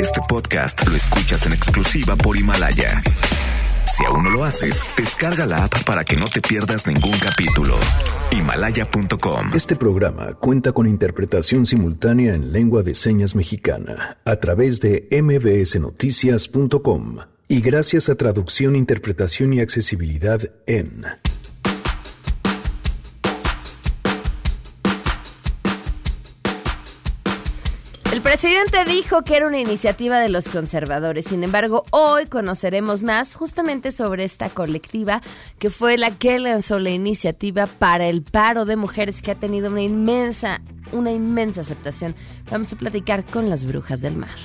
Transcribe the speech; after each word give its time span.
Este 0.00 0.20
podcast 0.28 0.86
lo 0.88 0.96
escuchas 0.96 1.46
en 1.46 1.52
exclusiva 1.52 2.16
por 2.16 2.36
Himalaya. 2.36 3.02
Si 3.86 4.04
aún 4.04 4.24
no 4.24 4.30
lo 4.30 4.44
haces, 4.44 4.82
descarga 4.96 5.46
la 5.46 5.64
app 5.64 5.84
para 5.84 6.04
que 6.04 6.16
no 6.16 6.26
te 6.26 6.40
pierdas 6.40 6.86
ningún 6.86 7.18
capítulo. 7.18 7.74
Himalaya.com. 8.32 9.50
Este 9.54 9.76
programa 9.76 10.34
cuenta 10.34 10.72
con 10.72 10.86
interpretación 10.86 11.66
simultánea 11.66 12.34
en 12.34 12.52
lengua 12.52 12.82
de 12.82 12.94
señas 12.94 13.34
mexicana 13.34 14.18
a 14.24 14.36
través 14.36 14.80
de 14.80 15.06
mbsnoticias.com 15.10 17.16
y 17.48 17.60
gracias 17.60 18.08
a 18.08 18.14
traducción, 18.14 18.76
interpretación 18.76 19.52
y 19.52 19.60
accesibilidad 19.60 20.40
en 20.66 21.04
presidente 28.40 28.86
dijo 28.86 29.20
que 29.20 29.36
era 29.36 29.46
una 29.46 29.58
iniciativa 29.58 30.18
de 30.18 30.30
los 30.30 30.48
conservadores. 30.48 31.26
Sin 31.26 31.44
embargo, 31.44 31.82
hoy 31.90 32.24
conoceremos 32.24 33.02
más 33.02 33.34
justamente 33.34 33.92
sobre 33.92 34.24
esta 34.24 34.48
colectiva 34.48 35.20
que 35.58 35.68
fue 35.68 35.98
la 35.98 36.16
que 36.16 36.38
lanzó 36.38 36.78
la 36.78 36.88
iniciativa 36.88 37.66
para 37.66 38.06
el 38.06 38.22
paro 38.22 38.64
de 38.64 38.76
mujeres 38.76 39.20
que 39.20 39.32
ha 39.32 39.34
tenido 39.34 39.68
una 39.68 39.82
inmensa, 39.82 40.62
una 40.92 41.12
inmensa 41.12 41.60
aceptación. 41.60 42.14
Vamos 42.50 42.72
a 42.72 42.76
platicar 42.76 43.26
con 43.26 43.50
las 43.50 43.64
brujas 43.64 44.00
del 44.00 44.16
mar 44.16 44.38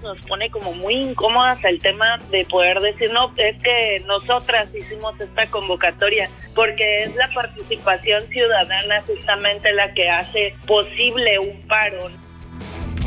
nos 0.00 0.20
pone 0.26 0.50
como 0.50 0.74
muy 0.74 0.96
incómodas 0.96 1.58
el 1.64 1.80
tema 1.80 2.18
de 2.30 2.44
poder 2.44 2.78
decir, 2.78 3.10
no, 3.10 3.32
es 3.38 3.56
que 3.62 4.04
nosotras 4.06 4.68
hicimos 4.74 5.18
esta 5.18 5.46
convocatoria, 5.46 6.28
porque 6.54 7.04
es 7.04 7.16
la 7.16 7.26
participación 7.34 8.22
ciudadana 8.28 9.00
justamente 9.06 9.72
la 9.72 9.94
que 9.94 10.10
hace 10.10 10.54
posible 10.66 11.38
un 11.38 11.66
paro. 11.66 12.10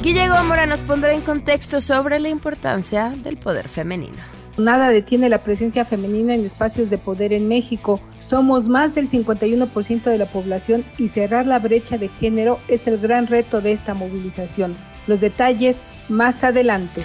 Guille 0.01 0.29
Gómora 0.29 0.65
nos 0.65 0.83
pondrá 0.83 1.13
en 1.13 1.21
contexto 1.21 1.81
sobre 1.81 2.19
la 2.19 2.29
importancia 2.29 3.09
del 3.09 3.37
poder 3.37 3.67
femenino. 3.67 4.17
Nada 4.57 4.89
detiene 4.89 5.29
la 5.29 5.43
presencia 5.43 5.85
femenina 5.85 6.33
en 6.33 6.45
espacios 6.45 6.89
de 6.89 6.97
poder 6.97 7.33
en 7.33 7.47
México. 7.47 7.99
Somos 8.27 8.67
más 8.67 8.95
del 8.95 9.09
51% 9.09 10.03
de 10.03 10.17
la 10.17 10.31
población 10.31 10.83
y 10.97 11.09
cerrar 11.09 11.45
la 11.45 11.59
brecha 11.59 11.97
de 11.97 12.09
género 12.09 12.59
es 12.67 12.87
el 12.87 12.97
gran 12.97 13.27
reto 13.27 13.61
de 13.61 13.71
esta 13.71 13.93
movilización. 13.93 14.75
Los 15.05 15.21
detalles 15.21 15.81
más 16.09 16.43
adelante. 16.43 17.03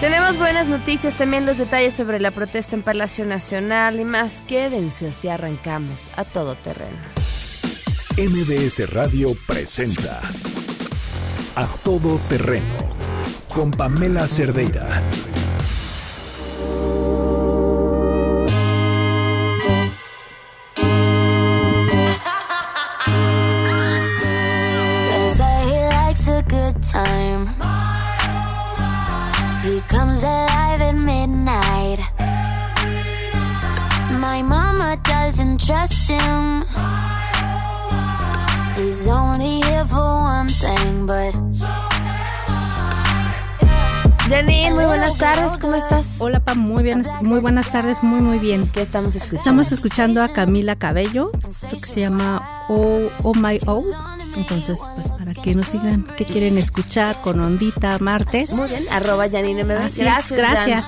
Tenemos 0.00 0.38
buenas 0.38 0.66
noticias, 0.66 1.14
también 1.14 1.46
los 1.46 1.58
detalles 1.58 1.94
sobre 1.94 2.20
la 2.20 2.30
protesta 2.30 2.74
en 2.74 2.82
Palacio 2.82 3.24
Nacional 3.26 4.00
y 4.00 4.04
más. 4.04 4.42
Quédense 4.42 5.08
así 5.08 5.28
arrancamos 5.28 6.10
a 6.16 6.24
todo 6.24 6.54
terreno. 6.56 6.98
MBS 8.16 8.90
Radio 8.92 9.36
presenta 9.46 10.20
A 11.56 11.66
Todo 11.66 12.18
Terreno 12.28 12.64
con 13.52 13.70
Pamela 13.72 14.26
Cerdeira. 14.28 14.86
Muy 46.54 46.82
bien, 46.82 47.04
muy 47.22 47.40
buenas 47.40 47.70
tardes, 47.70 48.02
muy, 48.02 48.20
muy 48.20 48.38
bien. 48.38 48.68
¿Qué 48.68 48.82
estamos 48.82 49.14
escuchando? 49.14 49.38
Estamos 49.38 49.72
escuchando 49.72 50.22
a 50.22 50.32
Camila 50.32 50.76
Cabello, 50.76 51.30
esto 51.48 51.76
que 51.76 51.88
se 51.88 52.00
llama 52.00 52.64
Oh, 52.68 53.02
oh 53.22 53.34
My 53.34 53.58
Oh. 53.66 53.82
Entonces, 54.36 54.80
pues 54.94 55.08
para 55.10 55.32
que 55.32 55.54
nos 55.54 55.68
sigan 55.68 56.06
qué 56.16 56.24
quieren 56.24 56.56
escuchar 56.56 57.20
con 57.22 57.40
Ondita 57.40 57.98
martes. 57.98 58.52
Muy 58.52 58.68
bien, 58.68 58.84
arroba 58.90 59.28
Janine 59.28 59.62
es, 59.86 60.30
gracias. 60.30 60.86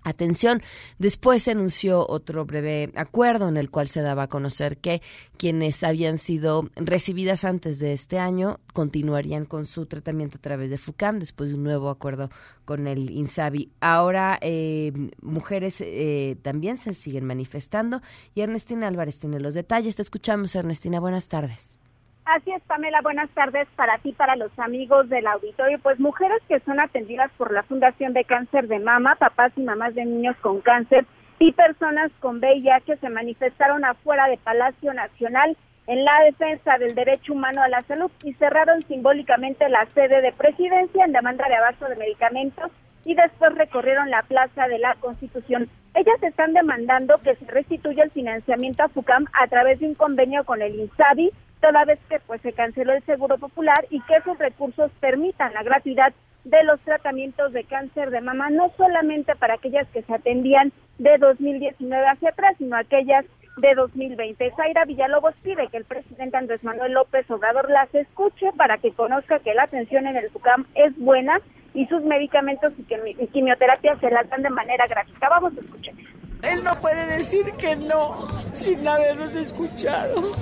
atención. 0.05 0.61
Después 0.97 1.43
se 1.43 1.51
anunció 1.51 2.05
otro 2.07 2.45
breve 2.45 2.91
acuerdo 2.95 3.49
en 3.49 3.57
el 3.57 3.69
cual 3.69 3.87
se 3.89 4.01
daba 4.01 4.23
a 4.23 4.27
conocer 4.27 4.77
que 4.77 5.01
quienes 5.37 5.83
habían 5.83 6.17
sido 6.17 6.69
recibidas 6.75 7.43
antes 7.43 7.79
de 7.79 7.91
este 7.91 8.19
año 8.19 8.59
continuarían 8.73 9.45
con 9.45 9.65
su 9.65 9.87
tratamiento 9.87 10.37
a 10.37 10.41
través 10.41 10.69
de 10.69 10.77
FUCAM 10.77 11.19
después 11.19 11.49
de 11.49 11.55
un 11.55 11.63
nuevo 11.63 11.89
acuerdo 11.89 12.29
con 12.63 12.87
el 12.87 13.09
INSABI. 13.09 13.71
Ahora 13.81 14.37
eh, 14.41 14.93
mujeres 15.21 15.81
eh, 15.81 16.37
también 16.41 16.77
se 16.77 16.93
siguen 16.93 17.25
manifestando 17.25 18.01
y 18.33 18.41
Ernestina 18.41 18.87
Álvarez 18.87 19.19
tiene 19.19 19.39
los 19.39 19.55
detalles. 19.55 19.95
Te 19.95 20.03
escuchamos, 20.03 20.55
Ernestina. 20.55 20.99
Buenas 20.99 21.27
tardes. 21.27 21.77
Así 22.25 22.51
es, 22.51 22.63
Pamela. 22.63 23.01
Buenas 23.01 23.29
tardes 23.29 23.67
para 23.75 23.99
ti, 23.99 24.11
para 24.11 24.35
los 24.35 24.51
amigos 24.57 25.07
del 25.09 25.27
auditorio. 25.27 25.77
Pues 25.79 25.99
mujeres 25.99 26.41
que 26.47 26.59
son 26.61 26.79
atendidas 26.79 27.31
por 27.37 27.53
la 27.53 27.61
Fundación 27.61 28.13
de 28.13 28.23
Cáncer 28.23 28.67
de 28.67 28.79
Mama, 28.79 29.15
papás 29.15 29.51
y 29.55 29.61
mamás 29.61 29.93
de 29.93 30.05
niños 30.05 30.35
con 30.41 30.59
cáncer 30.61 31.05
y 31.37 31.51
personas 31.51 32.11
con 32.19 32.37
VIH 32.39 32.97
se 32.97 33.09
manifestaron 33.09 33.85
afuera 33.85 34.27
de 34.27 34.37
Palacio 34.37 34.91
Nacional 34.93 35.55
en 35.85 36.03
la 36.03 36.23
defensa 36.23 36.79
del 36.79 36.95
derecho 36.95 37.33
humano 37.33 37.61
a 37.61 37.67
la 37.67 37.83
salud 37.83 38.09
y 38.23 38.33
cerraron 38.33 38.81
simbólicamente 38.83 39.69
la 39.69 39.85
sede 39.85 40.21
de 40.21 40.31
presidencia 40.31 41.05
en 41.05 41.11
demanda 41.11 41.47
de 41.47 41.55
abasto 41.55 41.85
de 41.85 41.95
medicamentos 41.95 42.71
y 43.03 43.13
después 43.13 43.53
recorrieron 43.53 44.09
la 44.09 44.23
plaza 44.23 44.67
de 44.67 44.79
la 44.79 44.95
Constitución. 44.95 45.69
Ellas 45.93 46.23
están 46.23 46.53
demandando 46.53 47.19
que 47.19 47.35
se 47.35 47.45
restituya 47.45 48.03
el 48.03 48.11
financiamiento 48.11 48.81
a 48.81 48.89
FUCAM 48.89 49.25
a 49.33 49.45
través 49.47 49.79
de 49.79 49.87
un 49.87 49.93
convenio 49.93 50.43
con 50.43 50.63
el 50.63 50.73
INSABI 50.73 51.31
toda 51.61 51.85
vez 51.85 51.99
que 52.09 52.19
pues 52.19 52.41
se 52.41 52.53
canceló 52.53 52.93
el 52.93 53.03
Seguro 53.03 53.37
Popular 53.37 53.85
y 53.89 54.01
que 54.01 54.17
esos 54.17 54.37
recursos 54.37 54.91
permitan 54.99 55.53
la 55.53 55.63
gratuidad 55.63 56.13
de 56.43 56.63
los 56.63 56.79
tratamientos 56.81 57.53
de 57.53 57.63
cáncer 57.63 58.11
de 58.11 58.21
mama, 58.21 58.49
no 58.49 58.71
solamente 58.77 59.35
para 59.35 59.55
aquellas 59.55 59.87
que 59.89 60.03
se 60.03 60.13
atendían 60.13 60.71
de 60.99 61.17
2019 61.17 62.07
hacia 62.07 62.29
atrás, 62.29 62.55
sino 62.57 62.77
aquellas 62.77 63.25
de 63.57 63.73
2020. 63.73 64.51
Zaira 64.55 64.85
Villalobos 64.85 65.33
pide 65.41 65.67
que 65.69 65.77
el 65.77 65.85
presidente 65.85 66.37
Andrés 66.37 66.63
Manuel 66.63 66.93
López 66.93 67.29
Obrador 67.31 67.69
las 67.69 67.93
escuche 67.95 68.51
para 68.57 68.77
que 68.77 68.91
conozca 68.91 69.39
que 69.39 69.53
la 69.53 69.63
atención 69.63 70.07
en 70.07 70.17
el 70.17 70.29
FUCAM 70.29 70.65
es 70.75 70.97
buena 70.97 71.39
y 71.73 71.85
sus 71.87 72.03
medicamentos 72.03 72.73
y 72.77 73.27
quimioterapia 73.27 73.97
se 73.99 74.09
las 74.09 74.29
dan 74.29 74.43
de 74.43 74.49
manera 74.49 74.85
gratuita. 74.87 75.29
Vamos 75.29 75.53
a 75.57 75.61
escuchar. 75.61 75.93
Él 76.41 76.63
no 76.63 76.79
puede 76.79 77.05
decir 77.17 77.51
que 77.53 77.75
no 77.75 78.27
sin 78.53 78.87
habernos 78.87 79.33
escuchado. 79.35 80.33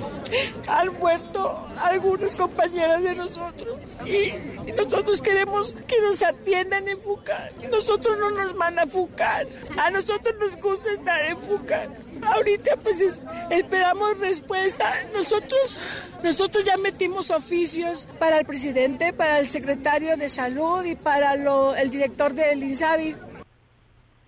Han 0.66 0.98
muerto 0.98 1.66
algunas 1.80 2.34
compañeras 2.36 3.02
de 3.02 3.14
nosotros 3.14 3.76
y 4.04 4.32
nosotros 4.72 5.22
queremos 5.22 5.74
que 5.86 6.00
nos 6.00 6.22
atiendan 6.22 6.88
en 6.88 7.00
FUCAR. 7.00 7.52
Nosotros 7.70 8.18
no 8.18 8.30
nos 8.30 8.54
mandan 8.54 8.90
FUCAR. 8.90 9.46
A 9.76 9.90
nosotros 9.90 10.34
nos 10.40 10.56
gusta 10.60 10.92
estar 10.92 11.22
en 11.24 11.38
FUCAR. 11.38 11.88
Ahorita 12.22 12.76
pues 12.76 13.20
esperamos 13.50 14.18
respuesta. 14.18 14.92
Nosotros, 15.12 16.08
nosotros 16.22 16.64
ya 16.64 16.76
metimos 16.76 17.30
oficios 17.30 18.08
para 18.18 18.38
el 18.38 18.46
presidente, 18.46 19.12
para 19.12 19.38
el 19.38 19.48
secretario 19.48 20.16
de 20.16 20.28
salud 20.28 20.84
y 20.84 20.96
para 20.96 21.36
lo, 21.36 21.74
el 21.74 21.90
director 21.90 22.32
del 22.32 22.62
INSABI 22.62 23.16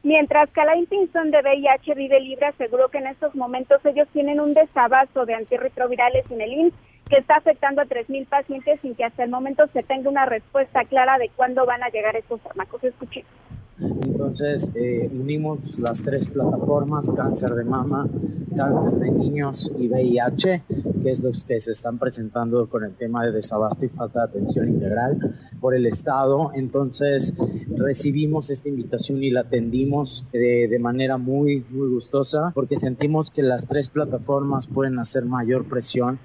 Mientras 0.06 0.48
que 0.50 0.60
Alain 0.60 0.86
Pinzón 0.86 1.32
de 1.32 1.40
VIH 1.40 1.94
Vive 1.96 2.20
Libre 2.20 2.46
aseguró 2.46 2.88
que 2.90 2.98
en 2.98 3.08
estos 3.08 3.34
momentos 3.34 3.84
ellos 3.84 4.06
tienen 4.12 4.38
un 4.38 4.54
desabasto 4.54 5.26
de 5.26 5.34
antirretrovirales 5.34 6.30
en 6.30 6.40
el 6.42 6.52
IMSS 6.52 6.74
que 7.10 7.16
está 7.16 7.34
afectando 7.38 7.82
a 7.82 7.86
3.000 7.86 8.24
pacientes 8.28 8.78
sin 8.82 8.94
que 8.94 9.02
hasta 9.02 9.24
el 9.24 9.30
momento 9.30 9.66
se 9.72 9.82
tenga 9.82 10.08
una 10.08 10.24
respuesta 10.24 10.84
clara 10.84 11.18
de 11.18 11.28
cuándo 11.30 11.66
van 11.66 11.82
a 11.82 11.88
llegar 11.88 12.14
estos 12.14 12.40
fármacos. 12.40 12.84
Escuchemos. 12.84 13.28
Entonces 13.78 14.70
eh, 14.74 15.10
unimos 15.12 15.78
las 15.78 16.02
tres 16.02 16.28
plataformas, 16.28 17.10
cáncer 17.10 17.50
de 17.50 17.64
mama, 17.64 18.08
cáncer 18.56 18.92
de 18.92 19.10
niños 19.10 19.70
y 19.78 19.88
VIH, 19.88 20.62
que 21.02 21.10
es 21.10 21.22
los 21.22 21.44
que 21.44 21.60
se 21.60 21.72
están 21.72 21.98
presentando 21.98 22.68
con 22.68 22.84
el 22.84 22.94
tema 22.94 23.24
de 23.24 23.32
desabasto 23.32 23.84
y 23.84 23.88
falta 23.88 24.20
de 24.20 24.24
atención 24.26 24.68
integral 24.68 25.36
por 25.60 25.74
el 25.74 25.86
Estado. 25.86 26.52
Entonces 26.54 27.34
recibimos 27.76 28.48
esta 28.50 28.68
invitación 28.68 29.22
y 29.22 29.30
la 29.30 29.40
atendimos 29.40 30.24
de, 30.32 30.68
de 30.68 30.78
manera 30.78 31.18
muy, 31.18 31.64
muy 31.68 31.88
gustosa 31.88 32.52
porque 32.54 32.76
sentimos 32.76 33.30
que 33.30 33.42
las 33.42 33.68
tres 33.68 33.90
plataformas 33.90 34.66
pueden 34.66 34.98
hacer 34.98 35.26
mayor 35.26 35.66
presión 35.66 36.18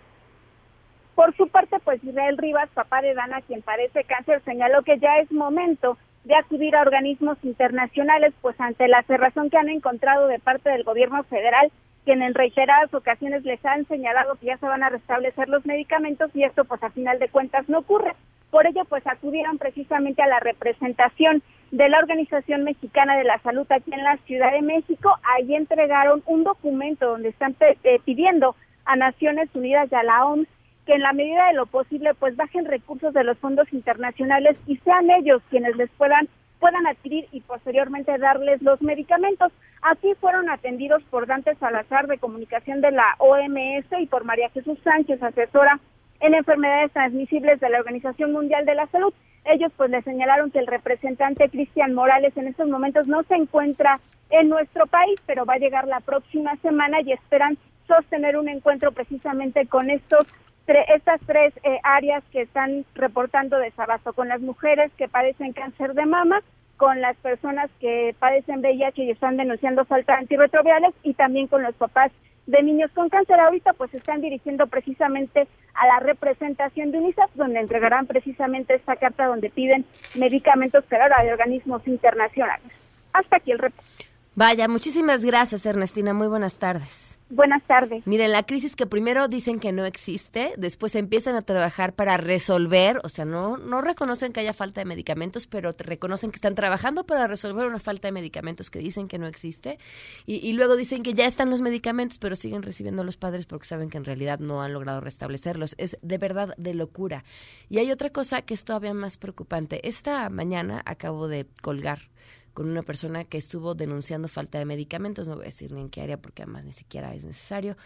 por 1.14 1.36
su 1.36 1.48
parte, 1.50 1.78
pues 1.84 2.04
Israel 2.04 2.36
Rivas, 2.38 2.70
papá 2.74 3.02
de 3.04 3.14
Dana, 3.14 3.42
quien 3.42 3.62
padece 3.62 4.06
cáncer, 4.06 4.42
señaló 4.44 4.82
que 4.82 4.98
ya 4.98 5.20
es 5.20 5.32
momento 5.32 5.96
de 6.24 6.36
acudir 6.36 6.76
a 6.76 6.82
organismos 6.82 7.38
internacionales, 7.44 8.34
pues 8.42 8.60
ante 8.60 8.88
la 8.88 9.04
cerrazón 9.04 9.50
que 9.50 9.58
han 9.58 9.70
encontrado 9.70 10.28
de 10.28 10.40
parte 10.40 10.70
del 10.70 10.84
gobierno 10.84 11.24
federal, 11.24 11.72
quien 12.06 12.22
en 12.22 12.34
reiteradas 12.34 12.94
ocasiones 12.94 13.44
les 13.44 13.64
han 13.66 13.86
señalado 13.88 14.36
que 14.36 14.48
ya 14.48 14.58
se 14.58 14.66
van 14.66 14.84
a 14.84 14.90
restablecer 14.90 15.50
los 15.50 15.66
medicamentos 15.66 16.32
y 16.34 16.44
esto 16.44 16.66
pues 16.66 16.82
a 16.84 16.90
final 16.90 17.20
de 17.20 17.30
cuentas 17.30 17.68
no 17.70 17.80
ocurre. 17.80 18.14
Por 18.50 18.68
ello 18.68 18.86
pues 18.86 19.06
acudieron 19.08 19.58
precisamente 19.58 20.22
a 20.22 20.28
la 20.28 20.40
representación 20.40 21.42
de 21.72 21.90
la 21.90 22.00
Organización 22.00 22.64
Mexicana 22.64 23.18
de 23.18 23.24
la 23.24 23.40
Salud 23.40 23.66
aquí 23.72 23.94
en 23.94 24.04
la 24.04 24.18
Ciudad 24.26 24.52
de 24.52 24.62
México. 24.62 25.16
Ahí 25.24 25.56
entregaron 25.56 26.22
un 26.26 26.44
documento 26.44 27.08
donde 27.08 27.30
están 27.30 27.56
eh, 27.62 28.00
pidiendo 28.04 28.56
a 28.86 28.96
Naciones 28.96 29.50
Unidas 29.54 29.88
y 29.92 29.96
a 29.96 30.04
la 30.04 30.26
OMS 30.26 30.48
que 30.86 30.94
en 30.94 31.02
la 31.02 31.14
medida 31.14 31.48
de 31.48 31.54
lo 31.54 31.66
posible 31.66 32.14
pues 32.14 32.36
bajen 32.36 32.66
recursos 32.66 33.14
de 33.14 33.24
los 33.24 33.38
fondos 33.38 33.72
internacionales 33.72 34.58
y 34.68 34.78
sean 34.78 35.10
ellos 35.12 35.42
quienes 35.50 35.76
les 35.76 35.90
puedan 35.92 36.28
puedan 36.60 36.86
adquirir 36.86 37.28
y 37.32 37.42
posteriormente 37.42 38.16
darles 38.20 38.62
los 38.62 38.82
medicamentos. 38.84 39.52
Aquí 39.82 40.14
fueron 40.22 40.48
atendidos 40.48 41.02
por 41.10 41.26
Dante 41.26 41.56
Salazar 41.56 42.06
de 42.06 42.20
comunicación 42.20 42.82
de 42.82 42.92
la 42.92 43.16
OMS 43.18 43.88
y 44.00 44.06
por 44.06 44.24
María 44.26 44.50
Jesús 44.52 44.78
Sánchez, 44.84 45.22
asesora 45.24 45.80
en 46.20 46.36
enfermedades 46.36 46.92
transmisibles 46.92 47.60
de 47.60 47.70
la 47.70 47.80
Organización 47.80 48.32
Mundial 48.32 48.66
de 48.66 48.76
la 48.76 48.86
Salud. 48.88 49.12
Ellos 49.44 49.72
pues 49.76 49.90
le 49.90 50.04
señalaron 50.04 50.52
que 50.52 50.60
el 50.60 50.68
representante 50.68 51.50
Cristian 51.50 51.96
Morales 51.96 52.38
en 52.38 52.48
estos 52.48 52.70
momentos 52.70 53.08
no 53.08 53.24
se 53.24 53.34
encuentra 53.34 54.00
en 54.30 54.48
nuestro 54.48 54.86
país, 54.86 55.20
pero 55.26 55.46
va 55.46 55.56
a 55.56 55.60
llegar 55.60 55.88
la 55.88 56.00
próxima 56.00 56.56
semana 56.58 57.02
y 57.02 57.12
esperan 57.12 57.58
sostener 57.88 58.38
un 58.38 58.48
encuentro 58.48 58.92
precisamente 58.92 59.66
con 59.66 59.90
estos 59.90 60.28
estas 60.68 61.20
tres 61.26 61.54
eh, 61.64 61.80
áreas 61.84 62.24
que 62.32 62.42
están 62.42 62.86
reportando 62.96 63.58
desabasto, 63.58 64.14
con 64.14 64.28
las 64.28 64.42
mujeres 64.42 64.92
que 64.98 65.08
padecen 65.08 65.54
cáncer 65.54 65.94
de 65.94 66.06
mama, 66.06 66.42
con 66.78 67.02
las 67.02 67.16
personas 67.18 67.70
que 67.80 68.16
padecen 68.18 68.60
VIH 68.60 69.04
y 69.04 69.12
están 69.12 69.38
denunciando 69.38 69.86
falta 69.86 70.14
de 70.14 70.20
antirretrovirales 70.20 70.94
y 71.04 71.14
también 71.14 71.48
con 71.48 71.62
los 71.62 71.76
papás 71.76 72.12
de 72.48 72.64
niños 72.64 72.92
con 72.92 73.10
cáncer. 73.10 73.40
Ahorita 73.40 73.74
pues 73.74 73.94
están 73.94 74.22
dirigiendo 74.22 74.68
precisamente 74.68 75.48
a 75.74 75.88
la 75.88 76.00
representación 76.00 76.92
de 76.92 76.98
UNICEF, 76.98 77.30
donde 77.36 77.60
entregarán 77.60 78.08
precisamente 78.08 78.76
esta 78.76 78.96
carta 78.96 79.28
donde 79.28 79.50
piden 79.50 79.86
medicamentos, 80.16 80.84
pero 80.90 81.04
ahora 81.04 81.24
de 81.24 81.34
organismos 81.34 81.88
internacionales. 81.88 82.68
Hasta 83.14 83.38
aquí 83.38 83.52
el 83.52 83.60
reporte. 83.60 84.11
Vaya, 84.34 84.70
muchísimas 84.70 85.26
gracias 85.26 85.66
Ernestina, 85.66 86.14
muy 86.14 86.28
buenas 86.28 86.58
tardes. 86.58 87.20
Buenas 87.30 87.64
tardes. 87.64 88.06
Miren, 88.08 88.32
la 88.32 88.44
crisis 88.44 88.78
que 88.78 88.86
primero 88.86 89.28
dicen 89.28 89.60
que 89.60 89.74
no 89.74 89.86
existe, 89.86 90.54
después 90.58 90.96
empiezan 90.96 91.36
a 91.36 91.42
trabajar 91.42 91.94
para 91.94 92.16
resolver, 92.16 93.00
o 93.04 93.10
sea, 93.10 93.26
no, 93.26 93.58
no 93.58 93.82
reconocen 93.82 94.32
que 94.32 94.40
haya 94.40 94.54
falta 94.54 94.82
de 94.82 94.86
medicamentos, 94.86 95.48
pero 95.48 95.72
reconocen 95.78 96.32
que 96.32 96.38
están 96.38 96.56
trabajando 96.56 97.06
para 97.06 97.28
resolver 97.28 97.68
una 97.68 97.80
falta 97.80 98.08
de 98.08 98.14
medicamentos 98.14 98.70
que 98.70 98.80
dicen 98.80 99.10
que 99.10 99.18
no 99.18 99.28
existe, 99.28 99.80
y, 100.26 100.36
y 100.46 100.54
luego 100.54 100.76
dicen 100.78 101.04
que 101.04 101.14
ya 101.14 101.26
están 101.26 101.50
los 101.50 101.62
medicamentos, 101.62 102.18
pero 102.18 102.36
siguen 102.36 102.64
recibiendo 102.64 103.02
a 103.02 103.06
los 103.06 103.18
padres 103.18 103.46
porque 103.46 103.66
saben 103.66 103.90
que 103.90 103.98
en 103.98 104.06
realidad 104.06 104.40
no 104.40 104.62
han 104.62 104.74
logrado 104.74 105.00
restablecerlos. 105.02 105.76
Es 105.78 105.98
de 106.02 106.18
verdad 106.18 106.54
de 106.58 106.74
locura. 106.74 107.24
Y 107.70 107.80
hay 107.80 107.92
otra 107.92 108.10
cosa 108.10 108.42
que 108.42 108.54
es 108.54 108.66
todavía 108.66 108.94
más 108.94 109.18
preocupante. 109.18 109.88
Esta 109.88 110.30
mañana 110.30 110.82
acabo 110.86 111.28
de 111.30 111.48
colgar 111.62 112.12
con 112.54 112.70
una 112.70 112.84
persona 112.84 113.24
que 113.24 113.38
estuvo 113.38 113.76
denunciando 113.76 114.28
falta 114.28 114.60
de 114.60 114.66
medicamentos, 114.66 115.28
no 115.28 115.36
voy 115.36 115.44
a 115.44 115.46
decir 115.46 115.72
ni 115.72 115.82
en 115.82 115.90
qué 115.90 116.02
área 116.02 116.22
porque 116.22 116.44
además 116.44 116.66
ni 116.66 116.72
siquiera 116.72 117.14
es 117.14 117.24
necesario, 117.24 117.78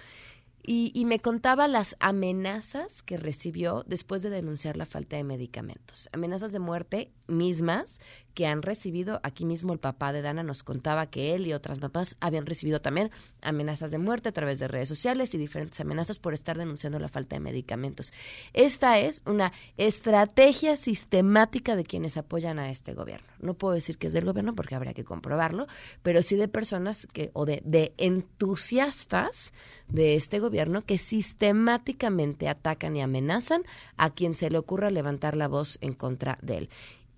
y, 0.67 0.91
y, 0.95 1.05
me 1.05 1.19
contaba 1.19 1.67
las 1.67 1.95
amenazas 1.99 3.03
que 3.03 3.17
recibió 3.17 3.83
después 3.85 4.23
de 4.23 4.31
denunciar 4.31 4.77
la 4.77 4.87
falta 4.87 5.15
de 5.15 5.23
medicamentos. 5.23 6.09
Amenazas 6.11 6.53
de 6.53 6.57
muerte 6.57 7.11
mismas 7.27 7.99
que 8.35 8.45
han 8.45 8.61
recibido, 8.61 9.19
aquí 9.23 9.45
mismo 9.45 9.73
el 9.73 9.79
papá 9.79 10.13
de 10.13 10.21
Dana 10.21 10.43
nos 10.43 10.61
contaba 10.61 11.07
que 11.07 11.33
él 11.33 11.47
y 11.47 11.53
otras 11.53 11.79
mamás 11.79 12.17
habían 12.19 12.45
recibido 12.45 12.81
también 12.81 13.09
amenazas 13.41 13.91
de 13.91 13.97
muerte 13.97 14.29
a 14.29 14.33
través 14.33 14.59
de 14.59 14.67
redes 14.67 14.89
sociales 14.89 15.33
y 15.33 15.37
diferentes 15.37 15.79
amenazas 15.79 16.19
por 16.19 16.33
estar 16.33 16.57
denunciando 16.57 16.99
la 16.99 17.07
falta 17.07 17.37
de 17.37 17.39
medicamentos. 17.39 18.13
Esta 18.53 18.99
es 18.99 19.23
una 19.25 19.53
estrategia 19.77 20.75
sistemática 20.75 21.75
de 21.75 21.85
quienes 21.85 22.17
apoyan 22.17 22.59
a 22.59 22.69
este 22.69 22.93
gobierno. 22.93 23.27
No 23.39 23.53
puedo 23.53 23.73
decir 23.73 23.97
que 23.97 24.07
es 24.07 24.13
del 24.13 24.25
gobierno 24.25 24.53
porque 24.53 24.75
habría 24.75 24.93
que 24.93 25.05
comprobarlo, 25.05 25.67
pero 26.03 26.21
sí 26.21 26.35
de 26.35 26.49
personas 26.49 27.07
que, 27.07 27.31
o 27.33 27.45
de, 27.45 27.61
de 27.63 27.93
entusiastas 27.97 29.53
de 29.87 30.15
este 30.15 30.39
gobierno 30.39 30.81
que 30.81 30.97
sistemáticamente 30.97 32.49
atacan 32.49 32.97
y 32.97 33.01
amenazan 33.01 33.63
a 33.95 34.09
quien 34.09 34.33
se 34.33 34.49
le 34.49 34.57
ocurra 34.57 34.91
levantar 34.91 35.37
la 35.37 35.47
voz 35.47 35.77
en 35.79 35.93
contra 35.93 36.37
de 36.41 36.57
él. 36.57 36.69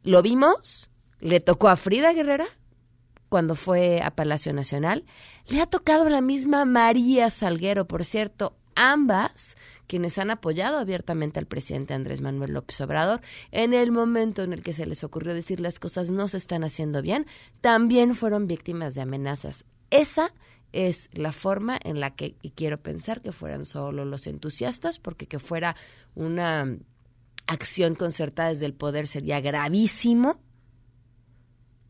Lo 0.03 0.21
vimos, 0.21 0.89
le 1.19 1.39
tocó 1.39 1.69
a 1.69 1.75
Frida 1.75 2.13
Guerrera 2.13 2.47
cuando 3.29 3.55
fue 3.55 4.01
a 4.01 4.11
Palacio 4.11 4.53
Nacional, 4.53 5.05
le 5.49 5.61
ha 5.61 5.65
tocado 5.65 6.07
la 6.09 6.21
misma 6.21 6.63
María 6.65 7.29
Salguero, 7.29 7.87
por 7.87 8.05
cierto, 8.05 8.55
ambas 8.75 9.57
quienes 9.87 10.17
han 10.17 10.29
apoyado 10.29 10.77
abiertamente 10.77 11.39
al 11.39 11.47
presidente 11.47 11.93
Andrés 11.93 12.21
Manuel 12.21 12.51
López 12.51 12.79
Obrador 12.81 13.21
en 13.51 13.73
el 13.73 13.91
momento 13.91 14.43
en 14.43 14.53
el 14.53 14.61
que 14.61 14.73
se 14.73 14.85
les 14.85 15.03
ocurrió 15.03 15.33
decir 15.33 15.59
las 15.59 15.79
cosas 15.79 16.11
no 16.11 16.27
se 16.27 16.37
están 16.37 16.63
haciendo 16.63 17.01
bien, 17.01 17.25
también 17.61 18.15
fueron 18.15 18.47
víctimas 18.47 18.95
de 18.95 19.01
amenazas. 19.01 19.65
Esa 19.89 20.33
es 20.73 21.09
la 21.13 21.31
forma 21.31 21.79
en 21.83 21.99
la 21.99 22.15
que, 22.15 22.35
y 22.41 22.51
quiero 22.51 22.77
pensar 22.77 23.21
que 23.21 23.31
fueran 23.31 23.65
solo 23.65 24.05
los 24.05 24.27
entusiastas, 24.27 24.99
porque 24.99 25.25
que 25.25 25.39
fuera 25.39 25.75
una 26.13 26.77
acción 27.47 27.95
concertada 27.95 28.49
desde 28.49 28.65
el 28.65 28.73
poder 28.73 29.07
sería 29.07 29.39
gravísimo, 29.39 30.41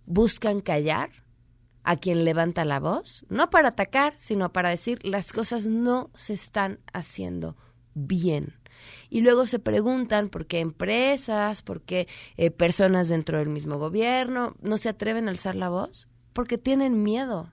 buscan 0.07 0.61
callar 0.61 1.11
a 1.83 1.97
quien 1.97 2.25
levanta 2.25 2.65
la 2.65 2.79
voz, 2.79 3.25
no 3.29 3.49
para 3.49 3.69
atacar, 3.69 4.13
sino 4.17 4.51
para 4.51 4.69
decir 4.69 4.99
las 5.05 5.31
cosas 5.31 5.67
no 5.67 6.09
se 6.15 6.33
están 6.33 6.79
haciendo 6.91 7.55
bien. 7.93 8.55
Y 9.09 9.21
luego 9.21 9.47
se 9.47 9.59
preguntan 9.59 10.29
por 10.29 10.47
qué 10.47 10.59
empresas, 10.59 11.61
por 11.61 11.81
qué 11.81 12.07
eh, 12.35 12.51
personas 12.51 13.09
dentro 13.09 13.37
del 13.37 13.49
mismo 13.49 13.77
gobierno 13.77 14.55
no 14.61 14.77
se 14.77 14.89
atreven 14.89 15.27
a 15.27 15.31
alzar 15.31 15.55
la 15.55 15.69
voz, 15.69 16.09
porque 16.33 16.57
tienen 16.57 17.03
miedo, 17.03 17.51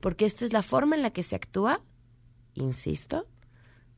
porque 0.00 0.26
esta 0.26 0.44
es 0.44 0.52
la 0.52 0.62
forma 0.62 0.96
en 0.96 1.02
la 1.02 1.10
que 1.10 1.22
se 1.22 1.36
actúa, 1.36 1.82
insisto, 2.54 3.26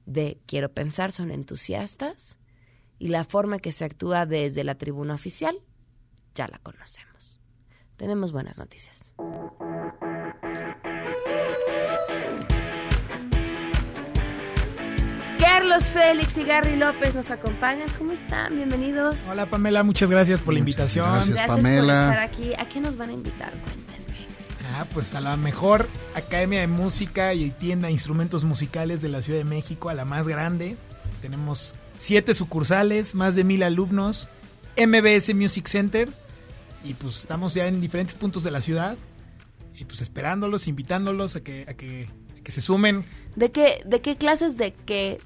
de 0.04 0.40
Quiero 0.46 0.72
Pensar 0.72 1.12
son 1.12 1.30
entusiastas 1.30 2.38
y 2.98 3.08
la 3.08 3.24
forma 3.24 3.58
que 3.58 3.72
se 3.72 3.84
actúa 3.84 4.24
desde 4.24 4.64
la 4.64 4.76
tribuna 4.76 5.14
oficial 5.14 5.60
ya 6.34 6.48
la 6.48 6.58
conocemos. 6.58 7.15
Tenemos 7.96 8.30
buenas 8.32 8.58
noticias. 8.58 9.14
Carlos 15.38 15.84
Félix 15.84 16.36
y 16.36 16.44
Gary 16.44 16.76
López 16.76 17.14
nos 17.14 17.30
acompañan. 17.30 17.86
¿Cómo 17.96 18.12
están? 18.12 18.54
Bienvenidos. 18.54 19.26
Hola 19.28 19.46
Pamela, 19.46 19.82
muchas 19.82 20.10
gracias 20.10 20.40
por 20.40 20.52
la 20.52 20.60
invitación. 20.60 21.10
gracias. 21.10 21.36
Gracias 21.36 21.56
Pamela. 21.56 21.80
por 21.80 21.92
estar 21.92 22.18
aquí. 22.18 22.54
¿A 22.58 22.68
qué 22.68 22.80
nos 22.80 22.96
van 22.98 23.10
a 23.10 23.12
invitar? 23.14 23.50
Cuéntenme. 23.50 24.26
Ah, 24.74 24.84
pues 24.92 25.14
a 25.14 25.22
la 25.22 25.36
mejor 25.36 25.88
academia 26.14 26.60
de 26.60 26.66
música 26.66 27.32
y 27.32 27.50
tienda 27.50 27.86
de 27.86 27.92
instrumentos 27.92 28.44
musicales 28.44 29.00
de 29.00 29.08
la 29.08 29.22
Ciudad 29.22 29.38
de 29.38 29.44
México, 29.44 29.88
a 29.88 29.94
la 29.94 30.04
más 30.04 30.28
grande. 30.28 30.76
Tenemos 31.22 31.74
siete 31.96 32.34
sucursales, 32.34 33.14
más 33.14 33.34
de 33.34 33.44
mil 33.44 33.62
alumnos, 33.62 34.28
MBS 34.76 35.34
Music 35.34 35.66
Center 35.66 36.10
y 36.88 36.94
pues 36.94 37.18
estamos 37.18 37.54
ya 37.54 37.66
en 37.66 37.80
diferentes 37.80 38.14
puntos 38.14 38.42
de 38.44 38.50
la 38.50 38.60
ciudad 38.60 38.96
y 39.78 39.84
pues 39.84 40.00
esperándolos, 40.00 40.68
invitándolos 40.68 41.36
a 41.36 41.40
que, 41.42 41.64
a 41.68 41.74
que, 41.74 42.08
a 42.38 42.42
que 42.42 42.52
se 42.52 42.60
sumen. 42.60 43.04
¿De 43.34 43.50
qué, 43.50 43.82
¿De 43.84 44.00
qué 44.00 44.16
clases 44.16 44.56
de 44.56 44.72
qué 44.72 45.20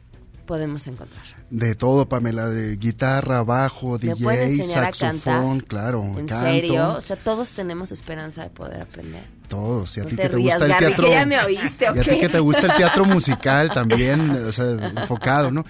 podemos 0.47 0.87
encontrar? 0.87 1.23
De 1.50 1.75
todo, 1.75 2.09
Pamela, 2.09 2.49
de 2.49 2.76
guitarra, 2.76 3.43
bajo, 3.43 3.99
¿Me 4.00 4.14
puede 4.17 4.49
DJ, 4.50 4.62
saxofón, 4.69 5.61
claro, 5.61 6.02
¿En 6.17 6.26
canto, 6.26 6.45
serio? 6.49 6.95
O 6.95 7.00
sea, 7.00 7.17
todos 7.17 7.52
tenemos 7.52 7.90
esperanza 7.93 8.45
de 8.45 8.50
poder 8.50 8.81
aprender. 8.83 9.23
todos. 9.49 9.97
Y 9.97 10.00
a 10.00 10.05
No 10.05 10.11
ti 10.11 10.17
te 10.17 10.23
que 10.23 10.29
te 10.29 10.37
rías, 10.37 10.59
gusta 10.59 10.73
el 10.75 10.79
teatro. 10.87 11.05
que 11.05 11.11
ya 11.11 11.26
me 11.26 11.40
oíste, 11.40 11.85
Y 11.85 11.99
a 11.99 12.02
ti 12.05 12.21
que 12.21 12.29
te 12.29 12.38
gusta 12.40 12.67
el 12.67 12.76
teatro 12.76 13.05
musical 13.05 13.71
también, 13.75 14.31
o 14.47 14.52
sea, 14.52 14.71
enfocado, 14.71 15.50
¿no? 15.50 15.64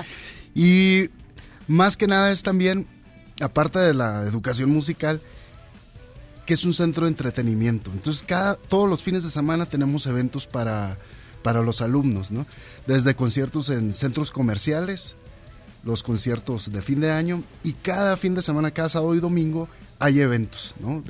Y 0.55 1.09
más 1.67 1.97
que 1.97 2.07
nada 2.07 2.31
es 2.31 2.43
también, 2.43 2.87
aparte 3.41 3.79
de 3.79 3.95
la 3.95 4.23
educación 4.25 4.69
musical, 4.71 5.23
que 6.51 6.55
es 6.55 6.65
un 6.65 6.75
centro 6.75 7.05
de 7.07 7.11
entretenimiento. 7.11 7.93
Entonces, 7.93 8.25
cada, 8.27 8.57
todos 8.57 8.89
los 8.89 9.05
fines 9.05 9.23
de 9.23 9.31
semana 9.31 9.67
tenemos 9.67 10.05
eventos 10.07 10.49
para, 10.49 10.99
para 11.45 11.63
los 11.63 11.81
alumnos, 11.81 12.33
¿no? 12.33 12.45
Desde 12.89 13.15
conciertos 13.15 13.71
en 13.71 13.93
centros 13.93 14.33
comerciales, 14.33 15.15
los 15.85 16.03
conciertos 16.03 16.73
de 16.73 16.83
fin 16.83 16.99
de 16.99 17.13
año, 17.13 17.45
y 17.63 17.75
cada 17.75 18.17
fin 18.17 18.35
de 18.35 18.43
semana, 18.43 18.73
cada 18.73 18.89
sábado 18.89 19.15
y 19.15 19.21
domingo, 19.21 19.69
hay 20.01 20.19
eventos, 20.19 20.75
¿no? 20.81 21.05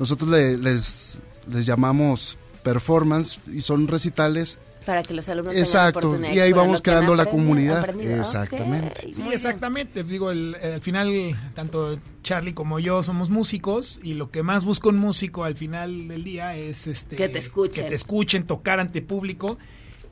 Nosotros 0.00 0.28
le- 0.28 0.58
les, 0.58 1.18
les 1.48 1.64
llamamos 1.64 2.36
performance 2.64 3.38
y 3.46 3.60
son 3.60 3.86
recitales 3.86 4.58
Para 4.86 5.02
que 5.02 5.12
los 5.14 5.28
alumnos 5.28 5.52
tengan 5.52 5.66
Exacto, 5.66 5.98
oportunidad 5.98 6.30
de 6.30 6.36
y 6.36 6.40
ahí 6.40 6.52
vamos 6.52 6.80
creando 6.80 7.14
la 7.16 7.24
aprendido- 7.24 7.44
comunidad. 7.44 7.78
aprendido. 7.80 8.16
Exactamente. 8.16 9.12
Sí, 9.12 9.20
muy 9.20 9.34
exactamente. 9.34 10.04
Digo, 10.04 10.30
el- 10.30 10.54
al 10.54 10.80
final, 10.80 11.10
tanto 11.54 11.98
Charlie 12.22 12.54
como 12.54 12.78
yo 12.78 13.02
somos 13.02 13.28
músicos 13.28 13.98
y 14.02 14.14
lo 14.14 14.30
que 14.30 14.42
más 14.44 14.64
busca 14.64 14.88
un 14.88 14.98
músico 14.98 15.42
al 15.44 15.56
final 15.56 16.06
del 16.08 16.22
día 16.24 16.56
es 16.56 16.86
este 16.86 17.16
Que 17.16 17.28
te 17.28 17.40
escuchen. 17.40 17.82
que 17.84 17.90
te 17.90 17.96
escuchen, 17.96 18.46
tocar 18.46 18.78
ante 18.80 19.02
público. 19.02 19.58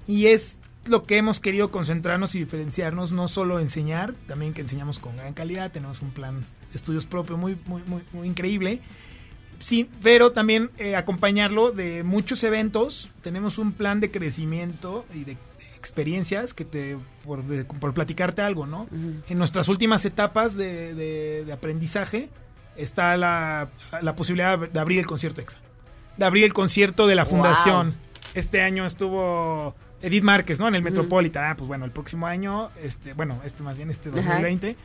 Y 0.06 0.26
es 0.26 0.58
lo 0.86 1.02
que 1.04 1.16
hemos 1.16 1.40
querido 1.40 1.70
concentrarnos 1.70 2.34
y 2.34 2.40
diferenciarnos, 2.40 3.10
no 3.12 3.26
solo 3.28 3.60
enseñar, 3.60 4.12
también 4.26 4.52
que 4.52 4.60
enseñamos 4.62 4.98
con 4.98 5.16
gran 5.16 5.32
calidad, 5.34 5.70
tenemos 5.72 6.02
un 6.02 6.10
plan 6.10 6.40
de 6.40 6.46
estudios 6.76 7.06
propio 7.06 7.38
muy, 7.38 7.56
muy, 7.66 7.80
muy, 7.86 8.02
muy 8.12 8.28
increíble. 8.28 8.80
Sí, 9.64 9.88
pero 10.02 10.32
también 10.32 10.70
eh, 10.76 10.94
acompañarlo 10.94 11.70
de 11.72 12.02
muchos 12.02 12.42
eventos. 12.44 13.08
Tenemos 13.22 13.56
un 13.56 13.72
plan 13.72 13.98
de 14.00 14.10
crecimiento 14.10 15.06
y 15.14 15.24
de, 15.24 15.38
experiencias 15.78 16.52
que 16.54 16.64
te 16.64 16.96
por, 17.24 17.42
de- 17.44 17.64
por 17.64 17.92
platicarte 17.94 18.40
algo, 18.42 18.66
¿no? 18.66 18.86
En 19.28 19.38
nuestras 19.38 19.68
últimas 19.68 20.04
etapas 20.04 20.54
de, 20.54 20.94
de- 20.94 21.44
de 21.46 21.52
aprendizaje 21.52 22.28
está 22.76 23.16
la, 23.16 23.68
la 24.02 24.14
posibilidad 24.16 24.58
de 24.58 24.80
abrir 24.80 24.98
el 24.98 25.06
concierto 25.06 25.40
EXA, 25.40 25.58
de 26.16 26.24
abrir 26.26 26.44
el 26.44 26.52
concierto 26.52 27.06
de 27.06 27.14
la 27.14 27.24
Wow. 27.24 27.30
fundación. 27.32 27.94
Este 28.34 28.60
año 28.62 28.84
estuvo 28.86 29.74
Edith 30.02 30.24
Márquez, 30.24 30.58
¿no? 30.58 30.68
En 30.68 30.74
el 30.74 30.82
Metropolitan. 30.82 31.44
Ah, 31.44 31.54
pues 31.56 31.68
bueno, 31.68 31.84
el 31.84 31.90
próximo 31.90 32.26
año, 32.26 32.70
este, 32.82 33.12
bueno, 33.14 33.40
este 33.44 33.62
más 33.62 33.76
bien 33.76 33.90
este 33.90 34.08
Ajá. 34.10 34.20
2020 34.20 34.76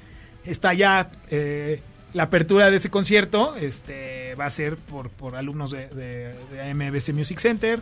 está 0.46 0.74
ya 0.74 1.12
eh, 1.32 1.82
la 2.14 2.24
apertura 2.24 2.70
de 2.72 2.78
ese 2.78 2.90
concierto 2.90 3.56
este 3.56 4.34
va 4.36 4.46
a 4.46 4.52
ser 4.52 4.76
por, 4.78 5.10
por 5.10 5.36
alumnos 5.36 5.72
de, 5.72 5.88
de, 5.90 6.34
de 6.52 6.74
MBC 6.74 7.14
Music 7.14 7.40
Center. 7.40 7.80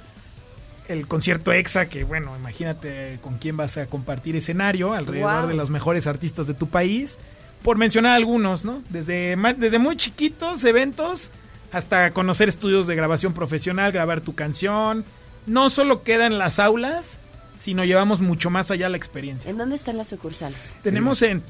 El 0.87 1.07
concierto 1.07 1.51
EXA 1.51 1.87
que 1.87 2.03
bueno 2.03 2.35
imagínate 2.37 3.19
con 3.21 3.37
quién 3.37 3.57
vas 3.57 3.77
a 3.77 3.87
compartir 3.87 4.35
escenario 4.35 4.93
alrededor 4.93 5.41
Wow. 5.41 5.47
de 5.49 5.55
los 5.55 5.69
mejores 5.69 6.07
artistas 6.07 6.47
de 6.47 6.53
tu 6.53 6.67
país 6.67 7.17
por 7.63 7.77
mencionar 7.77 8.15
algunos 8.15 8.63
no 8.65 8.81
desde 8.89 9.35
desde 9.57 9.79
muy 9.79 9.95
chiquitos 9.97 10.63
eventos 10.63 11.31
hasta 11.73 12.11
conocer 12.11 12.47
estudios 12.47 12.87
de 12.87 12.95
grabación 12.95 13.33
profesional 13.33 13.91
grabar 13.91 14.21
tu 14.21 14.33
canción. 14.35 15.03
No 15.45 15.69
solo 15.69 16.03
queda 16.03 16.25
en 16.25 16.37
las 16.37 16.59
aulas 16.59 17.19
sino 17.59 17.83
llevamos 17.83 18.21
mucho 18.21 18.49
más 18.49 18.69
allá 18.71 18.87
la 18.87 18.97
experiencia. 18.97 19.49
¿En 19.49 19.57
dónde 19.57 19.75
están 19.75 19.97
las 19.97 20.07
sucursales? 20.07 20.75
tenemos 20.83 21.21
en 21.21 21.41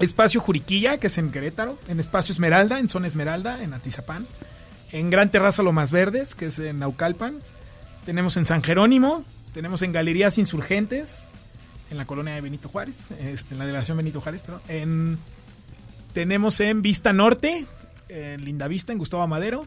Espacio 0.00 0.40
Juriquilla, 0.40 0.98
que 0.98 1.06
es 1.06 1.18
en 1.18 1.30
Querétaro, 1.30 1.78
en 1.88 2.00
Espacio 2.00 2.32
Esmeralda, 2.32 2.78
en 2.80 2.88
Zona 2.88 3.06
Esmeralda, 3.08 3.62
en 3.62 3.72
Atizapán, 3.74 4.26
en 4.92 5.10
Gran 5.10 5.30
Terraza 5.30 5.62
Lomas 5.62 5.90
Verdes, 5.90 6.34
que 6.34 6.46
es 6.46 6.58
en 6.58 6.78
Naucalpan, 6.78 7.38
tenemos 8.04 8.36
en 8.36 8.44
San 8.46 8.62
Jerónimo, 8.62 9.24
tenemos 9.52 9.82
en 9.82 9.92
Galerías 9.92 10.36
Insurgentes, 10.38 11.26
en 11.90 11.98
la 11.98 12.06
colonia 12.06 12.34
de 12.34 12.40
Benito 12.40 12.68
Juárez, 12.68 12.96
este, 13.20 13.54
en 13.54 13.58
la 13.58 13.66
delegación 13.66 13.96
Benito 13.96 14.20
Juárez, 14.20 14.42
perdón, 14.42 14.60
en, 14.68 15.18
tenemos 16.12 16.58
en 16.60 16.82
Vista 16.82 17.12
Norte, 17.12 17.66
en 18.08 18.44
Linda 18.44 18.68
Vista, 18.68 18.92
en 18.92 18.98
Gustavo 18.98 19.26
Madero, 19.26 19.66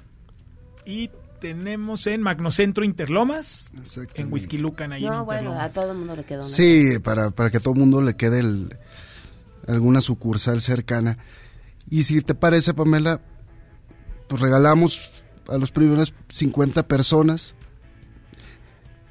y 0.85 1.09
tenemos 1.41 2.07
en 2.07 2.21
Magnocentro 2.21 2.83
Interlomas, 2.83 3.71
en 4.15 4.31
Whisky 4.33 4.57
Lucan, 4.57 4.91
ahí 4.91 5.05
en 5.05 5.11
No, 5.11 5.25
bueno, 5.25 5.51
a 5.51 5.67
Interlomas. 5.67 5.73
todo 5.73 5.91
el 5.91 5.97
mundo 5.97 6.15
le 6.15 6.23
quedó 6.23 6.39
una. 6.39 6.47
Sí, 6.49 6.99
para, 7.03 7.31
para 7.31 7.49
que 7.49 7.59
todo 7.59 7.73
el 7.73 7.79
mundo 7.79 8.01
le 8.01 8.15
quede 8.15 8.39
el- 8.39 8.77
alguna 9.67 10.01
sucursal 10.01 10.61
cercana. 10.61 11.17
Y 11.89 12.03
si 12.03 12.21
te 12.21 12.35
parece, 12.35 12.73
Pamela, 12.73 13.21
pues 14.27 14.41
regalamos 14.41 15.09
a 15.47 15.57
los 15.57 15.71
primeros 15.71 16.13
50 16.31 16.83
personas 16.87 17.55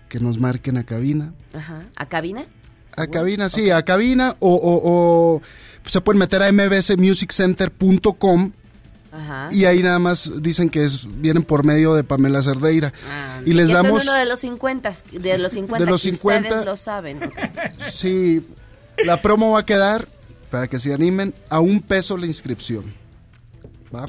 que 0.08 0.20
nos 0.20 0.38
marquen 0.38 0.76
a 0.76 0.84
cabina. 0.84 1.34
Ajá. 1.54 1.82
¿A 1.96 2.06
cabina? 2.08 2.46
A 2.96 3.06
cabina, 3.08 3.48
sí, 3.48 3.70
a 3.70 3.82
cabina 3.84 4.36
o, 4.40 4.54
o- 4.54 5.36
o 5.36 5.42
se 5.88 6.00
pueden 6.00 6.18
meter 6.18 6.42
a 6.42 6.50
mbsmusiccenter.com 6.52 8.52
Ajá. 9.12 9.48
y 9.50 9.64
ahí 9.64 9.82
nada 9.82 9.98
más 9.98 10.30
dicen 10.42 10.68
que 10.68 10.84
es, 10.84 11.06
vienen 11.20 11.42
por 11.42 11.64
medio 11.64 11.94
de 11.94 12.04
Pamela 12.04 12.42
Cerdeira. 12.42 12.92
Ah, 13.10 13.40
y 13.44 13.52
les 13.52 13.68
que 13.68 13.75
son 13.75 13.82
damos... 13.84 14.02
uno 14.04 14.12
de 14.14 14.26
los 14.26 14.40
50, 14.40 14.92
de 15.12 15.38
los 15.38 15.52
50 15.52 15.84
De 15.84 15.90
los 15.90 16.02
que 16.02 16.10
50. 16.12 16.48
ustedes 16.48 16.66
lo 16.66 16.76
saben. 16.76 17.18
Sí, 17.90 18.46
la 19.04 19.20
promo 19.22 19.52
va 19.52 19.60
a 19.60 19.66
quedar, 19.66 20.08
para 20.50 20.69
que 20.69 20.79
se 20.79 20.93
animen, 20.95 21.35
a 21.49 21.61
un 21.61 21.81
peso 21.81 22.17
la 22.17 22.26
inscripción. 22.26 22.85
¿Va? 23.95 24.09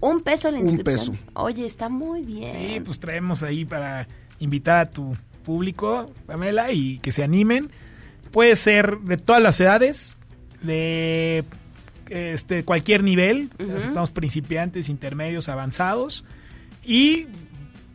Un 0.00 0.20
peso 0.20 0.50
la 0.50 0.58
Un 0.58 0.68
inscripción. 0.70 1.16
peso. 1.16 1.30
Oye, 1.34 1.66
está 1.66 1.88
muy 1.88 2.22
bien. 2.22 2.54
Sí, 2.56 2.80
pues 2.80 2.98
traemos 3.00 3.42
ahí 3.42 3.64
para 3.64 4.06
invitar 4.38 4.76
a 4.78 4.90
tu 4.90 5.16
público, 5.44 6.10
Pamela, 6.26 6.72
y 6.72 6.98
que 6.98 7.12
se 7.12 7.24
animen. 7.24 7.70
Puede 8.30 8.56
ser 8.56 8.98
de 8.98 9.16
todas 9.16 9.42
las 9.42 9.60
edades, 9.60 10.16
de 10.62 11.44
este 12.08 12.64
cualquier 12.64 13.02
nivel, 13.02 13.50
aceptamos 13.76 14.10
principiantes, 14.10 14.88
intermedios, 14.88 15.48
avanzados 15.48 16.24
y 16.84 17.26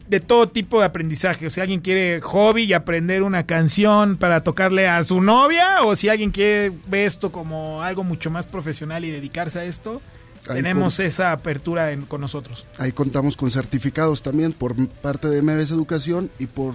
de 0.10 0.20
todo 0.20 0.48
tipo 0.50 0.80
de 0.80 0.86
aprendizaje. 0.88 1.48
O 1.48 1.50
si 1.50 1.62
alguien 1.62 1.80
quiere 1.82 2.20
hobby 2.22 2.64
y 2.64 2.74
aprender 2.74 3.24
una 3.24 3.46
canción 3.46 4.18
para 4.18 4.42
tocarle 4.44 4.88
a 4.88 5.04
su 5.04 5.22
novia, 5.22 5.84
o 5.84 5.96
si 5.96 6.10
alguien 6.10 6.32
quiere 6.32 6.72
ver 6.88 7.06
esto 7.08 7.32
como 7.32 7.84
algo 7.84 8.04
mucho 8.04 8.30
más 8.30 8.46
profesional 8.46 9.06
y 9.06 9.12
dedicarse 9.12 9.60
a 9.60 9.64
esto, 9.66 10.02
Ahí 10.48 10.56
tenemos 10.56 10.96
con- 10.98 11.06
esa 11.06 11.32
apertura 11.32 11.92
en- 11.92 12.02
con 12.06 12.22
nosotros. 12.22 12.66
Ahí 12.80 12.92
contamos 12.92 13.38
con 13.38 13.52
certificados 13.52 14.24
también 14.24 14.52
por 14.54 14.76
parte 14.88 15.28
de 15.28 15.42
MBS 15.44 15.72
Educación 15.74 16.32
y 16.40 16.48
por 16.48 16.74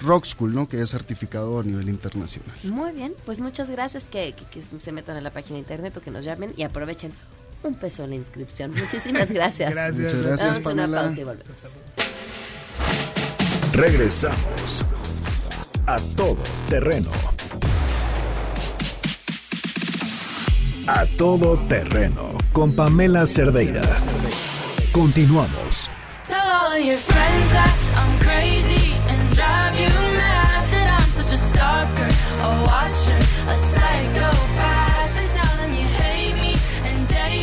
Rock 0.00 0.26
School, 0.26 0.54
¿no? 0.54 0.68
que 0.68 0.80
es 0.80 0.90
certificado 0.90 1.58
a 1.58 1.64
nivel 1.64 1.88
internacional. 1.88 2.54
Muy 2.62 2.92
bien, 2.92 3.12
pues 3.26 3.40
muchas 3.40 3.68
gracias 3.70 4.04
que, 4.04 4.34
que- 4.34 4.60
que 4.60 4.80
se 4.80 4.92
metan 4.92 5.16
a 5.16 5.20
la 5.20 5.32
página 5.32 5.54
de 5.54 5.60
internet 5.60 5.96
o 5.96 6.00
que 6.00 6.12
nos 6.12 6.22
llamen 6.24 6.52
y 6.56 6.62
aprovechen 6.62 7.10
un 7.64 7.74
peso 7.74 8.04
en 8.04 8.10
la 8.10 8.16
inscripción. 8.16 8.70
Muchísimas 8.70 9.28
gracias. 9.32 9.70
Gracias. 9.72 10.14
Muchas 10.14 10.22
gracias, 10.22 10.48
Vamos 10.62 10.66
a 10.68 10.70
una 10.86 10.88
pausa 11.02 11.20
y 11.20 11.24
volvemos. 11.24 11.72
Regresamos 13.78 14.84
a 15.86 15.98
todo 16.16 16.36
terreno. 16.68 17.10
A 20.88 21.06
todo 21.16 21.56
terreno 21.68 22.32
con 22.52 22.74
Pamela 22.74 23.24
Cerdeira. 23.24 23.82
Continuamos. 24.90 25.88
Tell 26.24 26.38
all 26.38 26.74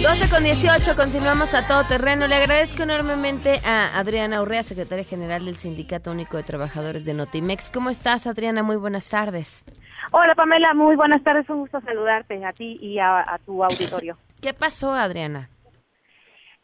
12 0.05 0.29
con 0.29 0.43
18, 0.43 0.91
continuamos 0.95 1.55
a 1.55 1.65
todo 1.65 1.83
terreno. 1.85 2.27
Le 2.27 2.35
agradezco 2.35 2.83
enormemente 2.83 3.55
a 3.65 3.97
Adriana 3.97 4.39
Urrea, 4.39 4.61
secretaria 4.61 5.03
general 5.03 5.45
del 5.45 5.55
Sindicato 5.55 6.11
Único 6.11 6.37
de 6.37 6.43
Trabajadores 6.43 7.05
de 7.05 7.15
Notimex. 7.15 7.71
¿Cómo 7.71 7.89
estás, 7.89 8.27
Adriana? 8.27 8.61
Muy 8.61 8.75
buenas 8.75 9.09
tardes. 9.09 9.65
Hola 10.11 10.35
Pamela, 10.35 10.75
muy 10.75 10.95
buenas 10.95 11.23
tardes, 11.23 11.49
un 11.49 11.61
gusto 11.61 11.81
saludarte 11.81 12.45
a 12.45 12.53
ti 12.53 12.77
y 12.79 12.99
a, 12.99 13.21
a 13.21 13.39
tu 13.39 13.63
auditorio. 13.63 14.15
¿Qué 14.43 14.53
pasó, 14.53 14.93
Adriana? 14.93 15.49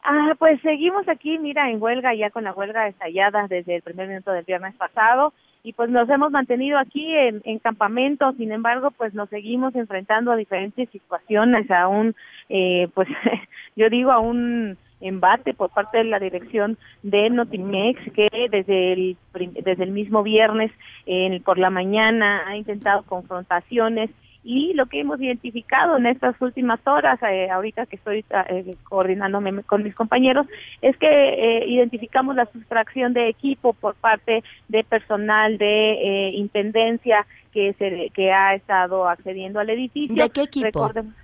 Ah, 0.04 0.36
pues 0.38 0.62
seguimos 0.62 1.10
aquí, 1.10 1.40
mira, 1.40 1.68
en 1.72 1.82
huelga, 1.82 2.14
ya 2.14 2.30
con 2.30 2.44
la 2.44 2.54
huelga 2.54 2.90
estallada 2.90 3.48
desde 3.50 3.78
el 3.78 3.82
primer 3.82 4.08
minuto 4.08 4.32
del 4.32 4.46
viernes 4.46 4.76
pasado 4.76 5.34
y 5.64 5.74
pues 5.74 5.90
nos 5.90 6.10
hemos 6.10 6.32
mantenido 6.32 6.78
aquí 6.80 7.16
en, 7.16 7.42
en 7.46 7.60
campamento, 7.60 8.32
sin 8.34 8.52
embargo, 8.52 8.92
pues 8.92 9.14
nos 9.14 9.30
seguimos 9.30 9.76
enfrentando 9.76 10.32
a 10.32 10.36
diferentes 10.36 10.90
situaciones, 10.90 11.70
a 11.72 11.88
un, 11.88 12.16
eh, 12.50 12.88
pues 12.94 13.08
yo 13.76 13.90
digo, 13.90 14.12
a 14.12 14.20
un 14.20 14.78
embate 15.02 15.54
por 15.56 15.72
parte 15.72 15.98
de 16.00 16.04
la 16.06 16.20
dirección 16.20 16.78
de 17.02 17.30
Notimex 17.32 18.00
que 18.14 18.30
desde 18.52 18.94
el 18.94 19.18
desde 19.34 19.84
el 19.84 19.92
mismo 19.92 20.22
viernes 20.22 20.72
en- 21.08 21.42
por 21.42 21.58
la 21.58 21.72
mañana 21.72 22.44
ha 22.48 22.56
intentado 22.56 23.02
confrontaciones 23.04 24.12
y 24.44 24.74
lo 24.74 24.88
que 24.88 25.00
hemos 25.02 25.22
identificado 25.22 25.98
en 25.98 26.08
estas 26.08 26.40
últimas 26.42 26.80
horas, 26.88 27.20
eh, 27.24 27.50
ahorita 27.50 27.86
que 27.86 27.98
estoy 27.98 28.26
eh, 28.50 28.76
coordinándome 28.90 29.62
con 29.64 29.84
mis 29.84 29.94
compañeros, 29.94 30.48
es 30.82 30.98
que 30.98 31.08
eh, 31.08 31.66
identificamos 31.68 32.36
la 32.36 32.46
sustracción 32.48 33.14
de 33.14 33.30
equipo 33.30 33.74
por 33.74 33.96
parte 33.96 34.44
de 34.68 34.84
personal 34.84 35.58
de 35.58 35.92
eh, 35.94 36.32
intendencia 36.32 37.26
que 37.54 37.74
se 37.74 38.10
que 38.14 38.32
ha 38.32 38.56
estado 38.56 39.08
accediendo 39.08 39.60
al 39.60 39.70
edificio. 39.70 40.16
¿De 40.24 40.30
qué 40.30 40.44
equipo? 40.44 40.66
Recordemos- 40.66 41.16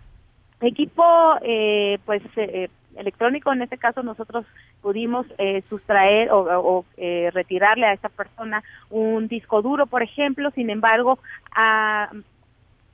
equipo 0.61 1.03
eh, 1.43 1.99
pues 2.05 2.21
electrónico 2.95 3.53
en 3.53 3.61
este 3.61 3.77
caso 3.77 4.01
nosotros 4.03 4.45
pudimos 4.81 5.25
eh, 5.37 5.61
sustraer 5.69 6.31
o, 6.31 6.39
o, 6.39 6.85
eh, 6.97 7.29
retirarle 7.31 7.85
a 7.85 7.93
esta 7.93 8.09
persona 8.09 8.63
un 8.89 9.27
disco 9.27 9.61
duro 9.61 9.85
por 9.85 10.01
ejemplo 10.01 10.49
sin 10.51 10.69
embargo 10.71 11.19
a 11.55 12.09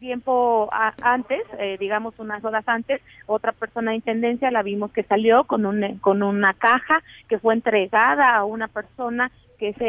tiempo 0.04 0.68
a- 0.74 0.94
antes, 1.02 1.42
eh, 1.58 1.78
digamos 1.80 2.20
unas 2.20 2.44
horas 2.44 2.66
antes, 2.68 3.02
otra 3.26 3.54
persona 3.54 3.92
de 3.92 3.98
intendencia 3.98 4.52
la 4.52 4.62
vimos 4.62 4.92
que 4.92 5.04
salió 5.04 5.46
con 5.46 5.66
un 5.66 5.98
con 6.00 6.24
una 6.24 6.54
caja 6.54 7.02
que 7.30 7.40
fue 7.40 7.54
entregada 7.54 8.36
a 8.36 8.44
una 8.44 8.68
persona 8.68 9.32
que 9.58 9.72
se 9.76 9.86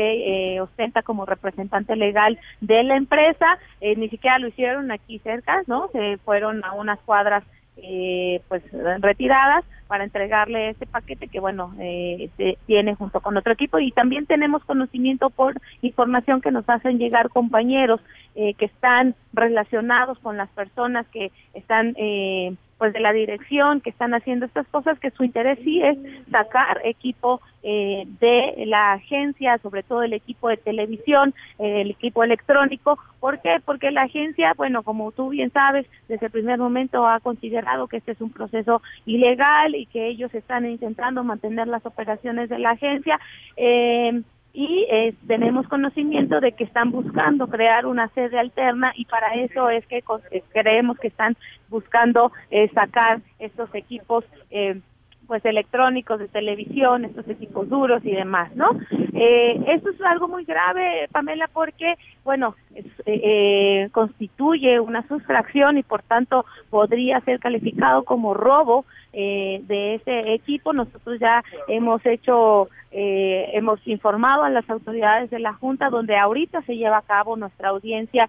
eh, 0.55 0.61
ostenta 0.61 1.03
como 1.03 1.27
representante 1.27 1.97
legal 1.97 2.39
de 2.61 2.85
la 2.85 2.97
empresa, 2.97 3.59
eh, 3.81 3.97
ni 3.97 4.09
siquiera 4.09 4.39
lo 4.39 4.47
hicieron 4.47 4.93
aquí 4.93 5.19
cerca, 5.19 5.63
¿no? 5.67 5.89
Se 5.89 6.17
fueron 6.19 6.65
a 6.65 6.75
unas 6.75 7.01
cuadras 7.01 7.43
eh, 7.77 8.41
pues 8.49 8.63
retiradas 9.01 9.65
para 9.87 10.05
entregarle 10.05 10.71
este 10.71 10.87
paquete 10.87 11.29
que 11.29 11.41
bueno 11.41 11.75
eh, 11.79 12.31
se- 12.37 12.59
tiene 12.67 12.95
junto 12.95 13.21
con 13.21 13.37
otro 13.37 13.53
equipo. 13.53 13.79
Y 13.79 13.93
también 13.93 14.27
tenemos 14.27 14.65
conocimiento 14.65 15.31
por 15.31 15.55
información 15.83 16.41
que 16.41 16.51
nos 16.51 16.69
hacen 16.69 16.99
llegar 16.99 17.29
compañeros 17.31 18.01
eh, 18.35 18.55
que 18.55 18.67
están 18.67 19.15
relacionados 19.33 20.19
con 20.21 20.37
las 20.37 20.51
personas 20.51 21.07
que 21.09 21.33
están 21.53 21.95
eh, 21.97 22.55
pues 22.79 22.93
de 22.93 23.01
la 23.01 23.13
dirección 23.13 23.81
que 23.81 23.91
están 23.91 24.15
haciendo 24.15 24.47
estas 24.47 24.67
cosas 24.69 24.99
que 24.99 25.11
su 25.11 25.25
interés 25.25 25.59
sí 25.63 25.83
es 25.83 25.97
sacar 26.31 26.81
equipo 26.85 27.41
eh, 27.63 28.05
de 28.21 28.67
la 28.67 28.93
agencia 28.93 29.59
sobre 29.59 29.83
todo 29.83 30.03
el 30.03 30.13
equipo 30.13 30.49
de 30.49 30.57
televisión 30.57 31.35
eh, 31.59 31.83
el 31.83 31.91
equipo 31.93 32.25
electrónico 32.25 32.99
¿por 33.21 33.41
qué? 33.41 33.57
porque 33.65 33.91
la 33.91 34.03
agencia 34.03 34.53
bueno 34.57 34.83
como 34.83 35.13
tú 35.13 35.31
bien 35.31 35.51
sabes 35.51 35.87
desde 36.09 36.27
el 36.27 36.33
primer 36.33 36.59
momento 36.59 37.07
ha 37.07 37.21
considerado 37.21 37.87
que 37.87 37.99
este 37.99 38.13
es 38.13 38.21
un 38.21 38.31
proceso 38.31 38.83
ilegal 39.07 39.75
y 39.75 39.87
que 39.87 40.09
ellos 40.09 40.35
están 40.35 40.67
intentando 40.67 41.25
mantener 41.25 41.69
las 41.69 41.85
operaciones 41.87 42.49
de 42.49 42.59
la 42.59 42.71
agencia 42.71 43.19
eh, 43.57 44.23
y 44.55 44.87
eh, 44.89 45.15
tenemos 45.27 45.67
conocimiento 45.67 46.41
de 46.41 46.53
que 46.53 46.63
están 46.63 46.93
buscando 46.93 47.49
crear 47.49 47.87
una 47.87 48.09
sede 48.11 48.39
alterna 48.39 48.93
y 48.95 49.05
para 49.05 49.35
eso 49.35 49.69
es 49.69 49.85
que 49.87 49.99
eh, 50.31 50.43
creemos 50.53 50.97
que 51.01 51.09
están 51.09 51.37
buscando 51.69 52.31
eh, 52.53 52.71
sacar 52.73 53.21
estos 53.41 53.75
equipos 53.75 54.25
eh, 54.51 54.81
pues 55.27 55.45
electrónicos 55.45 56.19
de 56.19 56.29
televisión, 56.29 57.05
estos 57.05 57.29
equipos 57.29 57.69
duros 57.69 58.05
y 58.05 58.13
demás, 58.13 58.55
¿no? 58.55 58.71
Eh, 59.15 59.65
esto 59.69 59.91
es 59.91 60.01
algo 60.03 60.29
muy 60.29 60.45
grave, 60.45 61.09
Pamela, 61.13 61.49
porque, 61.53 61.95
bueno, 62.25 62.55
eh, 62.75 62.85
eh, 63.07 63.89
constituye 63.93 64.81
una 64.81 65.07
sustracción 65.07 65.79
y 65.79 65.83
por 65.83 66.03
tanto 66.03 66.45
podría 66.71 67.21
ser 67.21 67.39
calificado 67.39 68.03
como 68.03 68.35
robo 68.35 68.85
eh, 69.13 69.61
de 69.65 69.95
ese 69.95 70.35
equipo. 70.35 70.73
Nosotros 70.73 71.21
ya 71.21 71.43
hemos 71.69 72.05
hecho, 72.07 72.69
hemos 72.91 73.87
informado 73.87 74.45
a 74.45 74.51
las 74.51 74.69
autoridades 74.71 75.31
de 75.31 75.41
la 75.41 75.53
Junta, 75.53 75.91
donde 75.91 76.17
ahorita 76.17 76.63
se 76.63 76.77
lleva 76.77 76.99
a 76.99 77.03
cabo 77.03 77.37
nuestra 77.37 77.71
audiencia 77.71 78.29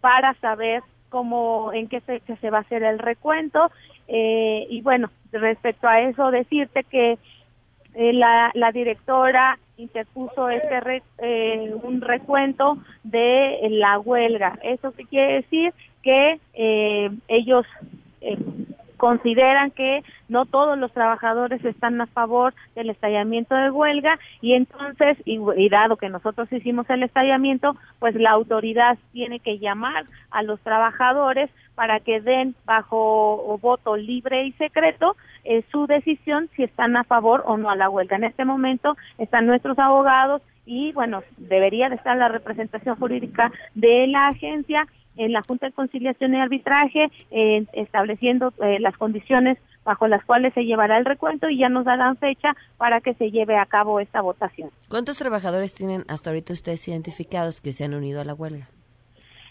para 0.00 0.34
saber 0.34 0.82
cómo, 1.12 1.70
en 1.74 1.86
qué 1.88 2.00
fecha 2.00 2.34
se 2.36 2.50
va 2.50 2.58
a 2.58 2.60
hacer 2.62 2.82
el 2.82 2.98
recuento. 2.98 3.70
Eh, 4.08 4.66
y 4.70 4.80
bueno, 4.80 5.10
respecto 5.30 5.86
a 5.86 6.00
eso, 6.00 6.30
decirte 6.30 6.82
que 6.84 7.18
eh, 7.94 8.12
la, 8.14 8.50
directora 8.72 9.58
interpuso 9.76 10.48
este 10.48 10.80
re- 10.80 11.02
eh, 11.18 11.74
un 11.82 12.00
recuento 12.00 12.78
de 13.04 13.58
la 13.70 13.98
huelga. 13.98 14.58
¿Eso 14.62 14.92
qué 14.92 15.04
quiere 15.04 15.34
decir? 15.34 15.74
Que 16.02 16.40
eh, 16.54 17.10
ellos 17.28 17.66
consideran 19.02 19.72
que 19.72 20.04
no 20.28 20.46
todos 20.46 20.78
los 20.78 20.92
trabajadores 20.92 21.64
están 21.64 22.00
a 22.00 22.06
favor 22.06 22.54
del 22.76 22.88
estallamiento 22.88 23.52
de 23.52 23.68
huelga 23.68 24.16
y 24.40 24.52
entonces, 24.52 25.18
y, 25.24 25.40
y 25.56 25.68
dado 25.68 25.96
que 25.96 26.08
nosotros 26.08 26.46
hicimos 26.52 26.88
el 26.88 27.02
estallamiento, 27.02 27.74
pues 27.98 28.14
la 28.14 28.30
autoridad 28.30 28.96
tiene 29.10 29.40
que 29.40 29.58
llamar 29.58 30.04
a 30.30 30.44
los 30.44 30.60
trabajadores 30.60 31.50
para 31.74 31.98
que 31.98 32.20
den 32.20 32.54
bajo 32.64 33.58
voto 33.60 33.96
libre 33.96 34.44
y 34.44 34.52
secreto 34.52 35.16
eh, 35.42 35.64
su 35.72 35.88
decisión 35.88 36.48
si 36.54 36.62
están 36.62 36.96
a 36.96 37.02
favor 37.02 37.42
o 37.44 37.56
no 37.56 37.70
a 37.70 37.74
la 37.74 37.90
huelga. 37.90 38.14
En 38.14 38.22
este 38.22 38.44
momento 38.44 38.96
están 39.18 39.46
nuestros 39.46 39.80
abogados 39.80 40.42
y 40.64 40.92
bueno, 40.92 41.24
debería 41.38 41.88
de 41.88 41.96
estar 41.96 42.16
la 42.16 42.28
representación 42.28 42.94
jurídica 42.94 43.50
de 43.74 44.06
la 44.06 44.28
agencia 44.28 44.86
en 45.16 45.32
la 45.32 45.42
Junta 45.42 45.66
de 45.66 45.72
Conciliación 45.72 46.34
y 46.34 46.40
Arbitraje, 46.40 47.10
eh, 47.30 47.64
estableciendo 47.72 48.52
eh, 48.62 48.78
las 48.80 48.96
condiciones 48.96 49.58
bajo 49.84 50.06
las 50.06 50.24
cuales 50.24 50.54
se 50.54 50.64
llevará 50.64 50.96
el 50.98 51.04
recuento 51.04 51.48
y 51.48 51.58
ya 51.58 51.68
nos 51.68 51.84
darán 51.84 52.16
fecha 52.16 52.54
para 52.76 53.00
que 53.00 53.14
se 53.14 53.30
lleve 53.30 53.56
a 53.56 53.66
cabo 53.66 54.00
esta 54.00 54.20
votación. 54.20 54.70
¿Cuántos 54.88 55.18
trabajadores 55.18 55.74
tienen 55.74 56.04
hasta 56.08 56.30
ahorita 56.30 56.52
ustedes 56.52 56.86
identificados 56.86 57.60
que 57.60 57.72
se 57.72 57.84
han 57.84 57.94
unido 57.94 58.20
a 58.20 58.24
la 58.24 58.34
huelga? 58.34 58.68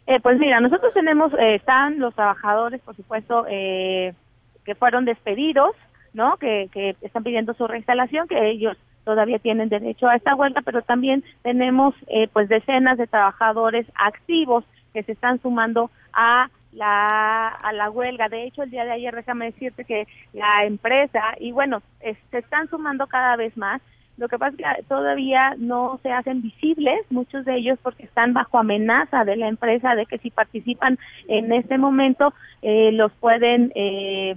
Eh, 0.07 0.19
pues 0.21 0.39
mira, 0.39 0.59
nosotros 0.59 0.93
tenemos, 0.93 1.33
eh, 1.33 1.55
están 1.55 1.99
los 1.99 2.15
trabajadores, 2.15 2.81
por 2.81 2.95
supuesto, 2.95 3.45
eh, 3.49 4.13
que 4.65 4.75
fueron 4.75 5.05
despedidos, 5.05 5.75
¿no? 6.13 6.37
Que, 6.37 6.69
que 6.71 6.95
están 7.01 7.23
pidiendo 7.23 7.53
su 7.53 7.67
reinstalación, 7.67 8.27
que 8.27 8.49
ellos 8.49 8.77
todavía 9.03 9.39
tienen 9.39 9.69
derecho 9.69 10.07
a 10.07 10.15
esta 10.15 10.35
huelga, 10.35 10.61
pero 10.63 10.81
también 10.81 11.23
tenemos, 11.43 11.95
eh, 12.07 12.27
pues, 12.31 12.49
decenas 12.49 12.97
de 12.97 13.07
trabajadores 13.07 13.87
activos 13.95 14.63
que 14.93 15.03
se 15.03 15.13
están 15.13 15.41
sumando 15.41 15.91
a 16.13 16.49
la 16.73 17.47
a 17.47 17.73
la 17.73 17.89
huelga. 17.89 18.29
De 18.29 18.45
hecho, 18.45 18.63
el 18.63 18.71
día 18.71 18.85
de 18.85 18.91
ayer, 18.91 19.15
déjame 19.15 19.45
decirte 19.45 19.85
que 19.85 20.07
la 20.33 20.65
empresa 20.65 21.35
y 21.39 21.51
bueno, 21.51 21.81
se 21.99 22.37
están 22.37 22.69
sumando 22.69 23.07
cada 23.07 23.35
vez 23.35 23.55
más. 23.57 23.81
Lo 24.17 24.27
que 24.27 24.37
pasa 24.37 24.55
es 24.55 24.57
que 24.77 24.83
todavía 24.83 25.55
no 25.57 25.99
se 26.03 26.11
hacen 26.11 26.41
visibles 26.41 26.99
muchos 27.09 27.43
de 27.45 27.55
ellos 27.55 27.79
porque 27.81 28.03
están 28.03 28.33
bajo 28.33 28.59
amenaza 28.59 29.25
de 29.25 29.35
la 29.35 29.47
empresa 29.47 29.95
de 29.95 30.05
que 30.05 30.19
si 30.19 30.29
participan 30.29 30.99
en 31.27 31.51
este 31.51 31.77
momento 31.77 32.33
eh, 32.61 32.91
los 32.91 33.11
pueden 33.13 33.71
eh, 33.73 34.35